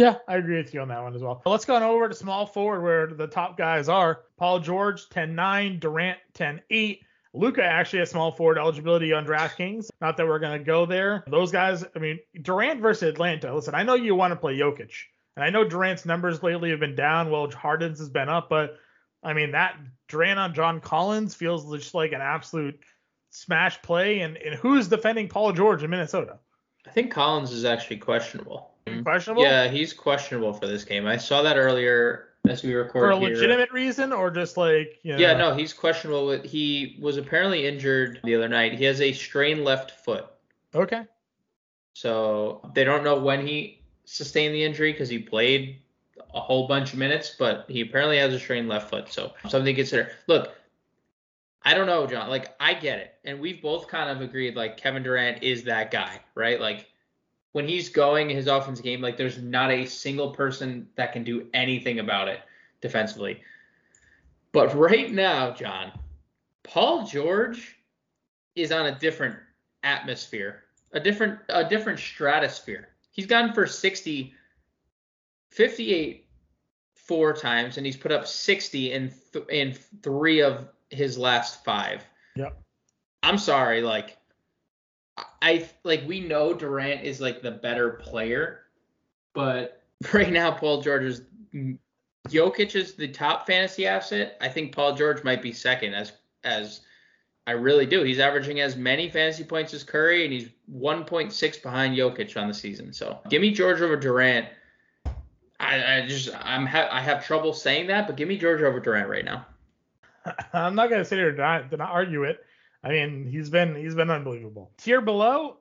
Yeah, 0.00 0.16
I 0.26 0.36
agree 0.36 0.56
with 0.56 0.72
you 0.72 0.80
on 0.80 0.88
that 0.88 1.02
one 1.02 1.14
as 1.14 1.20
well. 1.20 1.42
Let's 1.44 1.66
go 1.66 1.74
on 1.74 1.82
over 1.82 2.08
to 2.08 2.14
small 2.14 2.46
forward 2.46 2.80
where 2.80 3.06
the 3.06 3.26
top 3.26 3.58
guys 3.58 3.86
are. 3.90 4.22
Paul 4.38 4.58
George, 4.58 5.06
10-9, 5.10 5.78
Durant, 5.78 6.18
10-8. 6.32 7.00
Luka 7.34 7.62
actually 7.62 7.98
has 7.98 8.10
small 8.10 8.32
forward 8.32 8.56
eligibility 8.56 9.12
on 9.12 9.26
DraftKings. 9.26 9.90
Not 10.00 10.16
that 10.16 10.26
we're 10.26 10.38
going 10.38 10.58
to 10.58 10.64
go 10.64 10.86
there. 10.86 11.22
Those 11.26 11.52
guys, 11.52 11.84
I 11.94 11.98
mean, 11.98 12.18
Durant 12.40 12.80
versus 12.80 13.10
Atlanta. 13.10 13.54
Listen, 13.54 13.74
I 13.74 13.82
know 13.82 13.92
you 13.92 14.14
want 14.14 14.32
to 14.32 14.36
play 14.36 14.56
Jokic. 14.56 14.90
And 15.36 15.44
I 15.44 15.50
know 15.50 15.68
Durant's 15.68 16.06
numbers 16.06 16.42
lately 16.42 16.70
have 16.70 16.80
been 16.80 16.96
down. 16.96 17.30
Well, 17.30 17.50
Harden's 17.50 17.98
has 17.98 18.08
been 18.08 18.30
up. 18.30 18.48
But, 18.48 18.78
I 19.22 19.34
mean, 19.34 19.50
that 19.50 19.76
Durant 20.08 20.38
on 20.38 20.54
John 20.54 20.80
Collins 20.80 21.34
feels 21.34 21.70
just 21.76 21.92
like 21.92 22.12
an 22.12 22.22
absolute 22.22 22.80
smash 23.28 23.82
play. 23.82 24.20
And, 24.20 24.38
and 24.38 24.54
who's 24.54 24.88
defending 24.88 25.28
Paul 25.28 25.52
George 25.52 25.82
in 25.82 25.90
Minnesota? 25.90 26.38
I 26.86 26.90
think 26.90 27.12
Collins 27.12 27.52
is 27.52 27.66
actually 27.66 27.98
questionable. 27.98 28.70
Mm-hmm. 28.86 29.02
Questionable? 29.02 29.42
Yeah, 29.42 29.68
he's 29.68 29.92
questionable 29.92 30.52
for 30.52 30.66
this 30.66 30.84
game. 30.84 31.06
I 31.06 31.16
saw 31.16 31.42
that 31.42 31.56
earlier 31.56 32.28
as 32.48 32.62
we 32.62 32.74
record 32.74 33.02
For 33.02 33.10
a 33.10 33.18
here. 33.18 33.28
legitimate 33.30 33.70
reason 33.72 34.12
or 34.12 34.30
just 34.30 34.56
like, 34.56 34.98
you 35.02 35.12
know, 35.12 35.18
Yeah, 35.18 35.34
no, 35.36 35.54
he's 35.54 35.72
questionable. 35.72 36.40
He 36.40 36.96
was 37.00 37.16
apparently 37.18 37.66
injured 37.66 38.20
the 38.24 38.34
other 38.34 38.48
night. 38.48 38.72
He 38.74 38.84
has 38.84 39.00
a 39.00 39.12
strained 39.12 39.64
left 39.64 39.90
foot, 40.04 40.26
Okay. 40.74 41.02
so 41.92 42.62
they 42.74 42.84
don't 42.84 43.04
know 43.04 43.18
when 43.18 43.46
he 43.46 43.82
sustained 44.04 44.54
the 44.54 44.64
injury 44.64 44.92
because 44.92 45.08
he 45.08 45.18
played 45.18 45.78
a 46.34 46.40
whole 46.40 46.66
bunch 46.66 46.92
of 46.92 46.98
minutes, 46.98 47.34
but 47.38 47.64
he 47.68 47.80
apparently 47.82 48.18
has 48.18 48.32
a 48.32 48.38
strained 48.38 48.68
left 48.68 48.88
foot. 48.90 49.12
So 49.12 49.32
something 49.48 49.64
to 49.66 49.74
consider. 49.74 50.10
Look, 50.26 50.54
I 51.62 51.74
don't 51.74 51.86
know, 51.86 52.06
John. 52.06 52.30
Like 52.30 52.54
I 52.60 52.74
get 52.74 52.98
it, 52.98 53.14
and 53.24 53.38
we've 53.40 53.60
both 53.60 53.88
kind 53.88 54.08
of 54.08 54.20
agreed. 54.22 54.56
Like 54.56 54.76
Kevin 54.78 55.02
Durant 55.02 55.42
is 55.42 55.64
that 55.64 55.90
guy, 55.90 56.20
right? 56.34 56.60
Like 56.60 56.86
when 57.52 57.66
he's 57.66 57.88
going 57.88 58.28
his 58.28 58.46
offense 58.46 58.80
game, 58.80 59.00
like 59.00 59.16
there's 59.16 59.38
not 59.38 59.70
a 59.70 59.86
single 59.86 60.30
person 60.30 60.88
that 60.96 61.12
can 61.12 61.24
do 61.24 61.48
anything 61.52 61.98
about 61.98 62.28
it 62.28 62.40
defensively. 62.80 63.42
But 64.52 64.76
right 64.76 65.12
now, 65.12 65.52
John, 65.52 65.92
Paul 66.62 67.06
George 67.06 67.76
is 68.54 68.72
on 68.72 68.86
a 68.86 68.98
different 68.98 69.36
atmosphere, 69.82 70.64
a 70.92 71.00
different 71.00 71.40
a 71.48 71.68
different 71.68 71.98
stratosphere. 71.98 72.88
He's 73.12 73.26
gone 73.26 73.52
for 73.52 73.66
60 73.66 74.34
58 75.50 76.26
four 76.94 77.32
times 77.32 77.76
and 77.76 77.84
he's 77.84 77.96
put 77.96 78.12
up 78.12 78.26
60 78.26 78.92
in 78.92 79.12
th- 79.32 79.44
in 79.48 79.74
3 80.02 80.42
of 80.42 80.68
his 80.90 81.18
last 81.18 81.64
5. 81.64 82.04
Yep. 82.36 82.60
I'm 83.22 83.38
sorry, 83.38 83.82
like 83.82 84.16
I 85.42 85.68
like 85.84 86.02
we 86.06 86.20
know 86.20 86.52
Durant 86.52 87.02
is 87.02 87.20
like 87.20 87.42
the 87.42 87.50
better 87.50 87.90
player, 87.90 88.62
but 89.34 89.82
right 90.12 90.32
now 90.32 90.50
Paul 90.50 90.82
George 90.82 91.04
is 91.04 91.22
Jokic 92.28 92.74
is 92.74 92.94
the 92.94 93.08
top 93.08 93.46
fantasy 93.46 93.86
asset. 93.86 94.36
I 94.40 94.48
think 94.48 94.74
Paul 94.74 94.94
George 94.94 95.24
might 95.24 95.42
be 95.42 95.52
second 95.52 95.94
as 95.94 96.12
as 96.44 96.80
I 97.46 97.52
really 97.52 97.86
do. 97.86 98.02
He's 98.02 98.18
averaging 98.18 98.60
as 98.60 98.76
many 98.76 99.08
fantasy 99.08 99.44
points 99.44 99.74
as 99.74 99.82
Curry, 99.82 100.24
and 100.24 100.32
he's 100.32 100.48
1.6 100.72 101.62
behind 101.62 101.96
Jokic 101.96 102.40
on 102.40 102.46
the 102.46 102.54
season. 102.54 102.92
So 102.92 103.18
give 103.28 103.42
me 103.42 103.50
George 103.50 103.80
over 103.80 103.96
Durant. 103.96 104.46
I, 105.58 105.96
I 105.96 106.06
just 106.06 106.30
I'm 106.42 106.66
ha- 106.66 106.88
I 106.90 107.00
have 107.00 107.24
trouble 107.24 107.52
saying 107.52 107.86
that, 107.88 108.06
but 108.06 108.16
give 108.16 108.28
me 108.28 108.38
George 108.38 108.62
over 108.62 108.80
Durant 108.80 109.08
right 109.08 109.24
now. 109.24 109.46
I'm 110.52 110.74
not 110.74 110.90
gonna 110.90 111.04
sit 111.04 111.18
here 111.18 111.30
and 111.30 111.38
not, 111.38 111.72
not 111.72 111.90
argue 111.90 112.24
it. 112.24 112.44
I 112.82 112.88
mean, 112.90 113.26
he's 113.26 113.50
been 113.50 113.74
he's 113.74 113.94
been 113.94 114.10
unbelievable. 114.10 114.72
Tier 114.78 115.00
below, 115.00 115.58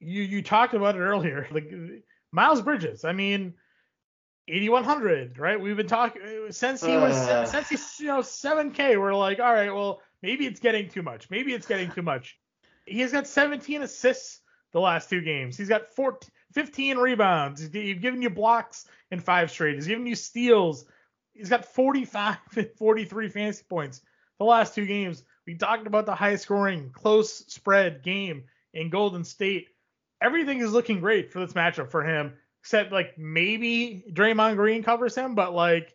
you 0.00 0.22
you 0.22 0.42
talked 0.42 0.74
about 0.74 0.96
it 0.96 1.00
earlier, 1.00 1.46
like 1.52 1.72
Miles 2.32 2.60
Bridges. 2.60 3.04
I 3.04 3.12
mean, 3.12 3.54
8100, 4.48 5.38
right? 5.38 5.60
We've 5.60 5.76
been 5.76 5.86
talking 5.86 6.22
since 6.50 6.82
he 6.82 6.96
was 6.96 7.16
uh. 7.16 7.46
since 7.46 7.68
he's 7.68 8.00
you 8.00 8.08
know 8.08 8.20
7K. 8.20 8.98
We're 9.00 9.14
like, 9.14 9.40
all 9.40 9.52
right, 9.52 9.72
well 9.72 10.02
maybe 10.22 10.46
it's 10.46 10.60
getting 10.60 10.88
too 10.88 11.02
much. 11.02 11.30
Maybe 11.30 11.52
it's 11.52 11.66
getting 11.66 11.90
too 11.90 12.02
much. 12.02 12.38
He's 12.86 13.12
got 13.12 13.26
17 13.26 13.82
assists 13.82 14.40
the 14.72 14.80
last 14.80 15.08
two 15.08 15.20
games. 15.20 15.56
He's 15.56 15.68
got 15.68 15.88
14, 15.90 16.30
15 16.52 16.98
rebounds. 16.98 17.60
He's 17.72 17.98
given 17.98 18.22
you 18.22 18.30
blocks 18.30 18.86
in 19.10 19.20
five 19.20 19.50
straight. 19.50 19.74
He's 19.74 19.86
given 19.86 20.06
you 20.06 20.14
steals. 20.14 20.86
He's 21.34 21.48
got 21.48 21.64
45 21.64 22.36
and 22.56 22.70
43 22.76 23.28
fantasy 23.28 23.64
points 23.68 24.02
the 24.38 24.44
last 24.44 24.74
two 24.74 24.86
games. 24.86 25.24
We 25.46 25.56
talked 25.56 25.86
about 25.86 26.06
the 26.06 26.14
high 26.14 26.36
scoring, 26.36 26.90
close 26.92 27.44
spread 27.52 28.02
game 28.02 28.44
in 28.72 28.90
Golden 28.90 29.24
State. 29.24 29.68
Everything 30.20 30.60
is 30.60 30.72
looking 30.72 31.00
great 31.00 31.32
for 31.32 31.40
this 31.40 31.54
matchup 31.54 31.90
for 31.90 32.04
him, 32.04 32.34
except 32.60 32.92
like 32.92 33.18
maybe 33.18 34.04
Draymond 34.12 34.56
Green 34.56 34.82
covers 34.82 35.14
him, 35.16 35.34
but 35.34 35.52
like, 35.52 35.94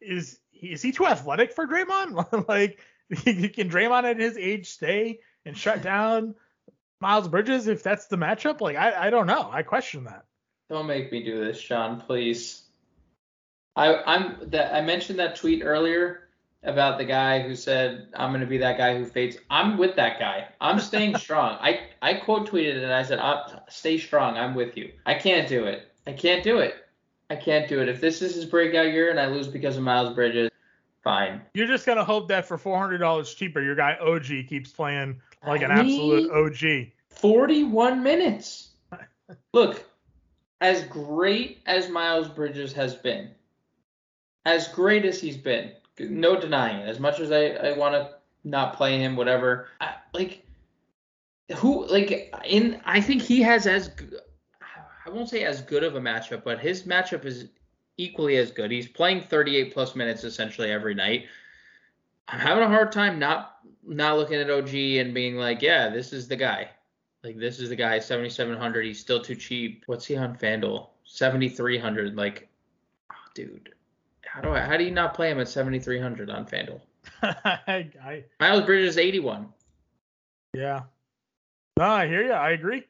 is 0.00 0.38
is 0.52 0.82
he 0.82 0.92
too 0.92 1.06
athletic 1.06 1.52
for 1.52 1.66
Draymond? 1.66 2.46
like, 2.48 2.78
can 3.10 3.68
Draymond 3.68 4.04
at 4.04 4.20
his 4.20 4.36
age 4.36 4.68
stay 4.68 5.20
and 5.44 5.56
shut 5.56 5.82
down 5.82 6.34
Miles 7.00 7.28
Bridges 7.28 7.66
if 7.66 7.82
that's 7.82 8.06
the 8.06 8.16
matchup? 8.16 8.60
Like, 8.60 8.76
I, 8.76 9.06
I 9.06 9.10
don't 9.10 9.26
know. 9.26 9.50
I 9.50 9.62
question 9.62 10.04
that. 10.04 10.24
Don't 10.68 10.86
make 10.86 11.10
me 11.10 11.24
do 11.24 11.44
this, 11.44 11.58
Sean, 11.58 12.00
please. 12.00 12.62
I 13.74 13.96
I'm 14.04 14.50
that 14.50 14.72
I 14.74 14.82
mentioned 14.82 15.18
that 15.18 15.36
tweet 15.36 15.62
earlier 15.64 16.29
about 16.62 16.98
the 16.98 17.04
guy 17.04 17.40
who 17.40 17.54
said 17.54 18.08
I'm 18.14 18.30
going 18.30 18.40
to 18.40 18.46
be 18.46 18.58
that 18.58 18.76
guy 18.76 18.96
who 18.96 19.04
fades. 19.04 19.38
I'm 19.48 19.78
with 19.78 19.96
that 19.96 20.18
guy. 20.18 20.48
I'm 20.60 20.78
staying 20.78 21.16
strong. 21.18 21.56
I 21.60 21.80
I 22.02 22.14
quote 22.14 22.48
tweeted 22.48 22.76
it 22.76 22.82
and 22.82 22.92
I 22.92 23.02
said, 23.02 23.20
"Stay 23.68 23.98
strong. 23.98 24.36
I'm 24.36 24.54
with 24.54 24.76
you." 24.76 24.92
I 25.06 25.14
can't 25.14 25.48
do 25.48 25.64
it. 25.64 25.90
I 26.06 26.12
can't 26.12 26.42
do 26.42 26.58
it. 26.58 26.74
I 27.30 27.36
can't 27.36 27.68
do 27.68 27.80
it. 27.80 27.88
If 27.88 28.00
this 28.00 28.22
is 28.22 28.34
his 28.34 28.44
breakout 28.44 28.92
year 28.92 29.10
and 29.10 29.20
I 29.20 29.26
lose 29.26 29.46
because 29.46 29.76
of 29.76 29.84
Miles 29.84 30.14
Bridges, 30.14 30.50
fine. 31.02 31.40
You're 31.54 31.68
just 31.68 31.86
gonna 31.86 32.04
hope 32.04 32.28
that 32.28 32.46
for 32.46 32.58
four 32.58 32.78
hundred 32.78 32.98
dollars 32.98 33.32
cheaper, 33.34 33.60
your 33.62 33.76
guy 33.76 33.96
OG 34.00 34.48
keeps 34.48 34.70
playing 34.70 35.20
like 35.46 35.62
an 35.62 35.70
absolute 35.70 36.30
OG. 36.30 36.92
Forty-one 37.10 38.02
minutes. 38.02 38.70
Look, 39.52 39.84
as 40.60 40.84
great 40.84 41.60
as 41.66 41.88
Miles 41.88 42.28
Bridges 42.28 42.72
has 42.72 42.94
been, 42.94 43.30
as 44.44 44.68
great 44.68 45.04
as 45.04 45.20
he's 45.20 45.36
been, 45.36 45.72
no 46.08 46.38
denying 46.38 46.80
it. 46.80 46.88
As 46.88 46.98
much 46.98 47.20
as 47.20 47.32
I, 47.32 47.48
I 47.48 47.76
want 47.76 47.94
to 47.94 48.14
not 48.44 48.74
play 48.74 48.98
him, 48.98 49.16
whatever, 49.16 49.68
I, 49.80 49.94
like 50.12 50.44
who 51.56 51.86
like 51.86 52.34
in 52.44 52.80
I 52.84 53.00
think 53.00 53.22
he 53.22 53.40
has 53.42 53.66
as 53.66 53.90
I 55.06 55.10
won't 55.10 55.28
say 55.28 55.44
as 55.44 55.62
good 55.62 55.84
of 55.84 55.96
a 55.96 56.00
matchup, 56.00 56.44
but 56.44 56.58
his 56.58 56.84
matchup 56.84 57.24
is 57.24 57.48
equally 57.96 58.36
as 58.36 58.50
good. 58.50 58.70
He's 58.70 58.88
playing 58.88 59.22
38 59.22 59.72
plus 59.72 59.94
minutes 59.94 60.24
essentially 60.24 60.70
every 60.70 60.94
night. 60.94 61.26
I'm 62.28 62.38
having 62.38 62.62
a 62.62 62.68
hard 62.68 62.92
time 62.92 63.18
not 63.18 63.56
not 63.82 64.16
looking 64.16 64.36
at 64.36 64.50
OG 64.50 64.74
and 64.74 65.14
being 65.14 65.36
like, 65.36 65.62
yeah, 65.62 65.88
this 65.88 66.12
is 66.12 66.28
the 66.28 66.36
guy. 66.36 66.70
Like 67.24 67.38
this 67.38 67.58
is 67.58 67.68
the 67.68 67.76
guy. 67.76 67.98
7,700. 67.98 68.84
He's 68.84 69.00
still 69.00 69.20
too 69.20 69.34
cheap. 69.34 69.84
What's 69.86 70.06
he 70.06 70.16
on 70.16 70.36
Fanduel? 70.36 70.88
7,300. 71.04 72.16
Like, 72.16 72.48
oh, 73.10 73.14
dude, 73.34 73.74
how 74.32 74.40
do 74.40 74.50
I? 74.50 74.60
How 74.60 74.76
do 74.76 74.84
you 74.84 74.92
not 74.92 75.14
play 75.14 75.30
him 75.30 75.40
at 75.40 75.48
7,300 75.48 76.30
on 76.30 76.46
Fanduel? 76.46 76.80
I, 77.22 77.58
I, 78.04 78.24
Miles 78.38 78.64
Bridges 78.64 78.96
81. 78.96 79.48
Yeah. 80.54 80.82
No, 81.76 81.84
I 81.84 82.06
hear 82.06 82.24
you. 82.24 82.32
I 82.32 82.50
agree. 82.50 82.84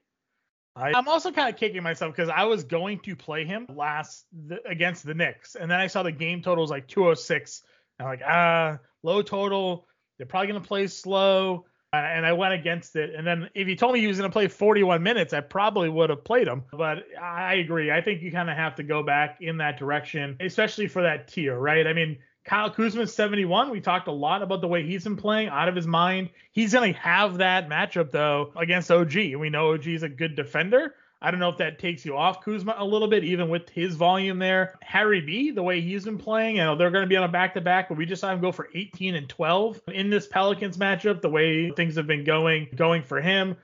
I, 0.76 0.96
am 0.96 1.08
also 1.08 1.32
kind 1.32 1.52
of 1.52 1.58
kicking 1.58 1.82
myself 1.82 2.14
because 2.14 2.28
I 2.28 2.44
was 2.44 2.64
going 2.64 3.00
to 3.00 3.16
play 3.16 3.44
him 3.44 3.66
last 3.74 4.26
the, 4.48 4.58
against 4.68 5.04
the 5.04 5.14
Knicks, 5.14 5.54
and 5.54 5.70
then 5.70 5.80
I 5.80 5.86
saw 5.86 6.02
the 6.02 6.12
game 6.12 6.42
total 6.42 6.62
was 6.62 6.70
like 6.70 6.86
206. 6.88 7.62
And 7.98 8.06
I'm 8.06 8.12
like, 8.12 8.22
ah, 8.26 8.78
low 9.02 9.22
total. 9.22 9.86
They're 10.18 10.26
probably 10.26 10.48
gonna 10.48 10.60
play 10.60 10.86
slow, 10.88 11.64
and 11.92 12.24
I 12.24 12.32
went 12.32 12.54
against 12.54 12.96
it. 12.96 13.14
And 13.14 13.26
then 13.26 13.50
if 13.54 13.68
you 13.68 13.76
told 13.76 13.94
me 13.94 14.00
he 14.00 14.06
was 14.06 14.18
gonna 14.18 14.30
play 14.30 14.48
41 14.48 15.02
minutes, 15.02 15.32
I 15.32 15.40
probably 15.40 15.88
would 15.88 16.10
have 16.10 16.24
played 16.24 16.46
him. 16.46 16.64
But 16.72 17.04
I 17.20 17.54
agree. 17.54 17.90
I 17.90 18.00
think 18.00 18.22
you 18.22 18.30
kind 18.30 18.50
of 18.50 18.56
have 18.56 18.76
to 18.76 18.82
go 18.82 19.02
back 19.02 19.38
in 19.40 19.56
that 19.58 19.78
direction, 19.78 20.36
especially 20.40 20.86
for 20.86 21.02
that 21.02 21.28
tier, 21.28 21.58
right? 21.58 21.86
I 21.86 21.92
mean, 21.92 22.18
Kyle 22.44 22.70
Kuzma's 22.70 23.14
71. 23.14 23.70
We 23.70 23.80
talked 23.80 24.08
a 24.08 24.12
lot 24.12 24.42
about 24.42 24.60
the 24.60 24.68
way 24.68 24.84
he's 24.84 25.04
been 25.04 25.16
playing 25.16 25.48
out 25.48 25.68
of 25.68 25.76
his 25.76 25.86
mind. 25.86 26.30
He's 26.52 26.72
going 26.72 26.94
to 26.94 26.98
have 27.00 27.38
that 27.38 27.68
matchup 27.68 28.10
though 28.10 28.52
against 28.56 28.90
OG. 28.90 29.14
We 29.14 29.50
know 29.50 29.74
OG 29.74 29.86
is 29.88 30.02
a 30.02 30.08
good 30.08 30.36
defender. 30.36 30.94
I 31.22 31.30
don't 31.30 31.40
know 31.40 31.50
if 31.50 31.58
that 31.58 31.78
takes 31.78 32.04
you 32.06 32.16
off 32.16 32.42
Kuzma 32.42 32.76
a 32.78 32.84
little 32.84 33.08
bit, 33.08 33.24
even 33.24 33.50
with 33.50 33.68
his 33.68 33.94
volume 33.94 34.38
there. 34.38 34.78
Harry 34.80 35.20
B, 35.20 35.50
the 35.50 35.62
way 35.62 35.82
he's 35.82 36.04
been 36.04 36.16
playing, 36.16 36.56
you 36.56 36.62
know, 36.62 36.76
they're 36.76 36.90
going 36.90 37.04
to 37.04 37.08
be 37.08 37.16
on 37.16 37.24
a 37.24 37.28
back 37.28 37.52
to 37.54 37.60
back, 37.60 37.90
but 37.90 37.98
we 37.98 38.06
just 38.06 38.20
saw 38.20 38.32
him 38.32 38.40
go 38.40 38.52
for 38.52 38.70
18 38.74 39.14
and 39.14 39.28
12 39.28 39.82
in 39.88 40.08
this 40.08 40.26
Pelicans 40.26 40.78
matchup, 40.78 41.20
the 41.20 41.28
way 41.28 41.70
things 41.72 41.96
have 41.96 42.06
been 42.06 42.24
going, 42.24 42.68
going 42.74 43.02
for 43.02 43.20
him. 43.20 43.56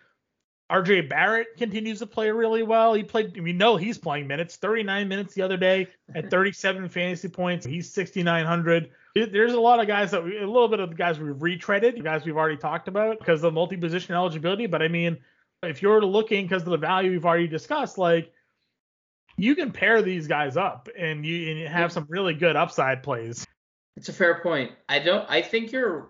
RJ 0.70 1.08
Barrett 1.08 1.56
continues 1.56 2.00
to 2.00 2.06
play 2.06 2.30
really 2.30 2.62
well. 2.62 2.92
He 2.92 3.04
played, 3.04 3.40
we 3.40 3.52
know 3.52 3.76
he's 3.76 3.98
playing 3.98 4.26
minutes, 4.26 4.56
39 4.56 5.08
minutes 5.08 5.34
the 5.34 5.42
other 5.42 5.56
day 5.56 5.88
at 6.14 6.30
37 6.30 6.88
fantasy 6.88 7.28
points. 7.28 7.64
He's 7.64 7.90
6,900. 7.92 8.90
There's 9.14 9.52
a 9.54 9.60
lot 9.60 9.80
of 9.80 9.86
guys 9.86 10.10
that 10.10 10.24
we, 10.24 10.36
a 10.36 10.46
little 10.46 10.68
bit 10.68 10.80
of 10.80 10.90
the 10.90 10.96
guys 10.96 11.18
we've 11.18 11.36
retreaded, 11.36 11.96
you 11.96 12.02
guys 12.02 12.26
we've 12.26 12.36
already 12.36 12.58
talked 12.58 12.88
about 12.88 13.18
because 13.18 13.44
of 13.44 13.54
multi 13.54 13.76
position 13.76 14.14
eligibility. 14.14 14.66
But 14.66 14.82
I 14.82 14.88
mean, 14.88 15.16
if 15.66 15.82
you're 15.82 16.04
looking 16.04 16.46
because 16.46 16.62
of 16.62 16.70
the 16.70 16.76
value 16.76 17.10
we've 17.10 17.24
already 17.24 17.48
discussed, 17.48 17.98
like 17.98 18.32
you 19.36 19.54
can 19.54 19.70
pair 19.70 20.02
these 20.02 20.26
guys 20.26 20.56
up 20.56 20.88
and 20.98 21.24
you, 21.24 21.50
and 21.50 21.68
have 21.68 21.92
some 21.92 22.06
really 22.08 22.34
good 22.34 22.56
upside 22.56 23.02
plays. 23.02 23.46
It's 23.96 24.08
a 24.08 24.12
fair 24.12 24.40
point. 24.40 24.72
I 24.88 24.98
don't, 24.98 25.28
I 25.28 25.42
think 25.42 25.72
you're 25.72 26.08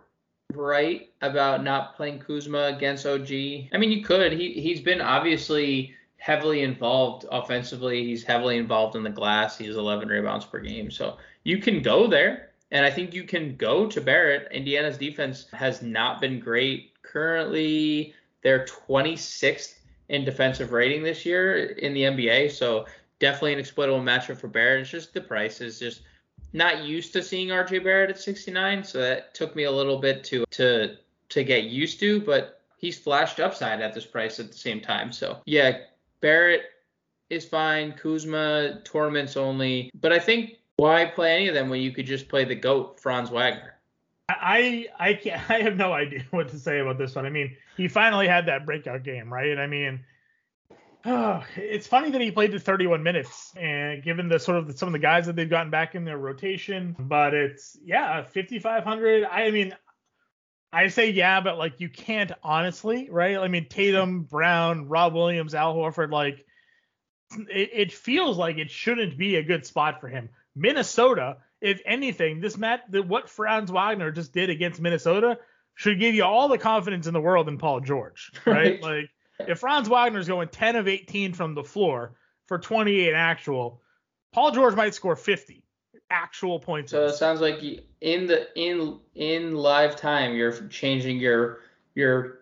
right 0.55 1.11
about 1.23 1.65
not 1.65 1.97
playing 1.97 2.21
Kuzma 2.21 2.73
against 2.77 3.07
OG. 3.07 3.31
I 3.31 3.79
mean, 3.79 3.91
you 3.91 4.05
could. 4.05 4.33
He 4.33 4.53
he's 4.53 4.81
been 4.81 5.01
obviously 5.01 5.95
heavily 6.19 6.63
involved 6.63 7.27
offensively. 7.31 8.05
He's 8.05 8.25
heavily 8.25 8.57
involved 8.57 8.97
in 8.97 9.03
the 9.03 9.11
glass. 9.11 9.59
He's 9.59 9.77
11 9.77 10.09
rebounds 10.09 10.45
per 10.45 10.59
game. 10.59 10.91
So 10.91 11.19
you 11.45 11.59
can 11.59 11.83
go 11.83 12.07
there. 12.07 12.51
And 12.73 12.85
I 12.85 12.91
think 12.91 13.15
you 13.15 13.23
can 13.23 13.55
go 13.57 13.87
to 13.87 14.01
Barrett. 14.01 14.51
Indiana's 14.51 14.99
defense 14.99 15.47
has 15.53 15.83
not 15.83 16.21
been 16.21 16.41
great. 16.41 17.01
Currently, 17.03 18.13
they're 18.43 18.65
26th 18.89 19.75
in 20.09 20.25
defensive 20.25 20.73
rating 20.73 21.03
this 21.03 21.27
year 21.27 21.57
in 21.57 21.95
the 21.95 22.03
NBA. 22.03 22.53
So 22.53 22.87
definitely 23.19 23.55
an 23.55 23.59
exploitable 23.59 24.01
matchup 24.01 24.39
for 24.39 24.49
Barrett. 24.49 24.83
It's 24.83 24.91
just 24.91 25.15
the 25.15 25.21
price 25.21 25.61
is 25.61 25.79
just– 25.79 26.03
not 26.53 26.85
used 26.85 27.13
to 27.13 27.23
seeing 27.23 27.49
RJ 27.49 27.85
Barrett 27.85 28.11
at 28.11 28.19
69, 28.19 28.85
so 28.85 28.99
that 28.99 29.35
took 29.35 29.55
me 29.55 29.65
a 29.65 29.71
little 29.71 29.99
bit 29.99 30.25
to 30.25 30.45
to 30.53 30.97
to 31.29 31.45
get 31.45 31.65
used 31.65 32.01
to, 32.01 32.21
but 32.21 32.63
he's 32.79 32.99
flashed 32.99 33.41
upside 33.41 33.81
at 33.81 33.95
this 33.95 34.07
price 34.07 34.39
at 34.41 34.51
the 34.51 34.59
same 34.59 34.81
time. 34.81 35.13
So 35.13 35.39
yeah, 35.45 35.79
Barrett 36.21 36.63
is 37.31 37.45
fine. 37.45 37.93
Kuzma 37.93 38.81
tournaments 38.85 39.37
only, 39.37 39.91
but 40.01 40.13
I 40.13 40.19
think 40.19 40.57
why 40.77 41.05
play 41.05 41.35
any 41.35 41.49
of 41.49 41.55
them 41.55 41.69
when 41.69 41.81
you 41.81 41.93
could 41.93 42.07
just 42.07 42.29
play 42.29 42.45
the 42.45 42.55
goat 42.55 43.01
Franz 43.01 43.31
Wagner? 43.31 43.75
I 44.29 44.87
I 44.99 45.15
can't, 45.15 45.51
I 45.51 45.61
have 45.61 45.77
no 45.77 45.93
idea 45.93 46.25
what 46.31 46.49
to 46.51 46.59
say 46.59 46.79
about 46.81 46.99
this 46.99 47.15
one. 47.15 47.27
I 47.27 47.31
mean, 47.31 47.57
he 47.77 47.89
finally 47.89 48.29
had 48.29 48.47
that 48.47 48.67
breakout 48.67 49.03
game, 49.03 49.33
right? 49.33 49.59
I 49.59 49.67
mean, 49.67 50.05
Oh, 51.07 51.45
it's 51.57 51.87
funny 51.87 52.11
that 52.11 52.21
he 52.21 52.31
played 52.31 52.53
the 52.53 52.59
31 52.59 53.03
minutes, 53.03 53.53
and 53.57 54.03
given 54.03 54.29
the 54.29 54.39
sort 54.39 54.59
of 54.59 54.67
the, 54.67 54.77
some 54.77 54.89
of 54.89 54.93
the 54.93 54.99
guys 54.99 55.27
that 55.27 55.37
they've 55.37 55.49
gotten 55.49 55.71
back 55.71 55.95
in 55.95 56.05
their 56.05 56.19
rotation, 56.19 56.97
but 56.99 57.33
it's 57.33 57.79
yeah, 57.85 58.23
5500. 58.23 59.25
I 59.25 59.51
mean, 59.51 59.75
I 60.73 60.89
say 60.89 61.11
yeah, 61.11 61.41
but 61.41 61.59
like 61.59 61.81
you 61.81 61.89
can't 61.89 62.33
honestly, 62.43 63.09
right? 63.11 63.39
I 63.39 63.49
mean, 63.49 63.69
Tatum, 63.69 64.25
Brown, 64.25 64.89
Rob 64.89 65.15
Williams, 65.15 65.55
Al 65.55 65.75
Horford, 65.75 66.11
like 66.11 66.45
it, 67.49 67.71
it 67.73 67.93
feels 67.93 68.37
like 68.37 68.59
it 68.59 68.71
shouldn't 68.71 69.17
be 69.17 69.37
a 69.37 69.43
good 69.43 69.65
spot 69.65 70.01
for 70.01 70.09
him. 70.09 70.29
Minnesota, 70.55 71.39
if 71.61 71.81
anything, 71.85 72.41
this 72.41 72.57
mat, 72.57 72.83
the, 72.91 73.03
what 73.03 73.29
Franz 73.29 73.71
Wagner 73.71 74.11
just 74.11 74.33
did 74.33 74.51
against 74.51 74.81
Minnesota 74.81 75.39
should 75.75 76.01
give 76.01 76.15
you 76.15 76.25
all 76.25 76.49
the 76.49 76.59
confidence 76.59 77.07
in 77.07 77.15
the 77.15 77.21
world 77.21 77.49
in 77.49 77.59
Paul 77.59 77.81
George, 77.81 78.33
right? 78.47 78.83
right. 78.83 78.83
Like 78.83 79.11
if 79.49 79.59
Franz 79.59 79.89
Wagner's 79.89 80.29
going 80.29 80.49
10 80.49 80.77
of 80.77 80.89
18 80.89 81.33
from 81.33 81.55
the 81.55 81.65
floor 81.65 82.15
for 82.47 82.59
28 82.59 83.13
actual, 83.13 83.83
Paul 84.33 84.53
George 84.53 84.75
might 84.75 84.95
score 84.95 85.17
50 85.17 85.63
actual 86.11 86.59
points. 86.61 86.93
So 86.93 87.07
it 87.07 87.15
sounds 87.15 87.41
like 87.41 87.63
in 88.01 88.27
the 88.27 88.49
in 88.55 88.99
in 89.15 89.55
live 89.55 89.97
time 89.97 90.35
you're 90.35 90.53
changing 90.69 91.19
your 91.19 91.61
your 91.95 92.41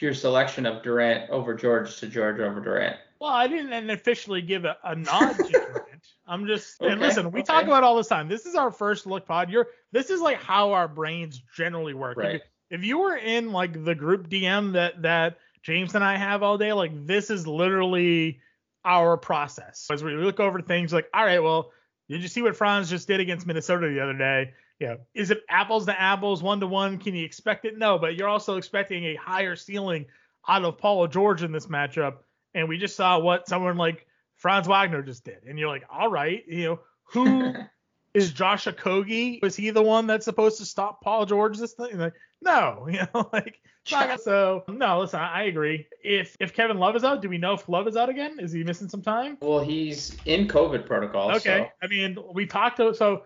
your 0.00 0.14
selection 0.14 0.66
of 0.66 0.82
Durant 0.82 1.30
over 1.30 1.54
George 1.54 1.96
to 1.98 2.06
George 2.06 2.40
over 2.40 2.60
Durant. 2.60 2.96
Well, 3.20 3.30
I 3.30 3.46
didn't 3.46 3.88
officially 3.90 4.42
give 4.42 4.64
a, 4.64 4.76
a 4.84 4.96
nod 4.96 5.34
to 5.34 5.42
Durant. 5.50 5.91
I'm 6.32 6.46
just 6.46 6.80
okay, 6.80 6.90
and 6.90 7.00
listen, 7.00 7.30
we 7.30 7.40
okay. 7.40 7.52
talk 7.52 7.64
about 7.64 7.84
all 7.84 7.94
this 7.94 8.08
time. 8.08 8.26
This 8.26 8.46
is 8.46 8.54
our 8.54 8.72
first 8.72 9.06
look 9.06 9.26
pod. 9.26 9.50
You're 9.50 9.68
this 9.92 10.08
is 10.08 10.18
like 10.18 10.42
how 10.42 10.72
our 10.72 10.88
brains 10.88 11.42
generally 11.54 11.92
work. 11.92 12.16
Right. 12.16 12.36
If, 12.36 12.42
if 12.70 12.84
you 12.84 13.00
were 13.00 13.16
in 13.16 13.52
like 13.52 13.84
the 13.84 13.94
group 13.94 14.30
DM 14.30 14.72
that 14.72 15.02
that 15.02 15.36
James 15.62 15.94
and 15.94 16.02
I 16.02 16.16
have 16.16 16.42
all 16.42 16.56
day, 16.56 16.72
like 16.72 17.06
this 17.06 17.28
is 17.28 17.46
literally 17.46 18.40
our 18.82 19.18
process. 19.18 19.86
As 19.92 20.02
we 20.02 20.14
look 20.14 20.40
over 20.40 20.62
things 20.62 20.90
like, 20.90 21.06
all 21.12 21.22
right, 21.22 21.42
well, 21.42 21.70
did 22.08 22.22
you 22.22 22.28
see 22.28 22.40
what 22.40 22.56
Franz 22.56 22.88
just 22.88 23.06
did 23.06 23.20
against 23.20 23.46
Minnesota 23.46 23.88
the 23.88 24.00
other 24.00 24.16
day? 24.16 24.54
Yeah. 24.78 24.96
Is 25.12 25.30
it 25.30 25.42
apples 25.50 25.84
to 25.84 26.00
apples, 26.00 26.42
one 26.42 26.60
to 26.60 26.66
one? 26.66 26.96
Can 26.96 27.14
you 27.14 27.26
expect 27.26 27.66
it? 27.66 27.76
No, 27.76 27.98
but 27.98 28.16
you're 28.16 28.28
also 28.28 28.56
expecting 28.56 29.04
a 29.04 29.16
higher 29.16 29.54
ceiling 29.54 30.06
out 30.48 30.64
of 30.64 30.78
Paul 30.78 31.06
George 31.08 31.42
in 31.42 31.52
this 31.52 31.66
matchup. 31.66 32.20
And 32.54 32.70
we 32.70 32.78
just 32.78 32.96
saw 32.96 33.18
what 33.18 33.46
someone 33.46 33.76
like 33.76 34.06
Franz 34.42 34.66
Wagner 34.66 35.02
just 35.02 35.24
did. 35.24 35.44
And 35.46 35.56
you're 35.56 35.68
like, 35.68 35.84
all 35.88 36.10
right, 36.10 36.42
you 36.48 36.64
know, 36.64 36.80
who 37.04 37.54
is 38.14 38.32
Josh 38.32 38.64
Okogie? 38.64 39.40
Was 39.40 39.54
he 39.54 39.70
the 39.70 39.82
one 39.82 40.08
that's 40.08 40.24
supposed 40.24 40.58
to 40.58 40.64
stop 40.64 41.00
Paul 41.00 41.26
George 41.26 41.56
this 41.58 41.74
thing? 41.74 41.96
Like, 41.96 42.14
no, 42.42 42.88
you 42.90 43.06
know, 43.14 43.30
like 43.32 43.60
so 43.84 44.64
no, 44.68 45.00
listen, 45.00 45.20
I 45.20 45.44
agree. 45.44 45.86
If 46.02 46.36
if 46.40 46.54
Kevin 46.54 46.78
Love 46.78 46.96
is 46.96 47.04
out, 47.04 47.22
do 47.22 47.28
we 47.28 47.38
know 47.38 47.54
if 47.54 47.68
Love 47.68 47.86
is 47.86 47.96
out 47.96 48.08
again? 48.08 48.38
Is 48.40 48.50
he 48.50 48.64
missing 48.64 48.88
some 48.88 49.02
time? 49.02 49.38
Well, 49.40 49.60
he's 49.60 50.16
in 50.24 50.48
COVID 50.48 50.86
protocol. 50.86 51.30
Okay. 51.36 51.68
So. 51.68 51.86
I 51.86 51.86
mean, 51.86 52.18
we 52.34 52.46
talked 52.46 52.78
to 52.78 52.94
so 52.94 53.22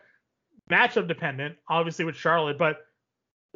matchup 0.71 1.09
dependent, 1.09 1.57
obviously 1.67 2.05
with 2.05 2.17
Charlotte, 2.17 2.59
but 2.59 2.81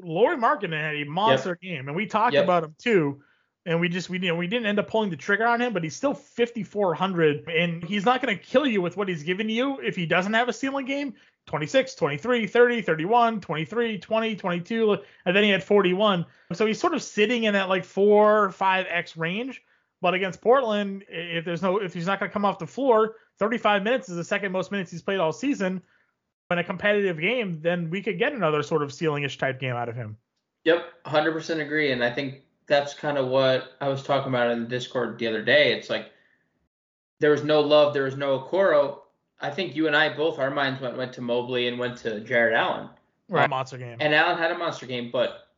Lauri 0.03 0.37
Markkanen 0.37 0.81
had 0.81 0.95
a 0.95 1.05
monster 1.05 1.59
yep. 1.61 1.61
game, 1.61 1.89
and 1.89 1.97
we 1.97 2.07
talked 2.07 2.33
yep. 2.33 2.45
about 2.45 2.65
him 2.65 2.75
too. 2.79 3.21
And 3.67 3.79
we 3.79 3.89
just 3.89 4.09
we 4.09 4.19
you 4.19 4.29
know 4.29 4.37
we 4.37 4.47
didn't 4.47 4.67
end 4.67 4.79
up 4.79 4.89
pulling 4.89 5.11
the 5.11 5.17
trigger 5.17 5.47
on 5.47 5.61
him, 5.61 5.73
but 5.73 5.85
he's 5.85 5.95
still 5.95 6.15
5400, 6.15 7.49
and 7.49 7.85
he's 7.85 8.05
not 8.05 8.23
going 8.23 8.37
to 8.37 8.43
kill 8.43 8.67
you 8.67 8.81
with 8.81 8.97
what 8.97 9.09
he's 9.09 9.23
giving 9.23 9.51
you 9.51 9.79
if 9.81 9.97
he 9.97 10.07
doesn't 10.07 10.33
have 10.33 10.49
a 10.49 10.53
ceiling 10.53 10.87
game. 10.87 11.15
26, 11.47 11.95
23, 11.95 12.47
30, 12.47 12.83
31, 12.83 13.41
23, 13.41 13.99
20, 13.99 14.37
22, 14.37 14.99
and 15.25 15.37
then 15.37 15.43
he 15.43 15.51
had 15.51 15.65
41. 15.65 16.25
So 16.53 16.65
he's 16.65 16.79
sort 16.79 16.95
of 16.95 17.03
sitting 17.03 17.45
in 17.45 17.55
that 17.55 17.69
like 17.69 17.85
4 17.85 18.51
5x 18.51 19.19
range. 19.19 19.63
But 20.01 20.15
against 20.15 20.41
Portland, 20.41 21.05
if 21.09 21.45
there's 21.45 21.61
no 21.61 21.79
if 21.79 21.93
he's 21.93 22.07
not 22.07 22.19
going 22.19 22.31
to 22.31 22.33
come 22.33 22.45
off 22.45 22.59
the 22.59 22.67
floor, 22.67 23.17
35 23.39 23.83
minutes 23.83 24.09
is 24.09 24.17
the 24.17 24.25
second 24.25 24.53
most 24.53 24.71
minutes 24.71 24.91
he's 24.91 25.03
played 25.03 25.19
all 25.19 25.33
season. 25.33 25.83
In 26.51 26.59
a 26.59 26.65
competitive 26.65 27.21
game, 27.21 27.61
then 27.61 27.91
we 27.91 28.03
could 28.03 28.19
get 28.19 28.33
another 28.33 28.65
sort 28.65 28.83
of 28.83 28.91
ceilingish 28.91 29.39
type 29.39 29.61
game 29.61 29.77
out 29.77 29.89
of 29.89 29.95
him. 29.95 30.17
Yep, 30.65 31.05
100% 31.07 31.61
agree. 31.61 31.93
And 31.93 32.03
I 32.03 32.13
think 32.13 32.43
that's 32.71 32.95
kind 32.95 33.19
of 33.19 33.27
what 33.27 33.73
I 33.81 33.89
was 33.89 34.03
talking 34.03 34.29
about 34.29 34.53
in 34.53 34.61
the 34.61 34.69
Discord 34.69 35.19
the 35.19 35.27
other 35.27 35.43
day. 35.43 35.73
It's 35.73 35.91
like 35.91 36.13
there 37.19 37.33
was 37.33 37.43
no 37.43 37.61
love, 37.61 37.93
there 37.93 38.05
was 38.05 38.17
no 38.17 38.39
Okoro. 38.39 39.01
I 39.41 39.51
think 39.51 39.75
you 39.75 39.89
and 39.89 39.97
I 39.97 40.15
both 40.17 40.39
our 40.39 40.51
minds 40.51 40.81
went 40.81 40.97
went 40.97 41.13
to 41.15 41.21
Mobley 41.21 41.67
and 41.67 41.79
went 41.79 41.99
to 41.99 42.21
Jarrett 42.21 42.55
Allen. 42.55 42.89
Right, 43.29 43.51
monster 43.51 43.77
game. 43.77 43.97
And 44.01 44.15
Allen 44.15 44.39
had 44.39 44.53
a 44.53 44.59
monster 44.59 44.87
game, 44.87 45.11
but 45.13 45.49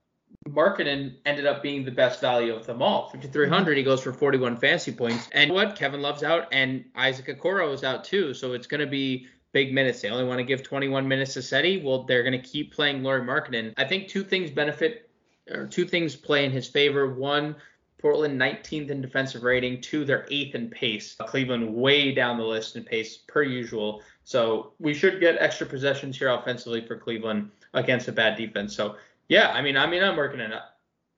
Markkanen 0.49 1.17
ended 1.27 1.47
up 1.47 1.63
being 1.63 1.85
the 1.85 1.91
best 1.91 2.21
value 2.21 2.55
of 2.55 2.67
them 2.67 2.81
all. 2.81 3.11
5,300, 3.11 3.77
he 3.77 3.83
goes 3.83 4.03
for 4.03 4.13
41 4.13 4.57
fantasy 4.57 4.93
points. 4.93 5.29
And 5.33 5.53
what? 5.53 5.77
Kevin 5.77 6.01
Love's 6.01 6.23
out, 6.23 6.49
and 6.53 6.85
Isaac 6.95 7.27
Okoro 7.27 7.73
is 7.73 7.85
out 7.85 8.05
too. 8.05 8.35
So 8.35 8.53
it's 8.53 8.67
going 8.67 8.81
to 8.81 8.87
be 8.87 9.27
big 9.53 9.75
minutes. 9.75 10.01
They 10.01 10.09
only 10.09 10.25
want 10.25 10.39
to 10.39 10.45
give 10.45 10.63
21 10.63 11.07
minutes 11.07 11.35
to 11.35 11.41
Cedi. 11.41 11.83
Well, 11.83 12.05
they're 12.05 12.23
going 12.23 12.41
to 12.41 12.47
keep 12.47 12.75
playing 12.75 13.03
Lauri 13.03 13.23
Markkanen. 13.23 13.75
I 13.77 13.85
think 13.85 14.09
two 14.09 14.25
things 14.25 14.51
benefit, 14.51 15.11
or 15.51 15.67
two 15.67 15.85
things 15.85 16.17
play 16.17 16.45
in 16.45 16.51
his 16.51 16.69
favor. 16.69 17.15
One, 17.15 17.57
Portland 17.99 18.41
19th 18.41 18.91
in 18.91 19.01
defensive 19.01 19.43
rating. 19.43 19.81
Two, 19.81 20.05
they're 20.05 20.27
eighth 20.31 20.55
in 20.55 20.69
pace. 20.69 21.15
Cleveland 21.15 21.73
way 21.75 22.13
down 22.13 22.37
the 22.37 22.45
list 22.45 22.77
in 22.77 22.85
pace 22.85 23.19
per 23.29 23.43
usual. 23.43 24.03
So 24.25 24.73
we 24.79 24.95
should 24.95 25.21
get 25.21 25.37
extra 25.39 25.67
possessions 25.67 26.19
here 26.19 26.31
offensively 26.31 26.85
for 26.87 26.97
Cleveland 26.97 27.51
against 27.75 28.09
a 28.09 28.13
bad 28.13 28.37
defense. 28.37 28.75
So 28.75 28.97
yeah, 29.29 29.51
I 29.53 29.63
mean, 29.63 29.77
I 29.77 29.87
mean, 29.87 30.03
I'm 30.03 30.17
working 30.17 30.41
it. 30.41 30.53
up. 30.53 30.77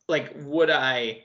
Like, 0.09 0.35
would 0.43 0.71
I? 0.71 1.25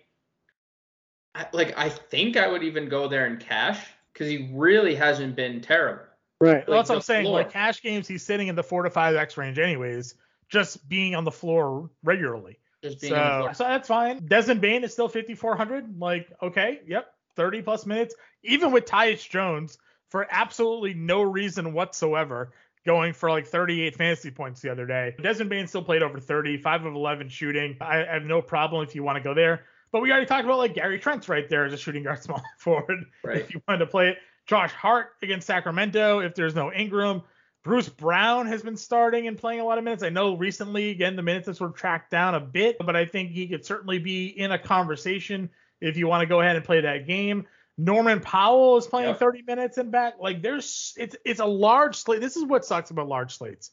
Like, 1.53 1.77
I 1.77 1.89
think 1.89 2.37
I 2.37 2.47
would 2.47 2.63
even 2.63 2.89
go 2.89 3.07
there 3.07 3.27
in 3.27 3.37
cash 3.37 3.85
because 4.13 4.27
he 4.27 4.49
really 4.53 4.95
hasn't 4.95 5.35
been 5.35 5.61
terrible. 5.61 6.03
Right. 6.41 6.57
Like, 6.57 6.67
well, 6.67 6.77
that's 6.77 6.89
what 6.89 6.95
I'm 6.95 7.01
saying. 7.01 7.25
Floor. 7.25 7.39
Like 7.39 7.51
cash 7.51 7.81
games, 7.81 8.07
he's 8.07 8.23
sitting 8.23 8.47
in 8.47 8.55
the 8.55 8.63
four 8.63 8.83
to 8.83 8.89
five 8.89 9.15
X 9.15 9.37
range, 9.37 9.59
anyways, 9.59 10.15
just 10.47 10.87
being 10.87 11.15
on 11.15 11.25
the 11.25 11.31
floor 11.31 11.89
regularly. 12.03 12.59
Just 12.83 13.01
being 13.01 13.13
so, 13.13 13.49
so 13.53 13.63
that's 13.65 13.87
fine. 13.87 14.25
Desmond 14.25 14.61
Bane 14.61 14.83
is 14.83 14.93
still 14.93 15.09
5,400. 15.09 15.99
Like, 15.99 16.31
okay, 16.41 16.79
yep, 16.87 17.13
30 17.35 17.61
plus 17.61 17.85
minutes, 17.85 18.15
even 18.43 18.71
with 18.71 18.85
Tyus 18.85 19.27
Jones 19.27 19.77
for 20.09 20.27
absolutely 20.29 20.93
no 20.93 21.21
reason 21.21 21.73
whatsoever, 21.73 22.51
going 22.85 23.13
for 23.13 23.29
like 23.29 23.47
38 23.47 23.95
fantasy 23.95 24.31
points 24.31 24.61
the 24.61 24.71
other 24.71 24.85
day. 24.85 25.15
Desmond 25.21 25.49
Bane 25.49 25.67
still 25.67 25.83
played 25.83 26.03
over 26.03 26.19
30, 26.19 26.57
5 26.57 26.85
of 26.85 26.95
11 26.95 27.29
shooting. 27.29 27.77
I, 27.81 28.01
I 28.03 28.13
have 28.13 28.23
no 28.23 28.41
problem 28.41 28.83
if 28.83 28.95
you 28.95 29.03
want 29.03 29.17
to 29.17 29.23
go 29.23 29.33
there. 29.33 29.65
But 29.91 30.01
we 30.01 30.11
already 30.11 30.27
talked 30.27 30.45
about 30.45 30.59
like 30.59 30.75
Gary 30.75 30.99
Trent's 30.99 31.27
right 31.27 31.49
there 31.49 31.65
as 31.65 31.73
a 31.73 31.77
shooting 31.77 32.03
guard 32.03 32.21
small 32.23 32.41
forward. 32.57 33.05
Right. 33.23 33.37
If 33.37 33.53
you 33.53 33.61
wanted 33.67 33.79
to 33.79 33.87
play 33.87 34.09
it. 34.09 34.17
Josh 34.45 34.71
Hart 34.71 35.09
against 35.21 35.45
Sacramento 35.45 36.19
if 36.19 36.33
there's 36.33 36.55
no 36.55 36.73
Ingram. 36.73 37.21
Bruce 37.63 37.89
Brown 37.89 38.47
has 38.47 38.61
been 38.61 38.77
starting 38.77 39.27
and 39.27 39.37
playing 39.37 39.59
a 39.59 39.65
lot 39.65 39.77
of 39.77 39.83
minutes. 39.83 40.01
I 40.01 40.09
know 40.09 40.37
recently, 40.37 40.91
again, 40.91 41.15
the 41.15 41.21
minutes 41.21 41.47
have 41.47 41.57
sort 41.57 41.71
of 41.71 41.75
tracked 41.75 42.09
down 42.09 42.35
a 42.35 42.39
bit, 42.39 42.77
but 42.79 42.95
I 42.95 43.05
think 43.05 43.31
he 43.31 43.47
could 43.47 43.65
certainly 43.65 43.99
be 43.99 44.27
in 44.27 44.51
a 44.51 44.57
conversation 44.57 45.49
if 45.81 45.97
you 45.97 46.07
want 46.07 46.21
to 46.21 46.25
go 46.25 46.39
ahead 46.39 46.55
and 46.55 46.63
play 46.63 46.81
that 46.81 47.05
game. 47.05 47.45
Norman 47.77 48.19
Powell 48.19 48.77
is 48.77 48.87
playing 48.87 49.09
yep. 49.09 49.19
30 49.19 49.43
minutes 49.43 49.77
and 49.77 49.91
back. 49.91 50.15
Like 50.19 50.41
there's 50.41 50.93
it's 50.97 51.15
it's 51.25 51.39
a 51.39 51.45
large 51.45 51.95
slate. 51.95 52.19
This 52.19 52.35
is 52.35 52.43
what 52.43 52.65
sucks 52.65 52.91
about 52.91 53.07
large 53.07 53.37
slates. 53.37 53.71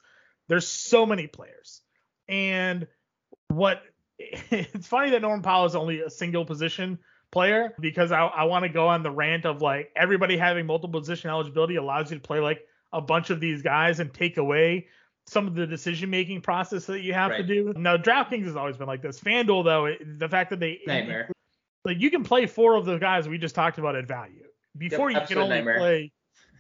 There's 0.49 0.67
so 0.67 1.07
many 1.07 1.27
players. 1.27 1.83
And 2.29 2.87
what 3.49 3.83
it's 4.19 4.87
funny 4.87 5.11
that 5.11 5.23
Norman 5.23 5.43
Powell 5.43 5.67
is 5.67 5.75
only 5.75 6.01
a 6.01 6.11
single 6.11 6.45
position 6.45 6.99
player 7.33 7.75
because 7.81 8.13
I, 8.13 8.21
I 8.27 8.45
want 8.45 8.63
to 8.63 8.69
go 8.69 8.89
on 8.89 9.03
the 9.03 9.11
rant 9.11 9.45
of 9.45 9.61
like 9.61 9.91
everybody 9.97 10.37
having 10.37 10.67
multiple 10.67 11.01
position 11.01 11.31
eligibility 11.31 11.77
allows 11.77 12.11
you 12.11 12.17
to 12.17 12.23
play 12.23 12.39
like 12.39 12.61
a 12.97 13.01
bunch 13.01 13.31
of 13.31 13.41
these 13.41 13.63
guys 13.63 14.01
and 14.01 14.13
take 14.13 14.39
away 14.39 14.87
some 15.27 15.47
of 15.47 15.55
the 15.55 15.67
decision 15.67 16.09
making 16.09 16.41
process 16.41 16.87
that 16.87 17.01
you 17.01 17.13
have 17.13 17.31
right. 17.31 17.39
to 17.39 17.43
do. 17.43 17.73
Now, 17.77 17.97
DraftKings 17.97 18.45
has 18.45 18.57
always 18.57 18.77
been 18.77 18.87
like 18.87 19.03
this. 19.03 19.21
FanDuel, 19.21 19.65
though, 19.65 19.87
it, 19.87 20.19
the 20.19 20.29
fact 20.29 20.51
that 20.51 20.61
they 20.61 20.81
nightmare. 20.87 21.31
like 21.85 22.01
you 22.01 22.11
can 22.11 22.25
play 22.25 22.47
four 22.47 22.75
of 22.75 22.87
the 22.87 22.97
guys 22.99 23.29
we 23.29 23.37
just 23.37 23.55
talked 23.55 23.79
about 23.79 23.97
at 23.97 24.09
value 24.09 24.45
before 24.79 25.11
yep, 25.11 25.23
you 25.23 25.27
can 25.29 25.39
only 25.39 25.57
nightmare. 25.57 25.79
play 25.79 26.13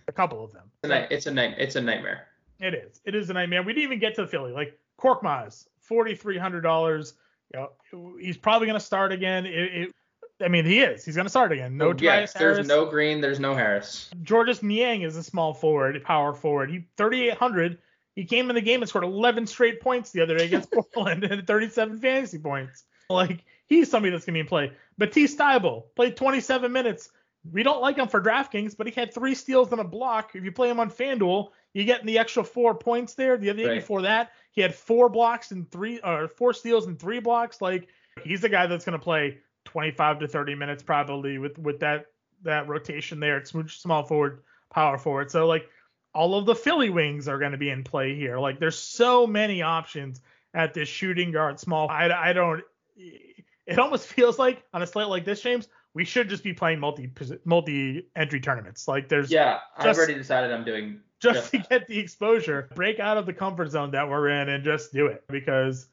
a 0.08 0.12
couple 0.12 0.44
of 0.44 0.52
them. 0.52 0.70
It's 0.82 0.92
a, 0.92 1.14
it's 1.14 1.26
a 1.26 1.30
night. 1.30 1.54
It's 1.58 1.76
a 1.76 1.80
nightmare. 1.80 2.26
It 2.60 2.74
is. 2.74 3.00
It 3.04 3.14
is 3.14 3.30
a 3.30 3.34
nightmare. 3.34 3.62
We 3.62 3.72
didn't 3.72 3.84
even 3.84 3.98
get 3.98 4.14
to 4.16 4.26
Philly. 4.26 4.52
Like 4.52 4.78
Korkmaz, 5.00 5.66
forty 5.80 6.14
three 6.14 6.38
hundred 6.38 6.62
dollars. 6.62 7.14
You 7.54 7.60
know, 7.60 8.16
he's 8.20 8.36
probably 8.36 8.66
going 8.66 8.78
to 8.78 8.84
start 8.84 9.12
again. 9.12 9.46
It, 9.46 9.52
it, 9.52 9.94
I 10.42 10.48
mean, 10.48 10.66
he 10.66 10.80
is. 10.80 11.04
He's 11.04 11.14
going 11.14 11.24
to 11.24 11.30
start 11.30 11.52
again. 11.52 11.76
No 11.76 11.90
oh, 11.90 11.94
yes, 11.98 12.32
there's 12.34 12.66
no 12.66 12.86
Green. 12.86 13.20
There's 13.20 13.40
no 13.40 13.54
Harris. 13.54 14.10
Georges 14.22 14.62
Niang 14.62 15.02
is 15.02 15.16
a 15.16 15.22
small 15.22 15.54
forward, 15.54 16.02
power 16.04 16.34
forward. 16.34 16.70
He 16.70 16.86
3,800. 16.96 17.78
He 18.14 18.24
came 18.24 18.48
in 18.50 18.54
the 18.54 18.62
game 18.62 18.82
and 18.82 18.88
scored 18.88 19.04
11 19.04 19.46
straight 19.46 19.80
points 19.80 20.10
the 20.10 20.22
other 20.22 20.36
day 20.36 20.46
against 20.46 20.70
Portland 20.94 21.24
and 21.24 21.46
37 21.46 22.00
fantasy 22.00 22.38
points. 22.38 22.84
Like 23.08 23.44
he's 23.66 23.90
somebody 23.90 24.10
that's 24.10 24.24
going 24.24 24.34
to 24.34 24.38
be 24.38 24.40
in 24.40 24.46
play. 24.46 24.72
Matisse 24.98 25.36
Thybulle 25.36 25.84
played 25.94 26.16
27 26.16 26.72
minutes. 26.72 27.10
We 27.52 27.62
don't 27.62 27.80
like 27.80 27.96
him 27.96 28.08
for 28.08 28.20
DraftKings, 28.20 28.76
but 28.76 28.88
he 28.88 28.92
had 28.92 29.14
three 29.14 29.34
steals 29.34 29.70
and 29.70 29.80
a 29.80 29.84
block. 29.84 30.34
If 30.34 30.44
you 30.44 30.50
play 30.50 30.68
him 30.68 30.80
on 30.80 30.90
FanDuel, 30.90 31.50
you 31.74 31.84
get 31.84 32.04
the 32.04 32.18
extra 32.18 32.42
four 32.42 32.74
points 32.74 33.14
there. 33.14 33.36
The 33.36 33.50
other 33.50 33.62
day 33.62 33.68
right. 33.68 33.74
before 33.76 34.02
that, 34.02 34.32
he 34.50 34.60
had 34.60 34.74
four 34.74 35.08
blocks 35.08 35.52
and 35.52 35.70
three, 35.70 36.00
or 36.00 36.26
four 36.26 36.52
steals 36.52 36.86
and 36.86 36.98
three 36.98 37.20
blocks. 37.20 37.62
Like 37.62 37.88
he's 38.24 38.40
the 38.40 38.48
guy 38.48 38.66
that's 38.66 38.84
going 38.84 38.98
to 38.98 39.04
play 39.04 39.38
25 39.76 40.20
to 40.20 40.26
30 40.26 40.54
minutes 40.54 40.82
probably 40.82 41.36
with 41.36 41.58
with 41.58 41.80
that 41.80 42.06
that 42.44 42.66
rotation 42.66 43.20
there. 43.20 43.36
It's 43.36 43.52
small 43.74 44.04
forward, 44.04 44.40
power 44.70 44.96
forward. 44.96 45.30
So 45.30 45.46
like 45.46 45.68
all 46.14 46.34
of 46.34 46.46
the 46.46 46.54
Philly 46.54 46.88
wings 46.88 47.28
are 47.28 47.38
going 47.38 47.52
to 47.52 47.58
be 47.58 47.68
in 47.68 47.84
play 47.84 48.16
here. 48.16 48.38
Like 48.38 48.58
there's 48.58 48.78
so 48.78 49.26
many 49.26 49.60
options 49.60 50.22
at 50.54 50.72
this 50.72 50.88
shooting 50.88 51.30
guard 51.30 51.60
small. 51.60 51.90
I, 51.90 52.08
I 52.08 52.32
don't. 52.32 52.64
It 52.96 53.78
almost 53.78 54.06
feels 54.14 54.38
like 54.38 54.62
on 54.72 54.80
a 54.80 54.86
slate 54.86 55.08
like 55.08 55.26
this, 55.26 55.42
James, 55.42 55.68
we 55.92 56.06
should 56.06 56.30
just 56.30 56.42
be 56.42 56.54
playing 56.54 56.80
multi 56.80 57.12
multi 57.44 58.08
entry 58.16 58.40
tournaments. 58.40 58.88
Like 58.88 59.10
there's 59.10 59.30
yeah, 59.30 59.58
just, 59.76 59.88
I've 59.88 59.96
already 59.98 60.14
decided 60.14 60.52
I'm 60.52 60.64
doing 60.64 61.00
just, 61.20 61.34
just 61.34 61.50
to 61.50 61.58
get 61.68 61.86
the 61.86 61.98
exposure, 61.98 62.70
break 62.74 62.98
out 62.98 63.18
of 63.18 63.26
the 63.26 63.34
comfort 63.34 63.72
zone 63.72 63.90
that 63.90 64.08
we're 64.08 64.30
in, 64.30 64.48
and 64.48 64.64
just 64.64 64.94
do 64.94 65.08
it 65.08 65.24
because 65.28 65.86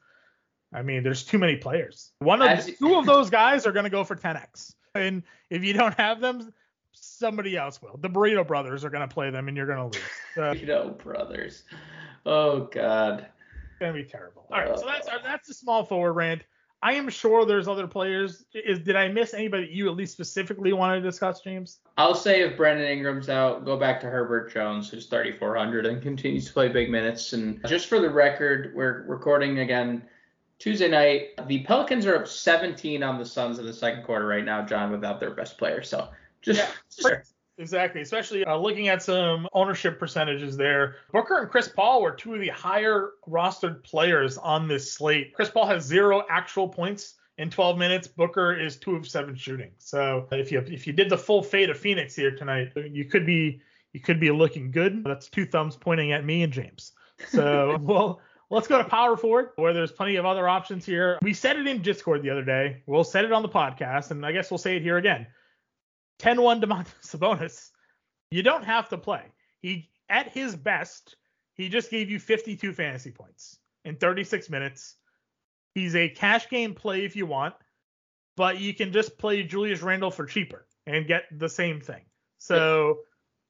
I 0.74 0.82
mean, 0.82 1.04
there's 1.04 1.22
too 1.22 1.38
many 1.38 1.56
players. 1.56 2.10
One 2.18 2.42
of 2.42 2.48
As, 2.48 2.66
two 2.66 2.96
of 2.96 3.06
those 3.06 3.30
guys 3.30 3.64
are 3.64 3.72
going 3.72 3.84
to 3.84 3.90
go 3.90 4.02
for 4.02 4.16
10x, 4.16 4.74
and 4.94 5.22
if 5.48 5.62
you 5.62 5.72
don't 5.72 5.94
have 5.94 6.20
them, 6.20 6.52
somebody 6.92 7.56
else 7.56 7.80
will. 7.80 7.96
The 7.96 8.10
Burrito 8.10 8.46
Brothers 8.46 8.84
are 8.84 8.90
going 8.90 9.08
to 9.08 9.12
play 9.12 9.30
them, 9.30 9.46
and 9.46 9.56
you're 9.56 9.66
going 9.66 9.78
to 9.78 9.84
lose. 9.84 10.04
So, 10.34 10.42
Burrito 10.52 10.98
Brothers. 10.98 11.62
Oh 12.26 12.62
God. 12.66 13.20
It's 13.20 13.78
going 13.78 13.94
to 13.94 14.02
be 14.02 14.08
terrible. 14.08 14.46
Oh. 14.50 14.54
All 14.54 14.60
right, 14.60 14.78
so 14.78 14.84
that's 14.84 15.06
our, 15.06 15.22
that's 15.22 15.46
the 15.46 15.54
small 15.54 15.84
forward 15.84 16.14
rant. 16.14 16.42
I 16.82 16.94
am 16.94 17.08
sure 17.08 17.46
there's 17.46 17.68
other 17.68 17.86
players. 17.86 18.44
Is 18.52 18.80
did 18.80 18.96
I 18.96 19.08
miss 19.08 19.32
anybody 19.32 19.66
that 19.66 19.72
you 19.72 19.88
at 19.88 19.96
least 19.96 20.12
specifically 20.12 20.72
want 20.74 21.00
to 21.00 21.00
discuss, 21.00 21.40
James? 21.40 21.78
I'll 21.96 22.14
say 22.14 22.42
if 22.42 22.58
Brandon 22.58 22.86
Ingram's 22.86 23.30
out, 23.30 23.64
go 23.64 23.78
back 23.78 24.00
to 24.00 24.06
Herbert 24.08 24.52
Jones, 24.52 24.90
who's 24.90 25.06
3,400 25.06 25.86
and 25.86 26.02
continues 26.02 26.46
to 26.46 26.52
play 26.52 26.68
big 26.68 26.90
minutes. 26.90 27.32
And 27.32 27.64
just 27.66 27.86
for 27.86 28.00
the 28.00 28.10
record, 28.10 28.72
we're 28.74 29.04
recording 29.08 29.60
again 29.60 30.02
Tuesday 30.64 30.88
night. 30.88 31.46
The 31.46 31.62
Pelicans 31.64 32.06
are 32.06 32.16
up 32.16 32.26
17 32.26 33.02
on 33.02 33.18
the 33.18 33.26
Suns 33.26 33.58
in 33.58 33.66
the 33.66 33.72
second 33.74 34.02
quarter 34.02 34.26
right 34.26 34.46
now, 34.46 34.62
John, 34.64 34.90
without 34.90 35.20
their 35.20 35.32
best 35.32 35.58
player. 35.58 35.82
So 35.82 36.08
just, 36.40 36.58
Yeah, 36.58 36.70
just 36.90 37.34
Exactly, 37.58 38.00
especially 38.00 38.46
uh, 38.46 38.56
looking 38.56 38.88
at 38.88 39.02
some 39.02 39.46
ownership 39.52 39.98
percentages 39.98 40.56
there. 40.56 40.96
Booker 41.12 41.42
and 41.42 41.50
Chris 41.50 41.68
Paul 41.68 42.00
were 42.00 42.12
two 42.12 42.32
of 42.32 42.40
the 42.40 42.48
higher 42.48 43.10
rostered 43.28 43.84
players 43.84 44.38
on 44.38 44.66
this 44.66 44.90
slate. 44.90 45.34
Chris 45.34 45.50
Paul 45.50 45.66
has 45.66 45.84
zero 45.84 46.24
actual 46.30 46.66
points 46.66 47.16
in 47.36 47.50
12 47.50 47.76
minutes. 47.76 48.08
Booker 48.08 48.54
is 48.54 48.76
two 48.76 48.96
of 48.96 49.06
seven 49.06 49.36
shooting. 49.36 49.70
So 49.76 50.26
if 50.32 50.50
you 50.50 50.60
if 50.60 50.86
you 50.86 50.94
did 50.94 51.10
the 51.10 51.18
full 51.18 51.42
fade 51.42 51.68
of 51.68 51.78
Phoenix 51.78 52.16
here 52.16 52.34
tonight, 52.34 52.72
you 52.74 53.04
could 53.04 53.26
be 53.26 53.60
you 53.92 54.00
could 54.00 54.18
be 54.18 54.30
looking 54.30 54.70
good. 54.70 55.04
That's 55.04 55.28
two 55.28 55.44
thumbs 55.44 55.76
pointing 55.76 56.12
at 56.12 56.24
me 56.24 56.42
and 56.42 56.52
James. 56.54 56.92
So 57.28 57.76
well. 57.82 58.22
Let's 58.50 58.68
go 58.68 58.78
to 58.78 58.84
power 58.84 59.16
forward, 59.16 59.50
where 59.56 59.72
there's 59.72 59.92
plenty 59.92 60.16
of 60.16 60.26
other 60.26 60.48
options 60.48 60.84
here. 60.84 61.18
We 61.22 61.32
said 61.34 61.56
it 61.56 61.66
in 61.66 61.82
Discord 61.82 62.22
the 62.22 62.30
other 62.30 62.44
day. 62.44 62.82
We'll 62.86 63.04
set 63.04 63.24
it 63.24 63.32
on 63.32 63.42
the 63.42 63.48
podcast, 63.48 64.10
and 64.10 64.24
I 64.24 64.32
guess 64.32 64.50
we'll 64.50 64.58
say 64.58 64.76
it 64.76 64.82
here 64.82 64.96
again. 64.98 65.26
10-1 66.20 66.62
Domantas 66.62 66.86
Sabonis, 67.02 67.70
you 68.30 68.42
don't 68.42 68.64
have 68.64 68.88
to 68.90 68.98
play. 68.98 69.22
He 69.60 69.90
at 70.08 70.30
his 70.30 70.54
best, 70.54 71.16
he 71.54 71.68
just 71.68 71.90
gave 71.90 72.10
you 72.10 72.18
52 72.18 72.72
fantasy 72.72 73.10
points 73.10 73.58
in 73.84 73.96
36 73.96 74.50
minutes. 74.50 74.96
He's 75.74 75.96
a 75.96 76.08
cash 76.08 76.48
game 76.48 76.74
play 76.74 77.04
if 77.04 77.16
you 77.16 77.26
want, 77.26 77.54
but 78.36 78.60
you 78.60 78.74
can 78.74 78.92
just 78.92 79.18
play 79.18 79.42
Julius 79.42 79.82
Randle 79.82 80.10
for 80.10 80.26
cheaper 80.26 80.66
and 80.86 81.06
get 81.06 81.24
the 81.32 81.48
same 81.48 81.80
thing. 81.80 82.02
So 82.38 83.00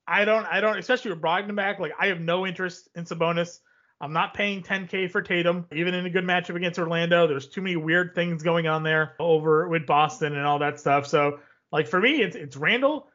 I 0.07 0.25
don't 0.25 0.47
I 0.47 0.61
don't 0.61 0.79
especially 0.79 1.11
with 1.11 1.21
Brogdon 1.21 1.57
back, 1.57 1.81
like 1.81 1.93
I 1.99 2.07
have 2.07 2.21
no 2.21 2.47
interest 2.47 2.89
in 2.95 3.05
Sabonis. 3.05 3.61
I'm 4.05 4.13
not 4.13 4.35
paying 4.35 4.63
10k 4.63 5.11
for 5.11 5.23
Tatum, 5.23 5.67
even 5.73 5.95
in 5.95 6.05
a 6.05 6.11
good 6.11 6.25
matchup 6.25 6.57
against 6.57 6.79
Orlando. 6.79 7.27
There's 7.27 7.49
too 7.49 7.63
many 7.63 7.77
weird 7.77 8.15
things 8.15 8.43
going 8.43 8.67
on 8.67 8.83
there 8.83 9.15
over 9.19 9.67
with 9.69 9.87
Boston 9.87 10.35
and 10.37 10.45
all 10.47 10.59
that 10.59 10.79
stuff. 10.79 11.07
So 11.07 11.41
like 11.73 11.89
for 11.89 12.01
me, 12.01 12.21
it's 12.23 12.37
it's 12.37 12.57
Randle. 12.57 13.09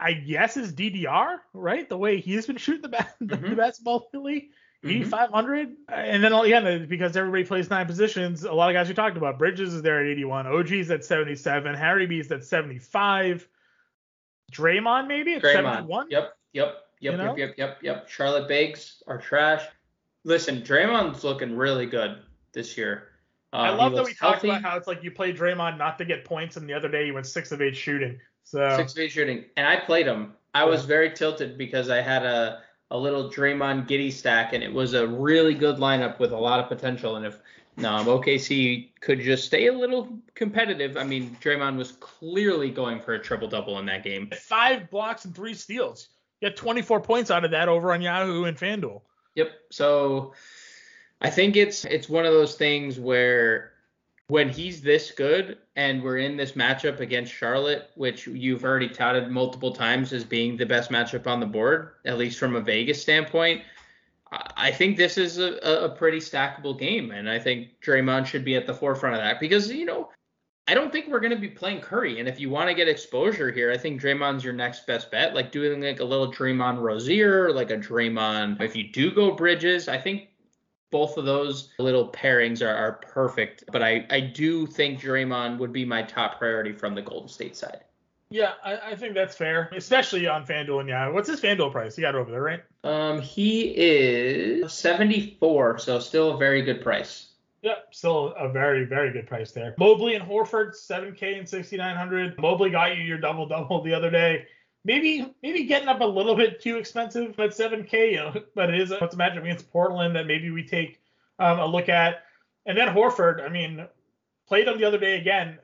I 0.00 0.12
guess 0.12 0.56
is 0.56 0.72
DDR, 0.72 1.36
right? 1.54 1.88
The 1.88 1.96
way 1.98 2.20
he's 2.20 2.46
been 2.46 2.56
shooting 2.58 2.82
the, 2.82 2.88
ba- 2.88 3.14
the 3.20 3.36
Mhm. 3.36 3.56
basketball 3.56 4.08
lately. 4.14 4.50
Mhm. 4.84 5.00
8,500. 5.06 5.76
And 5.88 6.22
then 6.24 6.32
again, 6.32 6.86
because 6.88 7.16
everybody 7.16 7.44
plays 7.44 7.68
nine 7.70 7.86
positions, 7.86 8.44
a 8.44 8.52
lot 8.52 8.68
of 8.70 8.74
guys 8.74 8.88
we 8.88 8.94
talked 8.94 9.16
about. 9.16 9.38
Bridges 9.38 9.74
is 9.74 9.82
there 9.82 10.00
at 10.00 10.06
81. 10.06 10.46
OG's 10.46 10.90
at 10.90 11.04
77. 11.04 11.74
Harry 11.74 12.06
B's 12.06 12.30
at 12.32 12.44
75. 12.44 13.46
Draymond 14.52 15.08
maybe 15.08 15.34
at 15.34 15.42
Draymond. 15.42 15.52
71. 15.76 16.06
Yep, 16.10 16.32
yep, 16.52 16.74
yep, 17.00 17.12
You 17.12 17.18
know? 17.18 17.24
yep, 17.36 17.36
yep, 17.36 17.54
yep, 17.58 17.78
yep. 17.82 18.08
Charlotte 18.08 18.48
Bakes 18.48 19.02
are 19.06 19.18
trash. 19.18 19.62
Listen, 20.26 20.60
Draymond's 20.60 21.22
looking 21.22 21.56
really 21.56 21.86
good 21.86 22.18
this 22.52 22.76
year. 22.76 23.10
Uh, 23.52 23.58
I 23.58 23.70
love 23.70 23.94
that 23.94 24.04
we 24.04 24.12
talked 24.12 24.42
about 24.42 24.60
how 24.60 24.76
it's 24.76 24.88
like 24.88 25.04
you 25.04 25.12
play 25.12 25.32
Draymond 25.32 25.78
not 25.78 25.98
to 25.98 26.04
get 26.04 26.24
points, 26.24 26.56
and 26.56 26.68
the 26.68 26.74
other 26.74 26.88
day 26.88 27.04
he 27.04 27.12
went 27.12 27.26
six 27.26 27.52
of 27.52 27.62
eight 27.62 27.76
shooting. 27.76 28.18
So 28.42 28.76
Six 28.76 28.98
eight 28.98 29.12
shooting, 29.12 29.44
and 29.56 29.66
I 29.66 29.76
played 29.76 30.06
him. 30.06 30.34
I 30.52 30.64
was 30.64 30.84
very 30.84 31.12
tilted 31.12 31.56
because 31.56 31.90
I 31.90 32.00
had 32.00 32.24
a 32.24 32.62
a 32.90 32.98
little 32.98 33.30
Draymond 33.30 33.88
Giddey 33.88 34.12
stack, 34.12 34.52
and 34.52 34.64
it 34.64 34.72
was 34.72 34.94
a 34.94 35.06
really 35.06 35.54
good 35.54 35.76
lineup 35.76 36.18
with 36.18 36.32
a 36.32 36.36
lot 36.36 36.58
of 36.58 36.68
potential. 36.68 37.16
And 37.16 37.24
if 37.24 37.34
um, 37.78 38.06
OKC 38.06 38.90
could 39.00 39.20
just 39.20 39.44
stay 39.44 39.68
a 39.68 39.72
little 39.72 40.08
competitive, 40.34 40.96
I 40.96 41.04
mean, 41.04 41.36
Draymond 41.40 41.76
was 41.76 41.92
clearly 41.92 42.70
going 42.70 43.00
for 43.00 43.14
a 43.14 43.18
triple 43.18 43.46
double 43.46 43.78
in 43.78 43.86
that 43.86 44.02
game. 44.02 44.28
five 44.40 44.90
blocks 44.90 45.24
and 45.24 45.34
three 45.34 45.54
steals. 45.54 46.08
You 46.40 46.48
got 46.48 46.56
24 46.56 47.00
points 47.00 47.30
out 47.30 47.44
of 47.44 47.52
that 47.52 47.68
over 47.68 47.92
on 47.92 48.02
Yahoo 48.02 48.44
and 48.44 48.56
FanDuel. 48.56 49.02
Yep. 49.36 49.50
So 49.70 50.32
I 51.20 51.30
think 51.30 51.56
it's 51.56 51.84
it's 51.84 52.08
one 52.08 52.26
of 52.26 52.32
those 52.32 52.56
things 52.56 52.98
where 52.98 53.72
when 54.28 54.48
he's 54.48 54.80
this 54.80 55.12
good 55.12 55.58
and 55.76 56.02
we're 56.02 56.18
in 56.18 56.36
this 56.36 56.52
matchup 56.52 56.98
against 56.98 57.32
Charlotte, 57.32 57.90
which 57.94 58.26
you've 58.26 58.64
already 58.64 58.88
touted 58.88 59.30
multiple 59.30 59.72
times 59.72 60.12
as 60.12 60.24
being 60.24 60.56
the 60.56 60.66
best 60.66 60.90
matchup 60.90 61.28
on 61.28 61.38
the 61.38 61.46
board, 61.46 61.90
at 62.04 62.18
least 62.18 62.38
from 62.38 62.56
a 62.56 62.60
Vegas 62.60 63.00
standpoint, 63.00 63.62
I 64.32 64.72
think 64.72 64.96
this 64.96 65.16
is 65.16 65.38
a 65.38 65.54
a 65.84 65.88
pretty 65.90 66.18
stackable 66.18 66.78
game, 66.78 67.12
and 67.12 67.30
I 67.30 67.38
think 67.38 67.80
Draymond 67.80 68.26
should 68.26 68.44
be 68.44 68.56
at 68.56 68.66
the 68.66 68.74
forefront 68.74 69.14
of 69.14 69.22
that 69.22 69.38
because 69.38 69.70
you 69.70 69.84
know 69.84 70.10
I 70.68 70.74
don't 70.74 70.90
think 70.90 71.06
we're 71.08 71.20
going 71.20 71.32
to 71.32 71.38
be 71.38 71.48
playing 71.48 71.80
Curry, 71.80 72.18
and 72.18 72.28
if 72.28 72.40
you 72.40 72.50
want 72.50 72.68
to 72.68 72.74
get 72.74 72.88
exposure 72.88 73.52
here, 73.52 73.70
I 73.70 73.78
think 73.78 74.00
Draymond's 74.02 74.42
your 74.42 74.52
next 74.52 74.84
best 74.86 75.12
bet. 75.12 75.34
Like 75.34 75.52
doing 75.52 75.80
like 75.80 76.00
a 76.00 76.04
little 76.04 76.32
Draymond 76.32 76.80
Rozier, 76.80 77.52
like 77.52 77.70
a 77.70 77.76
Draymond. 77.76 78.60
If 78.60 78.74
you 78.74 78.88
do 78.88 79.12
go 79.12 79.30
Bridges, 79.30 79.88
I 79.88 79.98
think 79.98 80.28
both 80.90 81.18
of 81.18 81.24
those 81.24 81.70
little 81.78 82.08
pairings 82.10 82.62
are, 82.62 82.74
are 82.74 82.92
perfect. 82.94 83.64
But 83.70 83.82
I 83.82 84.06
I 84.10 84.18
do 84.20 84.66
think 84.66 85.00
Draymond 85.00 85.58
would 85.58 85.72
be 85.72 85.84
my 85.84 86.02
top 86.02 86.38
priority 86.38 86.72
from 86.72 86.96
the 86.96 87.02
Golden 87.02 87.28
State 87.28 87.56
side. 87.56 87.84
Yeah, 88.28 88.54
I, 88.64 88.76
I 88.78 88.96
think 88.96 89.14
that's 89.14 89.36
fair, 89.36 89.70
especially 89.72 90.26
on 90.26 90.44
FanDuel 90.44 90.80
and 90.80 90.88
Yahoo. 90.88 91.14
What's 91.14 91.28
his 91.28 91.40
FanDuel 91.40 91.70
price? 91.70 91.96
You 91.96 92.02
got 92.02 92.16
it 92.16 92.18
over 92.18 92.30
there, 92.30 92.42
right? 92.42 92.62
Um, 92.82 93.20
he 93.20 93.72
is 93.76 94.72
74, 94.72 95.78
so 95.78 96.00
still 96.00 96.34
a 96.34 96.36
very 96.36 96.62
good 96.62 96.82
price. 96.82 97.28
Yep, 97.66 97.88
still 97.90 98.32
a 98.38 98.48
very, 98.48 98.84
very 98.84 99.10
good 99.10 99.26
price 99.26 99.50
there. 99.50 99.74
Mobley 99.76 100.14
and 100.14 100.24
Horford, 100.24 100.76
7K 100.76 101.40
and 101.40 101.48
6,900. 101.48 102.38
Mobley 102.38 102.70
got 102.70 102.96
you 102.96 103.02
your 103.02 103.18
double 103.18 103.44
double 103.44 103.82
the 103.82 103.92
other 103.92 104.08
day. 104.08 104.46
Maybe, 104.84 105.34
maybe 105.42 105.64
getting 105.64 105.88
up 105.88 106.00
a 106.00 106.04
little 106.04 106.36
bit 106.36 106.60
too 106.60 106.76
expensive 106.76 107.30
at 107.40 107.50
7K, 107.50 108.12
you 108.12 108.16
know, 108.18 108.40
but 108.54 108.72
it 108.72 108.80
is 108.80 108.92
it's 108.92 109.16
a 109.16 109.18
matchup 109.18 109.42
against 109.42 109.68
Portland 109.72 110.14
that 110.14 110.28
maybe 110.28 110.48
we 110.50 110.62
take 110.62 111.00
um, 111.40 111.58
a 111.58 111.66
look 111.66 111.88
at. 111.88 112.22
And 112.66 112.78
then 112.78 112.86
Horford, 112.86 113.44
I 113.44 113.48
mean, 113.48 113.84
played 114.46 114.68
him 114.68 114.78
the 114.78 114.84
other 114.84 114.98
day 114.98 115.18
again. 115.18 115.58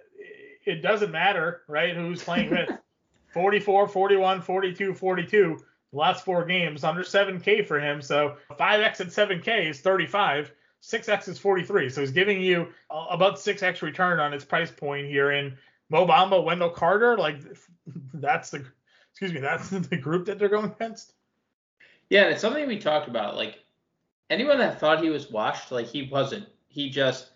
It 0.66 0.82
doesn't 0.82 1.12
matter, 1.12 1.62
right? 1.68 1.94
Who's 1.94 2.20
playing 2.20 2.50
with 2.50 2.68
44, 3.32 3.86
41, 3.86 4.42
42, 4.42 4.92
42. 4.92 5.58
The 5.92 5.96
last 5.96 6.24
four 6.24 6.44
games 6.46 6.82
under 6.82 7.02
7K 7.02 7.64
for 7.64 7.78
him. 7.78 8.02
So 8.02 8.38
5x 8.50 9.00
at 9.00 9.06
7K 9.06 9.70
is 9.70 9.80
35. 9.82 10.50
6x 10.82 11.28
is 11.28 11.38
43. 11.38 11.88
So 11.90 12.00
he's 12.00 12.10
giving 12.10 12.40
you 12.40 12.68
about 12.90 13.36
6x 13.36 13.82
return 13.82 14.18
on 14.18 14.32
its 14.32 14.44
price 14.44 14.70
point 14.70 15.06
here 15.06 15.32
in 15.32 15.56
Mo 15.90 16.06
Bamba, 16.06 16.42
Wendell 16.42 16.70
Carter. 16.70 17.16
Like 17.16 17.36
that's 18.14 18.50
the 18.50 18.64
excuse 19.10 19.32
me, 19.32 19.40
that's 19.40 19.68
the 19.70 19.96
group 19.96 20.26
that 20.26 20.38
they're 20.38 20.48
going 20.48 20.70
against. 20.70 21.12
Yeah, 22.10 22.24
it's 22.24 22.40
something 22.40 22.66
we 22.66 22.78
talked 22.78 23.08
about. 23.08 23.36
Like 23.36 23.60
anyone 24.28 24.58
that 24.58 24.80
thought 24.80 25.02
he 25.02 25.10
was 25.10 25.30
washed, 25.30 25.70
like 25.70 25.86
he 25.86 26.08
wasn't. 26.10 26.46
He 26.68 26.90
just 26.90 27.31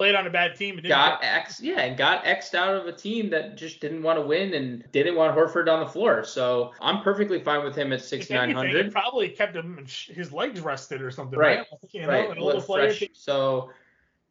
Played 0.00 0.14
on 0.14 0.26
a 0.26 0.30
bad 0.30 0.56
team 0.56 0.78
and 0.78 0.88
got 0.88 1.20
get- 1.20 1.30
X, 1.30 1.60
yeah, 1.60 1.80
and 1.80 1.94
got 1.94 2.26
X'd 2.26 2.54
out 2.54 2.74
of 2.74 2.86
a 2.86 2.92
team 2.92 3.28
that 3.28 3.58
just 3.58 3.80
didn't 3.80 4.02
want 4.02 4.18
to 4.18 4.22
win 4.24 4.54
and 4.54 4.82
didn't 4.92 5.14
want 5.14 5.36
Horford 5.36 5.70
on 5.70 5.80
the 5.80 5.86
floor. 5.86 6.24
So 6.24 6.72
I'm 6.80 7.02
perfectly 7.02 7.38
fine 7.38 7.62
with 7.62 7.76
him 7.76 7.92
at 7.92 7.98
if 8.00 8.10
anything, 8.14 8.56
6,900. 8.56 8.86
It 8.86 8.92
probably 8.92 9.28
kept 9.28 9.54
him 9.54 9.84
his 10.08 10.32
legs 10.32 10.62
rested 10.62 11.02
or 11.02 11.10
something, 11.10 11.38
Right, 11.38 11.58
right? 11.58 11.66
You 11.90 12.00
know, 12.00 12.08
right, 12.08 12.30
an 12.30 12.38
older 12.38 12.56
with 12.56 12.64
player. 12.64 12.94
fresh- 12.94 13.10
So 13.12 13.72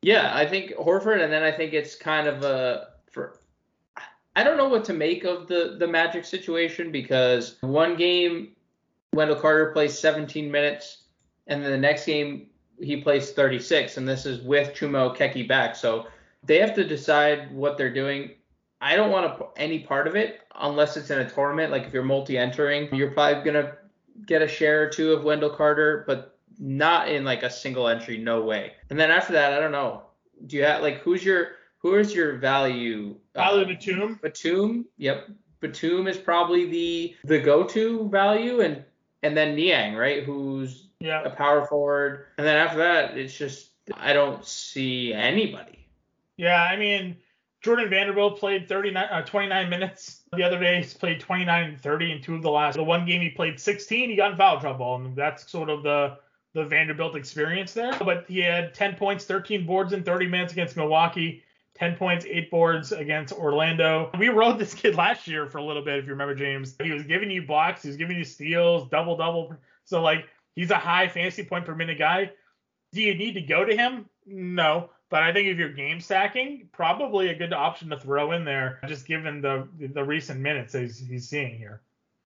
yeah, 0.01 0.35
I 0.35 0.47
think 0.47 0.71
Horford, 0.71 1.21
and 1.23 1.31
then 1.31 1.43
I 1.43 1.51
think 1.51 1.73
it's 1.73 1.93
kind 1.93 2.27
of 2.27 2.43
a 2.43 2.87
for. 3.11 3.37
I 4.35 4.43
don't 4.43 4.57
know 4.57 4.69
what 4.69 4.85
to 4.85 4.93
make 4.93 5.23
of 5.23 5.47
the 5.47 5.75
the 5.77 5.85
Magic 5.87 6.25
situation 6.25 6.91
because 6.91 7.57
one 7.61 7.95
game 7.95 8.55
Wendell 9.13 9.35
Carter 9.39 9.71
plays 9.71 9.99
17 9.99 10.49
minutes, 10.49 11.03
and 11.45 11.63
then 11.63 11.69
the 11.69 11.77
next 11.77 12.07
game 12.07 12.47
he 12.81 12.97
plays 12.97 13.31
36, 13.31 13.97
and 13.97 14.07
this 14.07 14.25
is 14.25 14.41
with 14.41 14.73
Chuma 14.73 15.15
Okeke 15.15 15.47
back. 15.47 15.75
So 15.75 16.07
they 16.43 16.59
have 16.59 16.73
to 16.75 16.83
decide 16.83 17.53
what 17.53 17.77
they're 17.77 17.93
doing. 17.93 18.31
I 18.81 18.95
don't 18.95 19.11
want 19.11 19.31
to 19.31 19.37
put 19.37 19.49
any 19.57 19.79
part 19.79 20.07
of 20.07 20.15
it 20.15 20.41
unless 20.55 20.95
it's 20.95 21.09
in 21.09 21.19
a 21.19 21.29
tournament. 21.29 21.71
Like 21.71 21.85
if 21.85 21.93
you're 21.93 22.03
multi-entering, 22.03 22.93
you're 22.95 23.11
probably 23.11 23.43
gonna 23.43 23.75
get 24.25 24.41
a 24.41 24.47
share 24.47 24.83
or 24.83 24.89
two 24.89 25.11
of 25.11 25.23
Wendell 25.23 25.49
Carter, 25.49 26.03
but 26.07 26.37
not 26.57 27.09
in 27.09 27.23
like 27.23 27.43
a 27.43 27.49
single 27.49 27.87
entry. 27.87 28.17
No 28.17 28.41
way. 28.43 28.73
And 28.89 28.99
then 28.99 29.11
after 29.11 29.33
that, 29.33 29.53
I 29.53 29.59
don't 29.59 29.71
know. 29.71 30.03
Do 30.45 30.55
you 30.55 30.63
have 30.63 30.81
like 30.81 30.99
who's 30.99 31.23
your 31.23 31.49
who 31.79 31.95
is 31.95 32.13
your 32.13 32.37
value? 32.37 33.15
Probably 33.33 33.63
uh, 33.63 33.67
Batum. 33.67 34.19
Batum. 34.21 34.85
Yep. 34.97 35.29
Batum 35.61 36.07
is 36.07 36.17
probably 36.17 36.69
the 36.69 37.15
the 37.25 37.39
go-to 37.39 38.07
value, 38.09 38.61
and 38.61 38.83
and 39.23 39.35
then 39.35 39.55
Niang, 39.55 39.95
right? 39.95 40.23
Who's 40.23 40.88
a 41.01 41.33
power 41.35 41.65
forward. 41.65 42.25
And 42.37 42.45
then 42.45 42.57
after 42.57 42.79
that, 42.79 43.17
it's 43.17 43.35
just 43.35 43.69
I 43.95 44.13
don't 44.13 44.45
see 44.45 45.13
anybody. 45.13 45.87
Yeah, 46.37 46.61
I 46.61 46.75
mean, 46.77 47.17
Jordan 47.61 47.89
Vanderbilt 47.89 48.39
played 48.39 48.67
39, 48.67 49.07
uh, 49.11 49.21
29 49.23 49.69
minutes 49.69 50.23
the 50.33 50.43
other 50.43 50.59
day. 50.59 50.77
He's 50.77 50.93
played 50.93 51.19
29 51.19 51.63
and 51.63 51.81
30 51.81 52.11
in 52.11 52.21
two 52.21 52.35
of 52.35 52.41
the 52.41 52.51
last. 52.51 52.75
The 52.75 52.83
one 52.83 53.05
game 53.05 53.21
he 53.21 53.29
played 53.29 53.59
16, 53.59 54.09
he 54.09 54.15
got 54.15 54.31
in 54.31 54.37
foul 54.37 54.59
trouble, 54.59 54.95
and 54.95 55.15
that's 55.15 55.49
sort 55.49 55.69
of 55.69 55.83
the 55.83 56.17
the 56.55 56.65
Vanderbilt 56.65 57.15
experience 57.15 57.73
there. 57.73 57.93
But 57.99 58.25
he 58.27 58.39
had 58.39 58.73
10 58.73 58.95
points, 58.95 59.25
13 59.25 59.67
boards 59.67 59.93
in 59.93 60.03
30 60.03 60.27
minutes 60.27 60.51
against 60.51 60.75
Milwaukee. 60.75 61.43
10 61.75 61.95
points, 61.95 62.25
8 62.25 62.51
boards 62.51 62.91
against 62.91 63.33
Orlando. 63.33 64.09
We 64.19 64.27
rode 64.29 64.59
this 64.59 64.73
kid 64.73 64.95
last 64.95 65.27
year 65.27 65.45
for 65.45 65.59
a 65.59 65.63
little 65.63 65.83
bit, 65.83 65.99
if 65.99 66.05
you 66.05 66.11
remember, 66.11 66.35
James. 66.35 66.75
He 66.81 66.91
was 66.91 67.03
giving 67.03 67.31
you 67.31 67.43
blocks, 67.43 67.83
he 67.83 67.87
was 67.87 67.97
giving 67.97 68.17
you 68.17 68.25
steals, 68.25 68.89
double 68.89 69.15
double. 69.15 69.55
So, 69.85 70.01
like, 70.01 70.25
he's 70.59 70.71
a 70.71 70.75
high 70.75 71.07
fantasy 71.07 71.43
point 71.43 71.65
per 71.65 71.73
minute 71.73 71.97
guy. 71.97 72.31
Do 72.91 73.01
you 73.01 73.15
need 73.15 73.33
to 73.35 73.41
go 73.41 73.63
to 73.63 73.75
him? 73.75 74.09
No. 74.25 74.89
But 75.09 75.23
I 75.23 75.31
think 75.31 75.47
if 75.47 75.57
you're 75.57 75.73
game 75.73 76.01
sacking, 76.01 76.67
probably 76.73 77.29
a 77.29 77.35
good 77.35 77.53
option 77.53 77.89
to 77.89 77.99
throw 77.99 78.33
in 78.33 78.43
there, 78.43 78.79
just 78.87 79.07
given 79.07 79.41
the 79.41 79.67
the 79.93 80.03
recent 80.03 80.39
minutes 80.39 80.73
he's, 80.73 80.99
he's 80.99 81.29
seeing 81.29 81.57
here. 81.57 81.81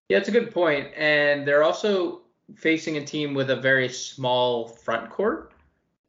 Yeah, 0.09 0.17
it's 0.17 0.29
a 0.29 0.31
good 0.31 0.51
point. 0.51 0.89
And 0.97 1.47
they're 1.47 1.63
also 1.63 2.21
facing 2.55 2.97
a 2.97 3.05
team 3.05 3.35
with 3.35 3.51
a 3.51 3.55
very 3.55 3.87
small 3.87 4.67
front 4.67 5.09
court. 5.11 5.53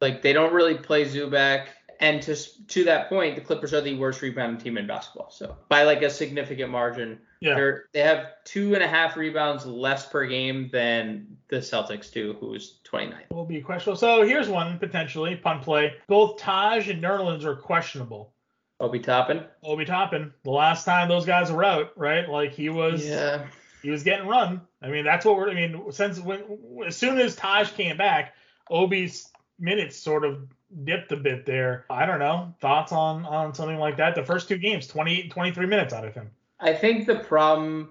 Like 0.01 0.21
they 0.21 0.33
don't 0.33 0.53
really 0.53 0.75
play 0.75 1.05
Zubac 1.05 1.67
and 1.99 2.21
to 2.23 2.35
to 2.67 2.83
that 2.85 3.09
point, 3.09 3.35
the 3.35 3.41
Clippers 3.41 3.73
are 3.73 3.81
the 3.81 3.95
worst 3.95 4.21
rebounding 4.21 4.61
team 4.61 4.77
in 4.77 4.87
basketball. 4.87 5.29
So 5.29 5.55
by 5.69 5.83
like 5.83 6.01
a 6.01 6.09
significant 6.09 6.71
margin, 6.71 7.19
yeah. 7.45 7.55
They're, 7.55 7.85
they 7.93 7.99
have 7.99 8.27
two 8.43 8.73
and 8.73 8.83
a 8.83 8.87
half 8.87 9.15
rebounds 9.15 9.65
less 9.65 10.07
per 10.07 10.25
game 10.25 10.69
than 10.71 11.37
the 11.47 11.57
Celtics 11.57 12.11
do, 12.11 12.35
who's 12.39 12.79
29. 12.83 13.19
Will 13.29 13.45
be 13.45 13.61
questionable. 13.61 13.97
So 13.97 14.23
here's 14.23 14.49
one 14.49 14.79
potentially 14.79 15.35
pun 15.35 15.59
play. 15.59 15.93
Both 16.07 16.39
Taj 16.39 16.89
and 16.89 17.03
Nerlens 17.03 17.43
are 17.43 17.55
questionable. 17.55 18.33
Obi 18.79 18.99
Toppin. 18.99 19.43
Obi 19.63 19.85
Toppin. 19.85 20.33
The 20.43 20.51
last 20.51 20.85
time 20.85 21.07
those 21.07 21.25
guys 21.25 21.51
were 21.51 21.63
out, 21.63 21.91
right? 21.95 22.27
Like 22.27 22.53
he 22.53 22.69
was. 22.69 23.05
Yeah. 23.05 23.45
He 23.83 23.91
was 23.91 24.01
getting 24.01 24.27
run. 24.27 24.61
I 24.81 24.89
mean, 24.89 25.05
that's 25.05 25.23
what 25.23 25.35
we're. 25.35 25.51
I 25.51 25.53
mean, 25.53 25.91
since 25.91 26.19
when, 26.19 26.43
as 26.87 26.97
soon 26.97 27.19
as 27.19 27.35
Taj 27.35 27.71
came 27.71 27.95
back, 27.95 28.33
Obi's 28.71 29.31
minutes 29.59 29.95
sort 29.97 30.25
of 30.25 30.47
dipped 30.83 31.11
a 31.11 31.15
bit 31.15 31.45
there. 31.45 31.85
I 31.91 32.07
don't 32.07 32.19
know. 32.19 32.55
Thoughts 32.59 32.91
on 32.91 33.25
on 33.25 33.53
something 33.53 33.77
like 33.77 33.97
that? 33.97 34.15
The 34.15 34.25
first 34.25 34.49
two 34.49 34.57
games, 34.57 34.87
28 34.87 35.29
23 35.29 35.67
minutes 35.67 35.93
out 35.93 36.03
of 36.03 36.15
him. 36.15 36.31
I 36.59 36.73
think 36.73 37.05
the 37.05 37.15
problem 37.15 37.89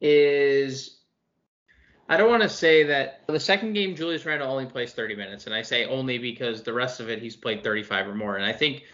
is 0.00 0.98
I 2.08 2.16
don't 2.16 2.28
want 2.28 2.42
to 2.42 2.48
say 2.48 2.84
that 2.84 3.22
the 3.26 3.40
second 3.40 3.72
game 3.72 3.96
Julius 3.96 4.26
Randle 4.26 4.50
only 4.50 4.66
plays 4.66 4.92
30 4.92 5.16
minutes, 5.16 5.46
and 5.46 5.54
I 5.54 5.62
say 5.62 5.86
only 5.86 6.18
because 6.18 6.62
the 6.62 6.72
rest 6.72 7.00
of 7.00 7.08
it 7.08 7.20
he's 7.20 7.36
played 7.36 7.64
35 7.64 8.08
or 8.08 8.14
more, 8.14 8.36
and 8.36 8.44
I 8.44 8.52
think 8.52 8.84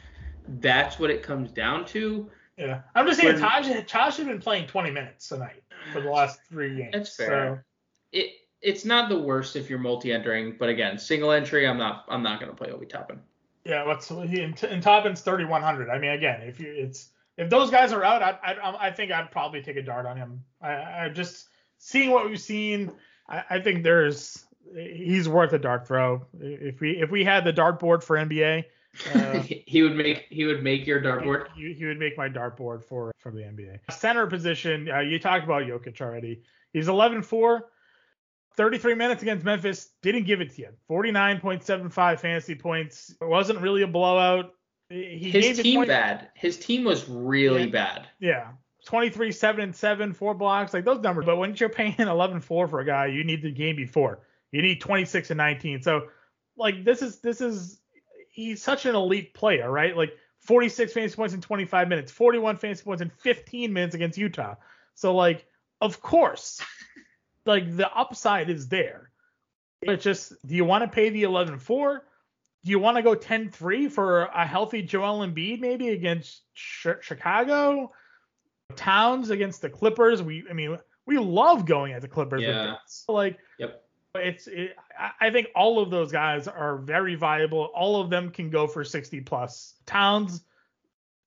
that's 0.61 0.99
what 0.99 1.11
it 1.11 1.23
comes 1.23 1.51
down 1.51 1.85
to. 1.87 2.31
Yeah, 2.57 2.83
I'm 2.95 3.07
just 3.07 3.21
saying 3.21 3.39
Taj, 3.39 3.67
Taj 3.87 4.17
has 4.17 4.27
been 4.27 4.41
playing 4.41 4.67
20 4.67 4.91
minutes 4.91 5.29
tonight 5.29 5.63
for 5.93 6.01
the 6.01 6.11
last 6.11 6.41
three 6.49 6.77
games. 6.77 6.91
That's 6.93 7.17
fair. 7.17 7.27
So. 7.29 8.19
It 8.19 8.31
it's 8.63 8.85
not 8.85 9.09
the 9.09 9.19
worst 9.19 9.57
if 9.57 9.71
you're 9.71 9.79
multi-entering, 9.79 10.57
but 10.59 10.69
again, 10.69 10.99
single 10.99 11.33
entry, 11.33 11.67
I'm 11.67 11.79
not 11.79 12.05
I'm 12.09 12.23
not 12.23 12.39
gonna 12.39 12.53
play 12.53 12.71
Obi 12.71 12.87
Toppin. 12.87 13.21
Yeah, 13.65 13.87
what's 13.87 14.09
he 14.09 14.41
in 14.43 14.55
Toppin's 14.55 15.21
3100. 15.23 15.91
I 15.91 15.99
mean, 15.99 16.11
again, 16.11 16.43
if 16.43 16.61
you 16.61 16.73
it's 16.73 17.09
if 17.41 17.49
those 17.49 17.71
guys 17.71 17.93
are 17.93 18.05
out, 18.05 18.23
I 18.23 18.39
I, 18.43 18.89
I 18.89 18.91
think 18.91 19.11
I'd 19.11 19.31
probably 19.31 19.63
take 19.63 19.77
a 19.77 19.83
dart 19.83 20.07
on 20.07 20.17
him. 20.17 20.45
I, 20.61 21.05
I 21.05 21.09
just 21.09 21.49
seeing 21.79 22.11
what 22.11 22.29
we've 22.29 22.41
seen, 22.41 22.93
I, 23.29 23.43
I 23.51 23.61
think 23.61 23.83
there's 23.83 24.45
he's 24.75 25.29
worth 25.29 25.53
a 25.55 25.59
dart 25.59 25.89
throw. 25.89 26.27
If 26.39 26.81
we 26.81 26.93
if 27.01 27.11
we 27.11 27.25
had 27.25 27.45
the 27.45 27.53
dart 27.53 27.79
board 27.81 28.05
for 28.05 28.17
NBA. 28.17 28.65
Uh, 29.15 29.39
he 29.41 29.83
would 29.83 29.97
make 29.97 30.27
he 30.31 30.45
would 30.45 30.63
make 30.63 30.87
your 30.87 31.01
dartboard. 31.01 31.47
He, 31.57 31.73
he, 31.73 31.87
would 31.87 31.99
make 31.99 32.19
my 32.19 32.29
dartboard 32.29 32.85
for 32.85 33.13
for 33.19 33.31
the 33.31 33.41
NBA. 33.41 33.79
Center 33.91 34.27
position, 34.27 34.91
uh, 34.91 35.01
you 35.01 35.19
talked 35.19 35.45
about 35.45 35.63
Jokic 35.63 36.01
already. 36.01 36.43
He's 36.73 36.89
11-4, 36.89 37.61
33 38.57 38.95
minutes 38.95 39.23
against 39.23 39.45
Memphis, 39.45 39.91
didn't 40.03 40.25
give 40.25 40.41
it 40.41 40.55
to 40.55 40.63
you. 40.63 40.69
49.75 40.89 42.21
fantasy 42.21 42.55
points. 42.55 43.15
It 43.21 43.27
wasn't 43.27 43.61
really 43.61 43.83
a 43.83 43.89
blowout. 43.89 44.53
He 44.91 45.31
His 45.31 45.59
team 45.59 45.77
20, 45.77 45.89
bad. 45.89 46.29
His 46.35 46.59
team 46.59 46.85
was 46.85 47.09
really 47.09 47.65
yeah, 47.65 47.71
bad. 47.71 48.09
Yeah. 48.19 48.49
23, 48.87 49.31
7 49.31 49.63
and 49.63 49.77
7, 49.77 50.13
four 50.13 50.35
blocks, 50.35 50.75
like 50.75 50.85
those 50.85 51.01
numbers. 51.01 51.27
But 51.27 51.37
when 51.37 51.55
you're 51.55 51.69
paying 51.69 51.95
11 51.99 52.41
4 52.41 52.69
for 52.69 52.81
a 52.81 52.85
guy, 52.85 53.07
you 53.07 53.25
need 53.25 53.43
the 53.43 53.53
game 53.53 53.77
before. 53.77 54.21
You 54.51 54.63
need 54.63 54.81
26 54.81 55.31
and 55.31 55.39
19. 55.39 55.83
So, 55.83 56.09
like, 56.57 56.85
this 56.85 57.03
is, 57.03 57.21
this 57.21 57.41
is, 57.41 57.81
he's 58.31 58.63
such 58.63 58.87
an 58.87 58.95
elite 58.95 59.33
player, 59.33 59.71
right? 59.71 59.97
Like, 59.97 60.17
46 60.41 60.93
fantasy 60.93 61.15
points 61.15 61.35
in 61.35 61.41
25 61.41 61.89
minutes, 61.89 62.11
41 62.11 62.57
fantasy 62.57 62.83
points 62.83 63.03
in 63.03 63.11
15 63.11 63.73
minutes 63.73 63.95
against 63.95 64.19
Utah. 64.19 64.57
So, 64.95 65.15
like, 65.15 65.47
of 65.81 66.03
course, 66.03 66.61
like 67.47 67.77
the 67.77 67.91
upside 67.93 68.51
is 68.51 68.69
there. 68.69 69.11
It's 69.83 70.05
just, 70.05 70.35
do 70.47 70.55
you 70.55 70.65
want 70.65 70.85
to 70.85 70.89
pay 70.89 71.11
the 71.11 71.23
11-4? 71.23 72.01
Do 72.65 72.71
you 72.71 72.79
want 72.79 72.97
to 72.97 73.03
go 73.03 73.15
10-3 73.15 73.91
for 73.91 74.25
a 74.25 74.47
healthy 74.47 74.83
Joel 74.83 75.27
Embiid 75.27 75.61
maybe 75.61 75.89
against 75.89 76.43
Chicago? 76.55 77.93
Towns 78.77 79.31
against 79.31 79.63
the 79.63 79.71
Clippers. 79.71 80.23
We, 80.23 80.45
I 80.49 80.53
mean, 80.53 80.77
we 81.07 81.19
love 81.19 81.65
going 81.65 81.93
at 81.93 82.03
the 82.03 82.09
Clippers. 82.09 82.43
Yeah. 82.43 82.77
Like, 83.09 83.39
yep. 83.59 83.83
It's, 84.15 84.47
it, 84.49 84.77
I 85.21 85.31
think 85.31 85.49
all 85.55 85.81
of 85.81 85.91
those 85.91 86.11
guys 86.11 86.49
are 86.49 86.79
very 86.79 87.15
viable. 87.15 87.71
All 87.75 88.01
of 88.01 88.11
them 88.11 88.31
can 88.31 88.51
go 88.51 88.67
for 88.67 88.85
60 88.85 89.21
plus. 89.21 89.75
Towns, 89.87 90.43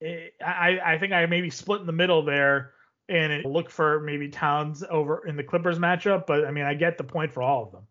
eh, 0.01 0.27
I, 0.45 0.79
I 0.83 0.97
think 0.97 1.13
I 1.13 1.25
maybe 1.25 1.49
split 1.49 1.79
in 1.81 1.87
the 1.87 1.93
middle 1.93 2.23
there 2.23 2.73
and 3.09 3.43
look 3.45 3.69
for 3.69 4.01
maybe 4.01 4.29
Towns 4.29 4.83
over 4.89 5.25
in 5.25 5.35
the 5.35 5.43
Clippers 5.43 5.79
matchup. 5.79 6.27
But 6.27 6.45
I 6.45 6.51
mean, 6.51 6.65
I 6.65 6.73
get 6.73 6.97
the 6.97 7.03
point 7.03 7.31
for 7.31 7.41
all 7.41 7.63
of 7.63 7.71
them. 7.71 7.87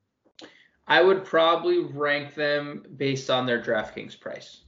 I 0.92 1.00
would 1.00 1.24
probably 1.24 1.78
rank 1.78 2.34
them 2.34 2.84
based 2.98 3.30
on 3.30 3.46
their 3.46 3.62
DraftKings 3.62 4.20
price. 4.20 4.60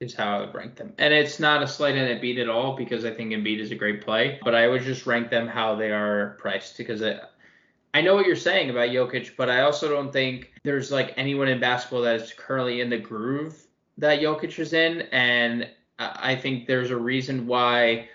Is 0.00 0.12
how 0.12 0.36
I 0.36 0.40
would 0.40 0.54
rank 0.54 0.74
them, 0.74 0.92
and 0.98 1.14
it's 1.14 1.38
not 1.38 1.62
a 1.62 1.68
slight 1.68 1.94
on 1.94 2.08
Embiid 2.08 2.38
at 2.42 2.48
all 2.48 2.76
because 2.76 3.04
I 3.04 3.10
think 3.12 3.30
Embiid 3.30 3.60
is 3.60 3.70
a 3.70 3.76
great 3.76 4.04
play. 4.04 4.38
But 4.44 4.54
I 4.54 4.66
would 4.66 4.82
just 4.82 5.06
rank 5.06 5.30
them 5.30 5.46
how 5.46 5.76
they 5.76 5.92
are 5.92 6.36
priced 6.40 6.76
because 6.76 7.02
I, 7.02 7.20
I 7.94 8.02
know 8.02 8.14
what 8.14 8.26
you're 8.26 8.34
saying 8.34 8.68
about 8.68 8.88
Jokic, 8.90 9.36
but 9.36 9.48
I 9.48 9.60
also 9.60 9.88
don't 9.88 10.12
think 10.12 10.52
there's 10.64 10.90
like 10.90 11.14
anyone 11.16 11.48
in 11.48 11.60
basketball 11.60 12.02
that 12.02 12.20
is 12.20 12.32
currently 12.32 12.80
in 12.80 12.90
the 12.90 12.98
groove 12.98 13.64
that 13.96 14.20
Jokic 14.20 14.58
is 14.58 14.72
in, 14.72 15.02
and 15.12 15.70
I 15.98 16.34
think 16.34 16.66
there's 16.66 16.90
a 16.90 16.96
reason 16.96 17.46
why 17.46 18.08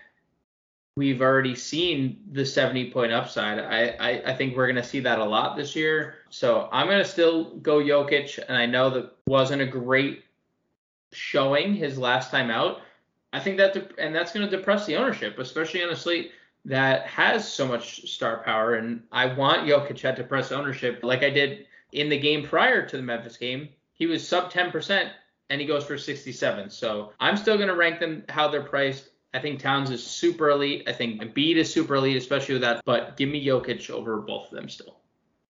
we've 0.97 1.21
already 1.21 1.53
seen 1.53 2.19
the 2.31 2.43
70 2.43 2.89
point 2.89 3.11
upside. 3.11 3.59
I, 3.59 3.95
I, 3.99 4.31
I 4.31 4.35
think 4.35 4.57
we're 4.57 4.65
going 4.65 4.81
to 4.81 4.83
see 4.83 4.99
that 5.01 5.19
a 5.19 5.23
lot 5.23 5.55
this 5.55 5.75
year. 5.75 6.15
So 6.31 6.67
I'm 6.71 6.87
going 6.87 6.97
to 6.97 7.07
still 7.07 7.51
go 7.57 7.77
Jokic. 7.77 8.39
And 8.49 8.57
I 8.57 8.65
know 8.65 8.89
that 8.89 9.15
wasn't 9.27 9.61
a 9.61 9.67
great 9.67 10.23
showing 11.13 11.75
his 11.75 11.99
last 11.99 12.31
time 12.31 12.49
out. 12.49 12.81
I 13.31 13.39
think 13.39 13.57
that, 13.57 13.93
and 13.99 14.15
that's 14.15 14.31
going 14.31 14.49
to 14.49 14.57
depress 14.57 14.87
the 14.87 14.95
ownership, 14.95 15.37
especially 15.37 15.83
on 15.83 15.91
a 15.91 15.95
slate 15.95 16.31
that 16.65 17.05
has 17.05 17.47
so 17.47 17.67
much 17.67 18.11
star 18.11 18.41
power. 18.43 18.73
And 18.73 19.03
I 19.11 19.27
want 19.27 19.67
Jokic 19.67 20.03
at 20.03 20.15
depressed 20.15 20.51
ownership 20.51 21.01
like 21.03 21.21
I 21.21 21.29
did 21.29 21.67
in 21.91 22.09
the 22.09 22.17
game 22.17 22.43
prior 22.43 22.83
to 22.87 22.97
the 22.97 23.03
Memphis 23.03 23.37
game. 23.37 23.69
He 23.93 24.07
was 24.07 24.27
sub 24.27 24.51
10% 24.51 25.11
and 25.51 25.61
he 25.61 25.67
goes 25.67 25.85
for 25.85 25.95
67. 25.95 26.71
So 26.71 27.13
I'm 27.19 27.37
still 27.37 27.55
going 27.55 27.69
to 27.69 27.75
rank 27.75 27.99
them 27.99 28.23
how 28.29 28.47
they're 28.47 28.63
priced. 28.63 29.09
I 29.37 29.41
think 29.41 29.59
Towns 29.59 29.91
is 29.91 30.05
super 30.05 30.49
elite. 30.49 30.87
I 30.87 30.93
think 30.93 31.21
Embiid 31.21 31.57
is 31.57 31.71
super 31.71 31.95
elite, 31.95 32.17
especially 32.17 32.55
with 32.55 32.63
that. 32.63 32.81
But 32.85 33.17
give 33.17 33.29
me 33.29 33.45
Jokic 33.45 33.89
over 33.89 34.17
both 34.17 34.47
of 34.47 34.55
them 34.57 34.67
still. 34.67 34.97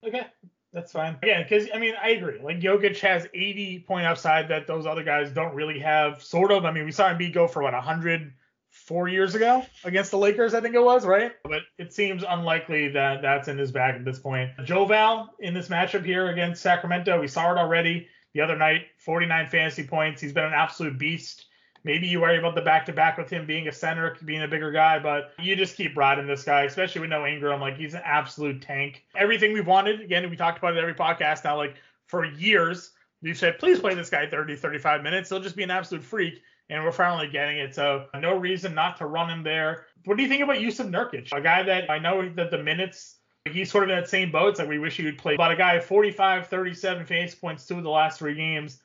Okay, 0.06 0.28
that's 0.74 0.92
fine. 0.92 1.18
Yeah, 1.24 1.42
because 1.42 1.70
I 1.74 1.80
mean, 1.80 1.94
I 2.02 2.10
agree. 2.10 2.40
Like 2.42 2.60
Jokic 2.60 3.00
has 3.00 3.28
80 3.34 3.86
point 3.88 4.06
upside 4.06 4.50
that 4.50 4.68
those 4.68 4.86
other 4.86 5.04
guys 5.04 5.32
don't 5.32 5.56
really 5.56 5.80
have. 5.80 6.22
Sort 6.22 6.52
of. 6.52 6.66
I 6.66 6.72
mean, 6.72 6.86
we 6.86 6.92
saw 6.92 7.10
Embiid 7.10 7.34
go 7.34 7.48
for 7.48 7.64
what 7.64 7.74
100 7.74 8.34
four 8.70 9.08
years 9.08 9.34
ago 9.34 9.66
against 9.84 10.12
the 10.12 10.18
Lakers, 10.18 10.54
I 10.54 10.62
think 10.62 10.76
it 10.76 10.84
was, 10.84 11.06
right? 11.06 11.32
But 11.44 11.62
it 11.78 11.94
seems 11.94 12.24
unlikely 12.28 12.90
that 12.90 13.22
that's 13.22 13.48
in 13.48 13.58
his 13.58 13.72
bag 13.72 13.96
at 13.96 14.06
this 14.06 14.20
point. 14.20 14.52
Joval 14.64 15.30
in 15.40 15.54
this 15.54 15.70
matchup 15.70 16.06
here 16.06 16.28
against 16.30 16.62
Sacramento, 16.62 17.20
we 17.20 17.28
saw 17.28 17.52
it 17.52 17.58
already 17.58 18.08
the 18.34 18.42
other 18.42 18.56
night. 18.56 18.84
49 19.00 19.48
fantasy 19.48 19.84
points. 19.84 20.22
He's 20.22 20.34
been 20.34 20.46
an 20.46 20.54
absolute 20.54 20.98
beast. 20.98 21.47
Maybe 21.88 22.06
you 22.06 22.20
worry 22.20 22.38
about 22.38 22.54
the 22.54 22.62
back 22.62 22.86
to 22.88 22.92
back 22.92 23.18
with 23.18 23.30
him 23.30 23.46
being 23.46 23.70
a 23.70 23.72
center, 23.72 24.18
being 24.26 24.44
a 24.44 24.48
bigger 24.48 24.74
guy, 24.74 25.00
but 25.00 25.32
you 25.40 25.56
just 25.56 25.78
keep 25.78 25.96
riding 25.96 26.28
this 26.28 26.44
guy, 26.44 26.64
especially 26.64 27.00
with 27.00 27.10
no 27.10 27.26
Ingram. 27.26 27.62
Like 27.62 27.78
he's 27.78 27.94
an 27.94 28.02
absolute 28.04 28.62
tank. 28.62 29.06
Everything 29.16 29.54
we've 29.54 29.66
wanted. 29.66 30.02
Again, 30.02 30.30
we 30.30 30.36
talked 30.36 30.58
about 30.58 30.76
it 30.76 30.82
every 30.82 30.94
podcast 30.94 31.46
now. 31.46 31.56
Like 31.56 31.76
for 32.08 32.26
years, 32.26 32.92
we've 33.22 33.38
said, 33.38 33.58
please 33.58 33.80
play 33.80 33.96
this 33.96 34.10
guy 34.10 34.28
30, 34.28 34.58
35 34.58 35.02
minutes. 35.02 35.30
He'll 35.30 35.40
just 35.40 35.56
be 35.56 35.64
an 35.64 35.72
absolute 35.72 36.04
freak. 36.04 36.42
And 36.70 36.84
we're 36.84 36.92
finally 36.92 37.30
getting 37.30 37.60
it. 37.60 37.74
So 37.74 38.08
no 38.20 38.36
reason 38.36 38.76
not 38.76 38.98
to 38.98 39.06
run 39.06 39.30
him 39.30 39.42
there. 39.42 39.86
What 40.04 40.18
do 40.18 40.24
you 40.24 40.28
think 40.28 40.44
about 40.44 40.58
Jusuf 40.58 40.90
Nurkic? 40.90 41.32
A 41.32 41.40
guy 41.40 41.64
that 41.64 41.90
I 41.90 42.00
know 42.00 42.28
that 42.36 42.52
the 42.52 42.62
minutes 42.62 43.16
he's 43.54 43.72
sort 43.72 43.86
of 43.86 43.92
in 43.92 43.96
that 43.96 44.10
same 44.10 44.30
boat. 44.30 44.50
It's 44.50 44.60
like 44.60 44.68
we 44.68 44.78
wish 44.78 44.98
he 44.98 45.06
would 45.06 45.18
play. 45.18 45.38
But 45.38 45.52
a 45.52 45.56
guy 45.56 45.80
45, 45.80 46.48
37 46.48 47.06
fantasy 47.06 47.38
points 47.40 47.66
two 47.66 47.78
of 47.78 47.84
the 47.84 47.90
last 47.90 48.20
three 48.20 48.36
games. 48.36 48.82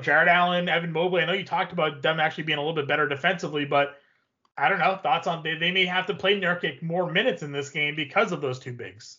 Jarrett 0.00 0.28
Allen, 0.28 0.68
Evan 0.68 0.92
Mobley. 0.92 1.22
I 1.22 1.26
know 1.26 1.32
you 1.32 1.44
talked 1.44 1.72
about 1.72 2.02
them 2.02 2.18
actually 2.18 2.44
being 2.44 2.58
a 2.58 2.60
little 2.60 2.74
bit 2.74 2.88
better 2.88 3.08
defensively, 3.08 3.64
but 3.64 3.98
I 4.56 4.68
don't 4.68 4.78
know. 4.78 4.98
Thoughts 5.02 5.26
on 5.26 5.42
they, 5.42 5.54
they 5.56 5.70
may 5.70 5.86
have 5.86 6.06
to 6.06 6.14
play 6.14 6.40
Nurkic 6.40 6.82
more 6.82 7.10
minutes 7.10 7.42
in 7.42 7.52
this 7.52 7.70
game 7.70 7.94
because 7.94 8.32
of 8.32 8.40
those 8.40 8.58
two 8.58 8.72
bigs. 8.72 9.18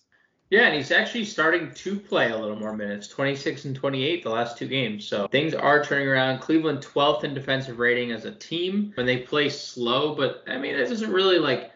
Yeah, 0.52 0.68
and 0.68 0.76
he's 0.76 0.92
actually 0.92 1.26
starting 1.26 1.72
to 1.74 2.00
play 2.00 2.30
a 2.30 2.38
little 2.38 2.56
more 2.56 2.76
minutes, 2.76 3.08
26 3.08 3.66
and 3.66 3.76
28 3.76 4.24
the 4.24 4.30
last 4.30 4.58
two 4.58 4.68
games. 4.68 5.06
So 5.06 5.28
things 5.28 5.56
are 5.56 5.84
turning 5.84 6.08
around. 6.08 6.40
Cleveland 6.40 6.82
12th 6.82 7.24
in 7.24 7.34
defensive 7.34 7.80
rating 7.80 8.12
as 8.12 8.26
a 8.26 8.32
team 8.32 8.92
when 8.96 9.08
they 9.08 9.18
play 9.18 9.50
slow, 9.50 10.14
but 10.14 10.44
I 10.48 10.58
mean 10.58 10.78
that 10.78 10.88
doesn't 10.88 11.12
really 11.12 11.40
like 11.40 11.72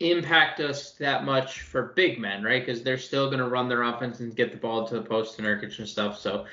impact 0.00 0.60
us 0.60 0.92
that 0.92 1.24
much 1.24 1.62
for 1.62 1.94
big 1.96 2.18
men, 2.18 2.42
right? 2.42 2.64
Because 2.64 2.82
they're 2.82 2.98
still 2.98 3.26
going 3.26 3.38
to 3.38 3.48
run 3.48 3.68
their 3.68 3.84
offense 3.84 4.20
and 4.20 4.36
get 4.36 4.50
the 4.50 4.58
ball 4.58 4.86
to 4.86 4.94
the 4.94 5.02
post 5.02 5.38
and 5.38 5.46
Nurkic 5.46 5.78
and 5.78 5.88
stuff. 5.88 6.18
So 6.18 6.44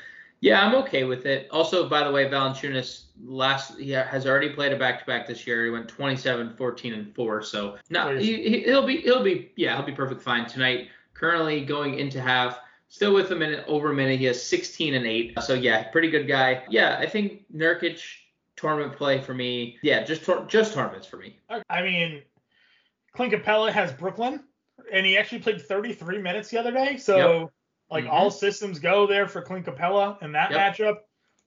yeah, 0.42 0.66
I'm 0.66 0.74
okay 0.84 1.04
with 1.04 1.28
it. 1.28 1.48
Also, 1.52 1.88
by 1.88 2.04
the 2.04 2.12
way, 2.12 2.28
Valanciunas 2.28 3.04
last 3.24 3.78
he 3.78 3.92
has 3.92 4.26
already 4.26 4.50
played 4.50 4.74
a 4.74 4.76
back-to-back 4.76 5.28
this 5.28 5.46
year. 5.46 5.66
He 5.66 5.70
went 5.70 5.88
27, 5.88 6.56
14, 6.58 6.94
and 6.94 7.16
four. 7.16 7.44
So 7.44 7.78
no, 7.92 8.18
he, 8.18 8.62
he'll 8.62 8.86
be 8.86 9.02
he'll 9.02 9.24
be 9.24 9.52
yeah 9.56 9.76
he'll 9.78 9.86
be 9.86 9.92
perfect 9.92 10.22
fine 10.22 10.48
tonight. 10.48 10.90
Currently 11.14 11.64
going 11.64 12.00
into 12.00 12.20
half, 12.20 12.60
still 12.88 13.14
with 13.14 13.30
a 13.30 13.36
minute 13.36 13.64
over 13.68 13.92
a 13.92 13.94
minute. 13.94 14.18
He 14.18 14.26
has 14.26 14.42
16 14.42 14.96
and 14.96 15.06
eight. 15.06 15.40
So 15.44 15.54
yeah, 15.54 15.84
pretty 15.90 16.10
good 16.10 16.28
guy. 16.28 16.64
Yeah, 16.70 16.98
I 17.00 17.06
think 17.06 17.46
Nurkic 17.54 18.02
tournament 18.56 18.98
play 18.98 19.22
for 19.22 19.36
me. 19.36 19.78
Yeah, 19.84 20.04
just 20.04 20.26
tor- 20.26 20.46
just 20.48 20.74
tournaments 20.74 21.06
for 21.06 21.18
me. 21.18 21.38
I 21.70 21.84
mean, 21.84 22.24
Clint 23.14 23.32
Capela 23.32 23.72
has 23.72 23.94
Brooklyn, 23.94 24.44
and 24.92 25.06
he 25.06 25.20
actually 25.20 25.40
played 25.40 25.62
33 25.62 26.18
minutes 26.18 26.50
the 26.50 26.58
other 26.58 26.72
day. 26.72 26.98
So. 26.98 27.42
Yep 27.42 27.52
like 27.92 28.06
mm-hmm. 28.06 28.14
all 28.14 28.32
systems 28.32 28.80
go 28.80 29.06
there 29.06 29.28
for 29.28 29.42
Clint 29.42 29.66
Capela 29.66 30.22
in 30.24 30.32
that 30.32 30.52
yep. 30.52 30.76
matchup. 30.76 30.96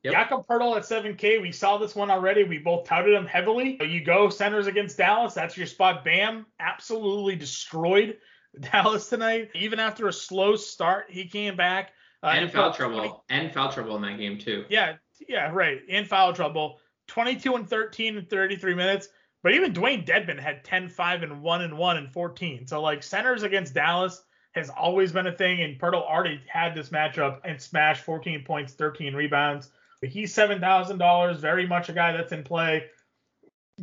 Yep. 0.02 0.12
Jakob 0.12 0.46
Poeltl 0.46 0.76
at 0.76 0.82
7K. 0.82 1.40
We 1.40 1.50
saw 1.50 1.78
this 1.78 1.94
one 1.94 2.10
already. 2.10 2.44
We 2.44 2.58
both 2.58 2.86
touted 2.86 3.14
him 3.14 3.24
heavily. 3.24 3.78
You 3.82 4.04
go 4.04 4.28
centers 4.28 4.66
against 4.66 4.98
Dallas. 4.98 5.32
That's 5.32 5.56
your 5.56 5.66
spot. 5.66 6.04
Bam. 6.04 6.44
Absolutely 6.60 7.36
destroyed 7.36 8.18
Dallas 8.60 9.08
tonight. 9.08 9.48
Even 9.54 9.80
after 9.80 10.06
a 10.08 10.12
slow 10.12 10.56
start, 10.56 11.06
he 11.08 11.26
came 11.26 11.56
back. 11.56 11.92
Uh, 12.22 12.34
and, 12.36 12.52
foul 12.52 12.72
trouble. 12.74 12.98
20. 12.98 13.14
And 13.30 13.52
foul 13.52 13.72
trouble 13.72 13.96
in 13.96 14.02
that 14.02 14.18
game 14.18 14.38
too. 14.38 14.66
Yeah. 14.68 14.96
Yeah. 15.26 15.50
Right. 15.50 15.80
And 15.88 16.06
foul 16.06 16.34
trouble. 16.34 16.80
22 17.08 17.54
and 17.54 17.68
13 17.68 18.18
in 18.18 18.26
33 18.26 18.74
minutes. 18.74 19.08
But 19.42 19.54
even 19.54 19.72
Dewayne 19.72 20.06
Dedmon 20.06 20.38
had 20.38 20.64
10, 20.64 20.88
5, 20.90 21.22
and 21.22 21.42
1 21.42 21.62
and 21.62 21.78
1 21.78 21.96
and 21.96 22.12
14. 22.12 22.66
So 22.66 22.82
like 22.82 23.02
centers 23.02 23.42
against 23.42 23.74
Dallas 23.74 24.22
has 24.54 24.70
always 24.70 25.12
been 25.12 25.26
a 25.26 25.32
thing, 25.32 25.62
and 25.62 25.78
Poeltl 25.78 26.02
already 26.02 26.40
had 26.46 26.74
this 26.74 26.90
matchup 26.90 27.40
and 27.44 27.60
smashed 27.60 28.04
14 28.04 28.44
points, 28.44 28.72
13 28.74 29.14
rebounds. 29.14 29.70
But 30.00 30.10
he's 30.10 30.34
seven 30.34 30.60
thousand 30.60 30.98
dollars, 30.98 31.38
very 31.38 31.66
much 31.66 31.88
a 31.88 31.92
guy 31.92 32.12
that's 32.12 32.32
in 32.32 32.44
play. 32.44 32.84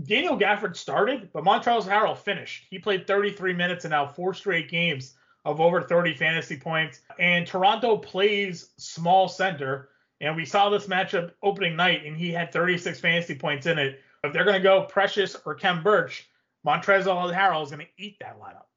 Daniel 0.05 0.38
Gafford 0.38 0.78
started, 0.78 1.30
but 1.34 1.43
Montrezl 1.43 1.84
Harrell 1.84 2.17
finished. 2.17 2.65
He 2.69 2.80
played 2.80 3.07
33 3.07 3.53
minutes 3.53 3.84
and 3.84 3.91
now 3.91 4.07
four 4.07 4.34
straight 4.34 4.69
games 4.69 5.15
of 5.43 5.59
over 5.59 5.82
30 5.82 6.13
fantasy 6.13 6.57
points. 6.57 7.01
And 7.19 7.45
Toronto 7.45 7.97
plays 7.97 8.69
small 8.78 9.28
center, 9.28 9.89
and 10.22 10.36
we 10.36 10.45
saw 10.45 10.69
this 10.69 10.88
matchup 10.88 11.32
opening 11.43 11.76
night, 11.76 12.05
and 12.05 12.15
he 12.15 12.32
had 12.32 12.53
36 12.53 12.99
fantasy 12.99 13.36
points 13.36 13.65
in 13.65 13.78
it. 13.78 13.99
If 14.24 14.32
they're 14.32 14.45
going 14.45 14.61
to 14.61 14.63
go 14.63 14.84
Precious 14.84 15.36
or 15.45 15.55
Khem 15.55 15.84
Birch, 15.84 16.30
Montrezl 16.65 17.34
Harrell 17.34 17.63
is 17.63 17.72
going 17.72 17.86
to 17.86 18.03
eat 18.03 18.17
that 18.19 18.39
lineup. 18.39 18.70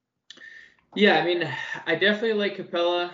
Yeah, 0.95 1.19
I 1.19 1.25
mean, 1.25 1.49
I 1.87 1.95
definitely 1.95 2.35
like 2.35 2.57
Capela. 2.57 3.11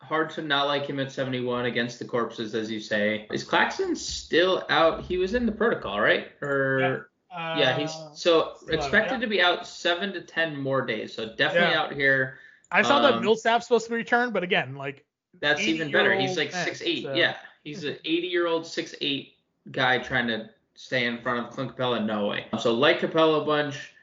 Hard 0.00 0.30
to 0.30 0.42
not 0.42 0.66
like 0.66 0.86
him 0.86 1.00
at 1.00 1.10
71 1.10 1.64
against 1.64 1.98
the 1.98 2.04
corpses, 2.04 2.54
as 2.54 2.70
you 2.70 2.78
say. 2.78 3.26
Is 3.32 3.42
Claxton 3.42 3.96
still 3.96 4.64
out? 4.68 5.02
He 5.02 5.16
was 5.16 5.32
in 5.32 5.46
the 5.46 5.52
protocol, 5.52 5.98
right? 5.98 6.28
Or 6.42 7.08
yeah, 7.30 7.36
uh, 7.36 7.58
yeah 7.58 7.78
he's 7.78 7.96
so 8.12 8.56
expected 8.68 9.14
yeah. 9.14 9.20
to 9.20 9.26
be 9.26 9.40
out 9.40 9.66
seven 9.66 10.12
to 10.12 10.20
ten 10.20 10.60
more 10.60 10.84
days. 10.84 11.14
So 11.14 11.34
definitely 11.34 11.74
yeah. 11.74 11.80
out 11.80 11.92
here. 11.94 12.38
I 12.70 12.82
saw 12.82 12.96
um, 12.96 13.02
that 13.02 13.22
Millsap's 13.22 13.66
supposed 13.66 13.86
to 13.88 13.94
return, 13.94 14.30
but 14.30 14.42
again, 14.42 14.74
like 14.74 15.06
that's 15.40 15.62
even 15.62 15.90
better. 15.90 16.14
He's 16.14 16.36
like 16.36 16.52
six 16.52 16.82
eight. 16.82 17.04
So. 17.04 17.14
Yeah, 17.14 17.36
he's 17.64 17.84
an 17.84 17.96
80 18.04 18.26
year 18.26 18.46
old 18.46 18.66
six 18.66 18.94
eight 19.00 19.36
guy 19.70 19.98
trying 19.98 20.26
to 20.28 20.50
stay 20.74 21.06
in 21.06 21.20
front 21.22 21.46
of 21.46 21.52
Clint 21.52 21.76
Capela. 21.76 22.04
No 22.04 22.26
way. 22.26 22.46
So 22.60 22.74
like 22.74 23.00
Capela 23.00 23.42
a 23.42 23.44
bunch, 23.44 23.94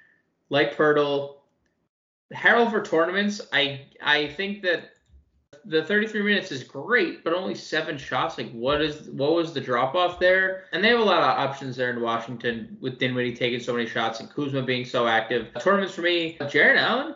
like 0.49 0.75
Poeltl, 0.75 1.35
Harrell 2.33 2.69
for 2.69 2.81
tournaments, 2.81 3.41
I 3.51 3.87
I 4.01 4.27
think 4.27 4.61
that 4.63 4.91
the 5.65 5.83
33 5.83 6.23
minutes 6.23 6.51
is 6.51 6.63
great, 6.63 7.23
but 7.23 7.33
only 7.33 7.53
seven 7.53 7.97
shots. 7.97 8.37
Like, 8.37 8.51
what 8.51 8.81
is 8.81 9.09
what 9.09 9.33
was 9.33 9.53
the 9.53 9.61
drop 9.61 9.95
off 9.95 10.19
there? 10.19 10.65
And 10.71 10.83
they 10.83 10.89
have 10.89 10.99
a 10.99 11.03
lot 11.03 11.19
of 11.19 11.37
options 11.37 11.75
there 11.75 11.91
in 11.91 12.01
Washington 12.01 12.77
with 12.81 12.97
Dinwiddie 12.97 13.35
taking 13.35 13.59
so 13.59 13.73
many 13.73 13.87
shots 13.87 14.19
and 14.19 14.29
Kuzma 14.29 14.63
being 14.63 14.85
so 14.85 15.07
active. 15.07 15.49
Tournaments 15.59 15.93
for 15.93 16.01
me, 16.01 16.37
Jarrett 16.49 16.79
Allen, 16.79 17.15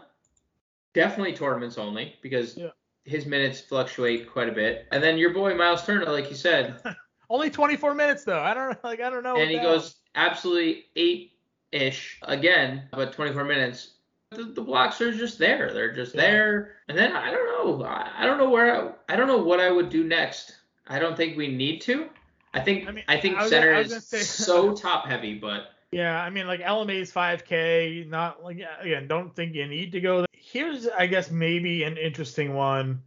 definitely 0.93 1.34
tournaments 1.34 1.78
only 1.78 2.16
because 2.22 2.57
yeah. 2.57 2.70
his 3.03 3.26
minutes 3.26 3.61
fluctuate 3.61 4.30
quite 4.30 4.49
a 4.49 4.53
bit. 4.53 4.88
And 4.91 5.01
then 5.01 5.18
your 5.18 5.34
boy 5.34 5.55
Miles 5.55 5.86
Turner, 5.86 6.05
like 6.05 6.30
you 6.30 6.36
said, 6.36 6.82
only 7.30 7.49
24 7.49 7.95
minutes 7.95 8.24
though. 8.24 8.41
I 8.41 8.53
don't 8.53 8.84
like 8.84 9.01
I 9.01 9.09
don't 9.09 9.24
know. 9.24 9.38
And 9.38 9.49
he 9.49 9.57
goes 9.57 9.95
absolutely 10.16 10.86
eight 10.95 11.32
ish 11.72 12.20
again, 12.24 12.84
but 12.91 13.11
24 13.13 13.43
minutes 13.43 13.95
the, 14.36 14.45
the 14.45 14.61
blocks 14.61 15.01
are 15.01 15.11
just 15.11 15.39
there. 15.39 15.73
They're 15.73 15.93
just 15.93 16.15
yeah. 16.15 16.21
there. 16.21 16.71
And 16.88 16.97
then 16.97 17.13
I 17.13 17.31
don't 17.31 17.79
know. 17.79 17.86
I, 17.86 18.11
I 18.17 18.25
don't 18.25 18.38
know 18.38 18.49
where 18.49 18.95
I, 19.09 19.13
I 19.13 19.15
don't 19.15 19.27
know 19.27 19.41
what 19.41 19.59
I 19.59 19.71
would 19.71 19.89
do 19.89 20.03
next. 20.03 20.55
I 20.88 20.99
don't 20.99 21.17
think 21.17 21.38
we 21.38 21.47
need 21.47 21.81
to. 21.81 22.09
I 22.53 22.61
think 22.61 22.88
I, 22.88 22.91
mean, 22.91 23.03
I 23.07 23.19
think 23.19 23.39
center 23.41 23.73
is 23.73 24.07
say, 24.07 24.21
so 24.21 24.73
top 24.75 25.07
heavy, 25.07 25.38
but 25.38 25.71
yeah, 25.91 26.21
I 26.21 26.29
mean 26.29 26.47
like 26.47 26.61
LMA's 26.61 27.11
5K. 27.11 28.07
Not 28.07 28.43
like 28.43 28.59
again, 28.79 29.07
don't 29.07 29.36
think 29.36 29.55
you 29.55 29.67
need 29.67 29.91
to 29.91 30.01
go. 30.01 30.19
There. 30.19 30.27
Here's 30.31 30.88
I 30.88 31.07
guess 31.07 31.31
maybe 31.31 31.83
an 31.83 31.97
interesting 31.97 32.53
one. 32.53 33.01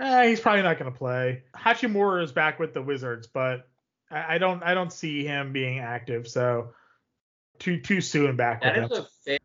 Eh, 0.00 0.28
he's 0.28 0.40
probably 0.40 0.62
not 0.62 0.78
going 0.78 0.92
to 0.92 0.96
play. 0.96 1.42
Hachimura 1.54 2.22
is 2.22 2.32
back 2.32 2.58
with 2.58 2.74
the 2.74 2.82
Wizards, 2.82 3.28
but 3.28 3.68
I, 4.10 4.34
I, 4.34 4.38
don't 4.38 4.62
I 4.62 4.74
don't 4.74 4.92
see 4.92 5.24
him 5.24 5.52
being 5.52 5.78
active. 5.78 6.26
So 6.26 6.74
too 7.58 7.80
too 7.80 8.00
soon 8.00 8.36
back. 8.36 8.62
That 8.62 8.78
is 8.78 8.90
a 8.90 9.06
fair 9.24 9.38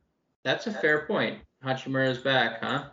that's 0.44 0.68
a 0.68 0.74
fair 0.74 1.06
point. 1.06 1.40
Hachimura's 1.64 2.20
back, 2.20 2.64
huh? 2.64 2.86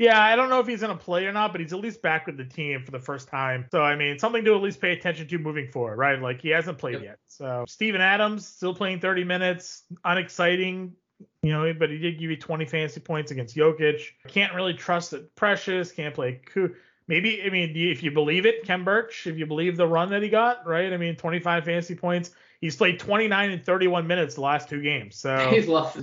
Yeah, 0.00 0.18
I 0.18 0.34
don't 0.34 0.48
know 0.48 0.60
if 0.60 0.66
he's 0.66 0.80
gonna 0.80 0.96
play 0.96 1.26
or 1.26 1.32
not, 1.32 1.52
but 1.52 1.60
he's 1.60 1.74
at 1.74 1.78
least 1.78 2.00
back 2.00 2.26
with 2.26 2.38
the 2.38 2.44
team 2.44 2.82
for 2.84 2.90
the 2.90 2.98
first 2.98 3.28
time. 3.28 3.66
So 3.70 3.82
I 3.82 3.96
mean, 3.96 4.18
something 4.18 4.42
to 4.46 4.54
at 4.54 4.62
least 4.62 4.80
pay 4.80 4.92
attention 4.92 5.28
to 5.28 5.38
moving 5.38 5.68
forward, 5.68 5.98
right? 5.98 6.20
Like 6.20 6.40
he 6.40 6.48
hasn't 6.48 6.78
played 6.78 6.94
yep. 6.94 7.02
yet. 7.02 7.18
So 7.26 7.66
Steven 7.68 8.00
Adams 8.00 8.46
still 8.46 8.74
playing 8.74 9.00
30 9.00 9.24
minutes, 9.24 9.82
unexciting, 10.02 10.94
you 11.42 11.52
know, 11.52 11.72
but 11.74 11.90
he 11.90 11.98
did 11.98 12.18
give 12.18 12.30
you 12.30 12.36
20 12.38 12.64
fantasy 12.64 13.00
points 13.00 13.30
against 13.30 13.54
Jokic. 13.54 14.00
Can't 14.26 14.54
really 14.54 14.72
trust 14.72 15.12
it. 15.12 15.34
Precious 15.36 15.92
can't 15.92 16.14
play. 16.14 16.40
Maybe 17.06 17.42
I 17.44 17.50
mean, 17.50 17.76
if 17.76 18.02
you 18.02 18.10
believe 18.10 18.46
it, 18.46 18.64
Khem 18.64 18.84
Birch, 18.84 19.26
if 19.26 19.36
you 19.36 19.44
believe 19.44 19.76
the 19.76 19.86
run 19.86 20.08
that 20.10 20.22
he 20.22 20.30
got, 20.30 20.66
right? 20.66 20.92
I 20.92 20.96
mean, 20.96 21.16
25 21.16 21.64
fantasy 21.64 21.94
points. 21.94 22.30
He's 22.62 22.76
played 22.76 22.98
29 22.98 23.50
and 23.50 23.64
31 23.64 24.06
minutes 24.06 24.36
the 24.36 24.42
last 24.42 24.68
two 24.70 24.80
games. 24.80 25.16
So 25.16 25.50
he's 25.50 25.68
left 25.68 25.98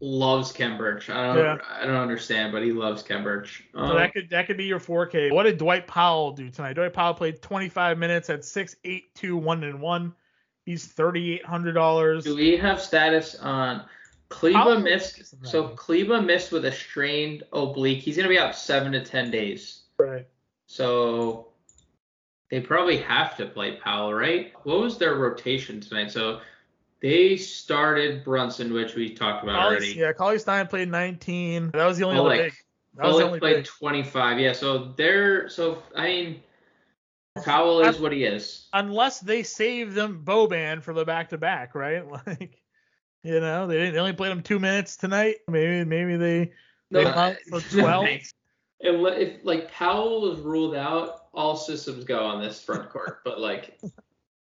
loves 0.00 0.52
Khem 0.52 0.78
Birch. 0.78 1.10
I 1.10 1.26
don't 1.26 1.38
yeah. 1.38 1.58
I 1.68 1.86
don't 1.86 1.96
understand, 1.96 2.52
but 2.52 2.62
he 2.62 2.72
loves 2.72 3.02
Khem 3.02 3.22
Birch. 3.22 3.64
Um, 3.74 3.88
so 3.88 3.94
that 3.94 4.12
could 4.12 4.30
that 4.30 4.46
could 4.46 4.56
be 4.56 4.64
your 4.64 4.80
4K. 4.80 5.32
What 5.32 5.44
did 5.44 5.58
Dwight 5.58 5.86
Powell 5.86 6.32
do 6.32 6.50
tonight? 6.50 6.74
Dwight 6.74 6.92
Powell 6.92 7.14
played 7.14 7.42
25 7.42 7.98
minutes 7.98 8.30
at 8.30 8.44
6 8.44 8.76
8 8.84 9.14
2 9.14 9.36
1 9.36 9.64
and 9.64 9.80
1. 9.80 10.14
He's 10.64 10.92
$3800. 10.92 12.24
Do 12.24 12.36
we 12.36 12.56
have 12.56 12.80
status 12.80 13.34
on 13.36 13.84
Kleber 14.30 14.78
missed 14.78 15.34
so 15.46 15.68
Kleber 15.68 16.22
missed 16.22 16.52
with 16.52 16.64
a 16.64 16.72
strained 16.72 17.42
oblique. 17.52 18.00
He's 18.00 18.16
going 18.16 18.28
to 18.28 18.34
be 18.34 18.38
out 18.38 18.54
7 18.54 18.92
to 18.92 19.04
10 19.04 19.30
days. 19.30 19.82
Right. 19.98 20.26
So 20.66 21.48
they 22.50 22.60
probably 22.60 22.98
have 22.98 23.36
to 23.38 23.46
play 23.46 23.76
Powell, 23.76 24.14
right? 24.14 24.52
What 24.62 24.80
was 24.80 24.98
their 24.98 25.16
rotation 25.16 25.80
tonight? 25.80 26.12
So 26.12 26.40
they 27.00 27.36
started 27.36 28.24
Brunson, 28.24 28.72
which 28.72 28.94
we 28.94 29.14
talked 29.14 29.42
about 29.42 29.56
already. 29.56 29.92
Yeah, 29.92 30.12
Cauley-Stein 30.12 30.66
played 30.66 30.90
19. 30.90 31.70
That 31.70 31.86
was 31.86 31.98
the 31.98 32.04
only 32.04 32.18
oh, 32.18 32.24
like, 32.24 32.40
big. 32.40 32.52
That 32.96 33.06
was 33.06 33.18
the 33.18 33.24
only 33.24 33.38
played 33.38 33.56
big. 33.56 33.66
25. 33.66 34.38
Yeah, 34.38 34.52
so 34.52 34.92
they're 34.96 35.48
so 35.48 35.82
I 35.96 36.04
mean 36.06 36.42
Powell 37.44 37.80
is 37.80 37.98
what 37.98 38.12
he 38.12 38.24
is. 38.24 38.66
Unless 38.72 39.20
they 39.20 39.42
save 39.42 39.94
them 39.94 40.22
Boban 40.24 40.82
for 40.82 40.92
the 40.92 41.04
back 41.04 41.30
to 41.30 41.38
back, 41.38 41.74
right? 41.74 42.04
Like 42.26 42.62
you 43.22 43.38
know, 43.38 43.66
they, 43.66 43.90
they 43.90 43.98
only 43.98 44.14
played 44.14 44.32
him 44.32 44.42
two 44.42 44.58
minutes 44.58 44.96
tonight. 44.96 45.36
Maybe 45.46 45.84
maybe 45.84 46.16
they 46.16 46.52
no, 46.90 47.04
they 47.04 47.36
for 47.50 47.60
12. 47.60 48.06
if 48.80 49.44
like 49.44 49.70
Powell 49.70 50.32
is 50.32 50.40
ruled 50.40 50.74
out, 50.74 51.26
all 51.34 51.56
systems 51.56 52.04
go 52.04 52.24
on 52.24 52.42
this 52.42 52.62
front 52.62 52.88
court. 52.90 53.20
but 53.24 53.38
like 53.38 53.78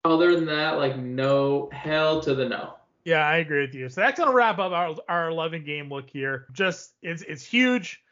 other 0.05 0.35
than 0.35 0.47
that, 0.47 0.79
like 0.79 0.97
no 0.97 1.69
hell 1.73 2.21
to 2.23 2.35
the 2.35 2.49
no. 2.49 2.75
Yeah, 3.05 3.27
I 3.27 3.39
agree 3.39 3.63
with 3.63 3.75
you. 3.75 3.89
So 3.89 4.01
that's 4.01 4.19
gonna 4.19 4.33
wrap 4.33 4.59
up 4.59 4.73
our 4.73 4.95
our 5.09 5.29
11 5.31 5.65
game 5.65 5.89
look 5.89 6.09
here. 6.09 6.47
Just 6.53 6.95
it's 7.03 7.23
it's 7.23 7.45
huge. 7.45 8.03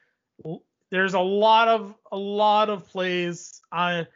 There's 0.91 1.15
a 1.15 1.21
lot 1.21 1.69
of 1.69 1.95
a 2.11 2.17
lot 2.17 2.71
of 2.71 2.89
plays 2.89 3.61
on 3.71 4.07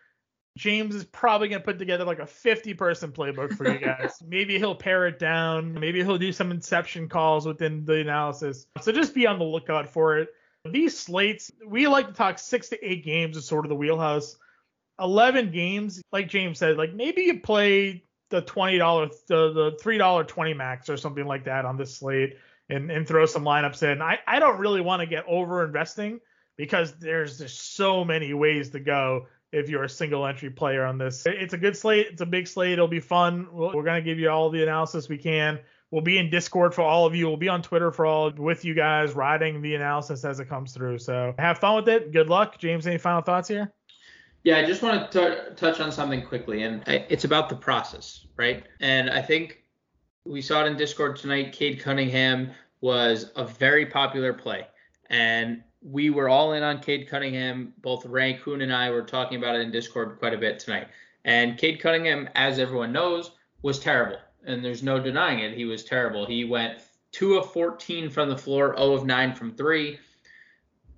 James 0.57 0.95
is 0.95 1.05
probably 1.05 1.49
going 1.49 1.61
to 1.61 1.65
put 1.65 1.79
together 1.79 2.05
like 2.05 2.21
a 2.21 2.27
50 2.27 2.75
person 2.75 3.11
playbook 3.11 3.57
for 3.57 3.69
you 3.69 3.79
guys. 3.85 4.23
maybe 4.27 4.59
he'll 4.59 4.75
pare 4.75 5.07
it 5.09 5.19
down. 5.19 5.75
Maybe 5.75 6.03
he'll 6.03 6.19
do 6.19 6.33
some 6.33 6.51
inception 6.53 7.09
calls 7.09 7.47
within 7.47 7.85
the 7.85 7.95
analysis. 7.95 8.67
So 8.81 8.93
just 8.93 9.15
be 9.15 9.27
on 9.27 9.39
the 9.39 9.45
lookout 9.45 9.89
for 9.89 10.19
it. 10.19 10.29
These 10.65 10.97
slates, 10.99 11.51
we 11.67 11.89
like 11.89 12.07
to 12.07 12.13
talk 12.15 12.39
six 12.39 12.69
to 12.69 12.89
eight 12.89 13.05
games 13.05 13.37
is 13.37 13.47
sort 13.47 13.65
of 13.65 13.69
the 13.69 13.75
wheelhouse. 13.75 14.37
11 15.01 15.51
games, 15.51 16.03
like 16.13 16.29
James 16.29 16.59
said, 16.59 16.77
like 16.77 16.95
maybe 16.95 17.23
you 17.23 17.41
play 17.41 18.05
the 18.31 18.43
$20, 18.43 19.11
the, 19.29 19.53
the 19.53 19.79
$3 19.83 20.29
20 20.29 20.55
max 20.55 20.89
or 20.89 20.97
something 20.97 21.27
like 21.27 21.45
that 21.45 21.65
on 21.65 21.77
this 21.77 21.97
slate 21.97 22.37
and, 22.69 22.91
and 22.91 23.07
throw 23.07 23.27
some 23.27 23.45
lineups 23.45 23.83
in. 23.83 24.03
I, 24.03 24.19
I 24.27 24.39
don't 24.39 24.59
really 24.59 24.81
want 24.81 25.01
to 25.01 25.07
get 25.07 25.25
over 25.29 25.65
investing 25.65 26.21
because 26.57 26.95
there's 26.99 27.39
just 27.39 27.77
so 27.77 28.05
many 28.05 28.33
ways 28.33 28.71
to 28.71 28.81
go 28.81 29.27
if 29.53 29.69
you're 29.69 29.85
a 29.85 29.89
single 29.89 30.27
entry 30.27 30.51
player 30.51 30.85
on 30.85 30.99
this. 30.99 31.25
It's 31.27 31.55
a 31.55 31.59
good 31.59 31.77
slate. 31.77 32.09
It's 32.11 32.21
a 32.21 32.27
big 32.27 32.49
slate. 32.49 32.73
It'll 32.73 32.89
be 32.89 33.01
fun. 33.01 33.49
We're 33.53 33.85
going 33.85 34.03
to 34.03 34.09
give 34.09 34.19
you 34.19 34.31
all 34.31 34.51
the 34.51 34.63
analysis 34.63 35.09
we 35.09 35.19
can. 35.19 35.61
We'll 35.91 36.03
be 36.03 36.19
in 36.19 36.29
Discord 36.29 36.75
for 36.75 36.83
all 36.83 37.07
of 37.07 37.15
you. 37.15 37.29
We'll 37.29 37.37
be 37.37 37.49
on 37.49 37.63
Twitter 37.63 37.93
for 37.93 38.05
all 38.05 38.33
with 38.33 38.65
you 38.65 38.75
guys, 38.75 39.13
writing 39.13 39.63
the 39.63 39.77
analysis 39.77 40.25
as 40.25 40.41
it 40.41 40.49
comes 40.49 40.73
through. 40.73 40.99
So 40.99 41.35
have 41.39 41.59
fun 41.59 41.77
with 41.77 41.89
it. 41.89 42.13
Good 42.13 42.29
luck. 42.29 42.59
James, 42.59 42.85
any 42.87 42.99
final 42.99 43.23
thoughts 43.23 43.49
here? 43.49 43.73
Yeah, 44.45 44.59
I 44.59 44.65
just 44.67 44.83
want 44.83 45.11
to 45.11 45.49
t- 45.49 45.55
touch 45.57 45.81
on 45.81 45.91
something 45.91 46.23
quickly, 46.23 46.63
and 46.65 46.83
it's 46.87 47.25
about 47.25 47.49
the 47.49 47.57
process, 47.57 48.27
right? 48.37 48.65
And 48.81 49.09
I 49.09 49.23
think 49.23 49.63
we 50.27 50.43
saw 50.43 50.63
it 50.63 50.67
in 50.67 50.77
Discord 50.77 51.17
tonight. 51.17 51.53
Cade 51.53 51.81
Cunningham 51.81 52.51
was 52.83 53.33
a 53.37 53.45
very 53.47 53.87
popular 53.87 54.35
play, 54.35 54.67
and 55.09 55.63
we 55.81 56.11
were 56.11 56.29
all 56.29 56.53
in 56.53 56.63
on 56.63 56.81
Cade 56.81 57.09
Cunningham. 57.09 57.73
Both 57.81 58.05
Ray 58.05 58.35
Kuhn 58.35 58.61
and 58.61 58.73
I 58.73 58.91
were 58.91 59.03
talking 59.03 59.39
about 59.39 59.57
it 59.57 59.63
in 59.63 59.71
Discord 59.71 60.19
quite 60.19 60.35
a 60.35 60.39
bit 60.39 60.59
tonight. 60.59 60.89
And 61.25 61.57
Cade 61.57 61.81
Cunningham, 61.81 62.29
as 62.35 62.59
everyone 62.59 62.93
knows, 62.93 63.31
was 63.63 63.79
terrible. 63.79 64.19
And 64.47 64.63
there's 64.63 64.83
no 64.83 65.01
denying 65.01 65.39
it. 65.39 65.57
He 65.57 65.65
was 65.65 65.85
terrible. 65.85 66.27
He 66.27 66.45
went 66.45 66.81
2 67.13 67.37
of 67.37 67.51
14 67.53 68.11
from 68.11 68.29
the 68.29 68.37
floor, 68.37 68.75
0 68.77 68.93
of 68.93 69.07
9 69.07 69.35
from 69.35 69.55
3. 69.55 69.99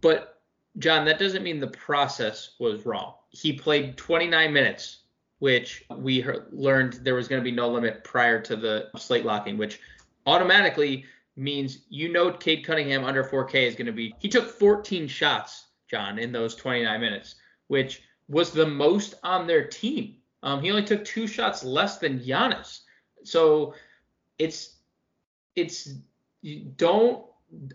But, 0.01 0.41
John, 0.79 1.05
that 1.05 1.21
doesn't 1.21 1.45
mean 1.45 1.61
the 1.61 1.69
process 1.69 2.57
was 2.59 2.85
wrong. 2.85 3.15
He 3.41 3.53
played 3.53 3.97
29 3.97 4.53
minutes, 4.53 5.01
which 5.41 5.85
we 5.97 6.25
learned 6.51 6.95
there 7.03 7.15
was 7.15 7.29
going 7.29 7.41
to 7.41 7.45
be 7.45 7.55
no 7.55 7.69
limit 7.69 8.03
prior 8.03 8.41
to 8.41 8.57
the 8.57 8.89
slate 8.97 9.25
locking, 9.25 9.59
which 9.59 9.81
automatically 10.27 11.05
means 11.37 11.81
you 11.91 12.11
know 12.11 12.33
Cade 12.33 12.65
Cunningham 12.65 13.05
under 13.05 13.23
4K 13.23 13.55
is 13.67 13.75
going 13.75 13.87
to 13.87 13.93
be. 13.93 14.15
He 14.19 14.29
took 14.29 14.49
14 14.49 15.07
shots, 15.07 15.67
John, 15.91 16.19
in 16.19 16.33
those 16.33 16.55
29 16.55 17.01
minutes, 17.01 17.35
which 17.69 18.03
was 18.29 18.53
the 18.53 18.67
most 18.67 19.15
on 19.23 19.47
their 19.47 19.67
team. 19.67 20.17
Um, 20.43 20.63
he 20.63 20.71
only 20.71 20.85
took 20.85 21.05
two 21.05 21.27
shots 21.27 21.63
less 21.63 21.99
than 21.99 22.21
Giannis. 22.21 22.81
So 23.25 23.75
it's 24.39 24.77
it's 25.55 25.95
don't 26.77 27.25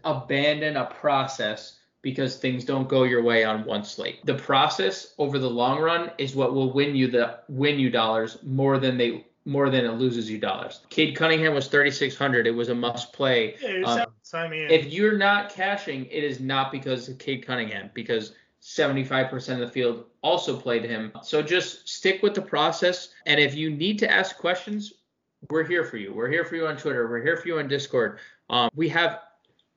abandon 0.03 0.77
a 0.77 0.85
process 0.85 1.79
because 2.01 2.37
things 2.37 2.65
don't 2.65 2.89
go 2.89 3.03
your 3.03 3.21
way 3.21 3.43
on 3.43 3.65
one 3.65 3.83
slate. 3.83 4.25
The 4.25 4.35
process 4.35 5.13
over 5.17 5.37
the 5.37 5.49
long 5.49 5.79
run 5.79 6.11
is 6.17 6.35
what 6.35 6.53
will 6.53 6.71
win 6.73 6.95
you 6.95 7.07
the 7.07 7.39
win 7.47 7.79
you 7.79 7.89
dollars 7.89 8.37
more 8.43 8.77
than 8.79 8.97
they 8.97 9.25
more 9.45 9.69
than 9.69 9.85
it 9.85 9.93
loses 9.93 10.29
you 10.29 10.37
dollars. 10.37 10.81
Cade 10.89 11.15
Cunningham 11.15 11.55
was 11.55 11.67
3,600. 11.67 12.45
It 12.45 12.51
was 12.51 12.69
a 12.69 12.75
must 12.75 13.11
play. 13.11 13.55
Yeah, 13.61 13.81
um, 13.85 14.05
sign 14.21 14.51
me 14.51 14.65
in. 14.65 14.71
If 14.71 14.93
you're 14.93 15.17
not 15.17 15.49
cashing, 15.49 16.05
it 16.05 16.23
is 16.23 16.39
not 16.39 16.71
because 16.71 17.09
of 17.09 17.17
Cade 17.17 17.45
Cunningham, 17.45 17.89
because 17.95 18.33
75% 18.61 19.53
of 19.53 19.59
the 19.59 19.67
field 19.67 20.05
also 20.21 20.55
played 20.59 20.85
him. 20.85 21.11
So 21.23 21.41
just 21.41 21.89
stick 21.89 22.21
with 22.21 22.35
the 22.35 22.41
process. 22.41 23.09
And 23.25 23.39
if 23.39 23.55
you 23.55 23.71
need 23.71 23.97
to 23.99 24.11
ask 24.11 24.37
questions, 24.37 24.93
we're 25.49 25.63
here 25.63 25.83
for 25.83 25.97
you. 25.97 26.13
We're 26.13 26.29
here 26.29 26.45
for 26.45 26.55
you 26.55 26.67
on 26.67 26.77
Twitter. 26.77 27.09
We're 27.09 27.23
here 27.23 27.37
for 27.37 27.47
you 27.47 27.57
on 27.57 27.67
Discord. 27.67 28.19
Um, 28.49 28.69
we 28.75 28.89
have 28.89 29.21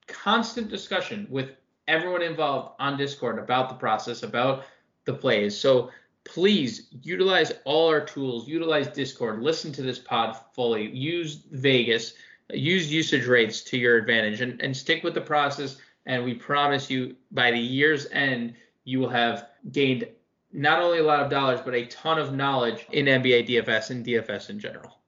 constant 0.07 0.68
discussion 0.68 1.27
with 1.31 1.53
everyone 1.89 2.22
involved 2.22 2.74
on 2.78 2.97
Discord 2.97 3.39
about 3.39 3.68
the 3.68 3.74
process, 3.74 4.22
about 4.22 4.64
the 5.05 5.14
plays. 5.14 5.59
So 5.59 5.91
please 6.24 6.89
utilize 7.03 7.53
all 7.64 7.89
our 7.89 8.05
tools, 8.05 8.49
utilize 8.49 8.89
Discord, 8.89 9.43
listen 9.43 9.72
to 9.72 9.82
this 9.82 9.99
pod 9.99 10.37
fully, 10.55 10.91
use 10.91 11.43
Vegas, 11.53 12.14
use 12.51 12.93
usage 12.93 13.26
rates 13.26 13.61
to 13.62 13.78
your 13.78 13.97
advantage, 13.97 14.41
and, 14.41 14.61
and 14.61 14.76
stick 14.76 15.05
with 15.05 15.14
the 15.14 15.20
process. 15.20 15.76
And 16.07 16.24
we 16.24 16.35
promise 16.35 16.91
you 16.91 17.16
by 17.30 17.51
the 17.51 17.59
year's 17.59 18.07
end, 18.11 18.55
you 18.85 19.01
will 19.01 19.09
have 19.09 19.49
gained 19.72 20.07
not 20.53 20.80
only 20.80 20.99
a 20.99 21.03
lot 21.03 21.20
of 21.20 21.30
dollars, 21.30 21.61
but 21.64 21.74
a 21.74 21.87
ton 21.87 22.18
of 22.18 22.32
knowledge 22.32 22.87
in 22.93 23.07
NBA 23.07 23.49
DFS 23.49 23.91
and 23.91 24.05
DFS 24.05 24.51
in 24.51 24.61
general. 24.61 24.99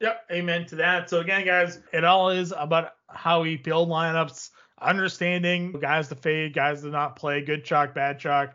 Yep, 0.00 0.26
amen 0.32 0.66
to 0.66 0.76
that. 0.76 1.10
So 1.10 1.20
again, 1.20 1.44
guys, 1.44 1.80
it 1.92 2.04
all 2.04 2.30
is 2.30 2.52
about 2.56 2.94
how 3.08 3.42
we 3.42 3.56
build 3.56 3.88
lineups, 3.88 4.50
understanding 4.80 5.72
guys 5.72 6.08
to 6.08 6.14
fade, 6.14 6.54
guys 6.54 6.82
to 6.82 6.88
not 6.88 7.16
play, 7.16 7.42
good 7.42 7.64
chalk, 7.64 7.94
bad 7.94 8.18
chalk 8.18 8.54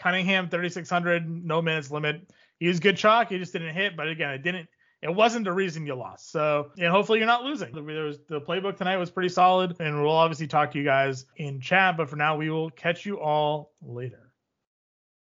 Cunningham 0.00 0.48
3600, 0.48 1.28
no 1.28 1.62
minutes 1.62 1.90
limit. 1.90 2.32
He 2.58 2.66
was 2.66 2.80
good 2.80 2.96
chalk. 2.96 3.28
He 3.28 3.38
just 3.38 3.52
didn't 3.52 3.74
hit. 3.74 3.96
But 3.96 4.08
again, 4.08 4.30
it 4.30 4.42
didn't. 4.42 4.68
It 5.02 5.14
wasn't 5.14 5.44
the 5.44 5.52
reason 5.52 5.86
you 5.86 5.94
lost. 5.94 6.30
So, 6.30 6.72
and 6.78 6.88
hopefully 6.88 7.18
you're 7.18 7.26
not 7.26 7.44
losing. 7.44 7.72
There 7.72 8.04
was, 8.04 8.18
the 8.28 8.40
playbook 8.40 8.76
tonight 8.76 8.96
was 8.96 9.10
pretty 9.10 9.30
solid, 9.30 9.76
and 9.80 10.02
we'll 10.02 10.10
obviously 10.10 10.46
talk 10.46 10.72
to 10.72 10.78
you 10.78 10.84
guys 10.84 11.24
in 11.36 11.60
chat. 11.60 11.96
But 11.96 12.10
for 12.10 12.16
now, 12.16 12.36
we 12.36 12.50
will 12.50 12.70
catch 12.70 13.06
you 13.06 13.18
all 13.18 13.72
later. 13.82 14.29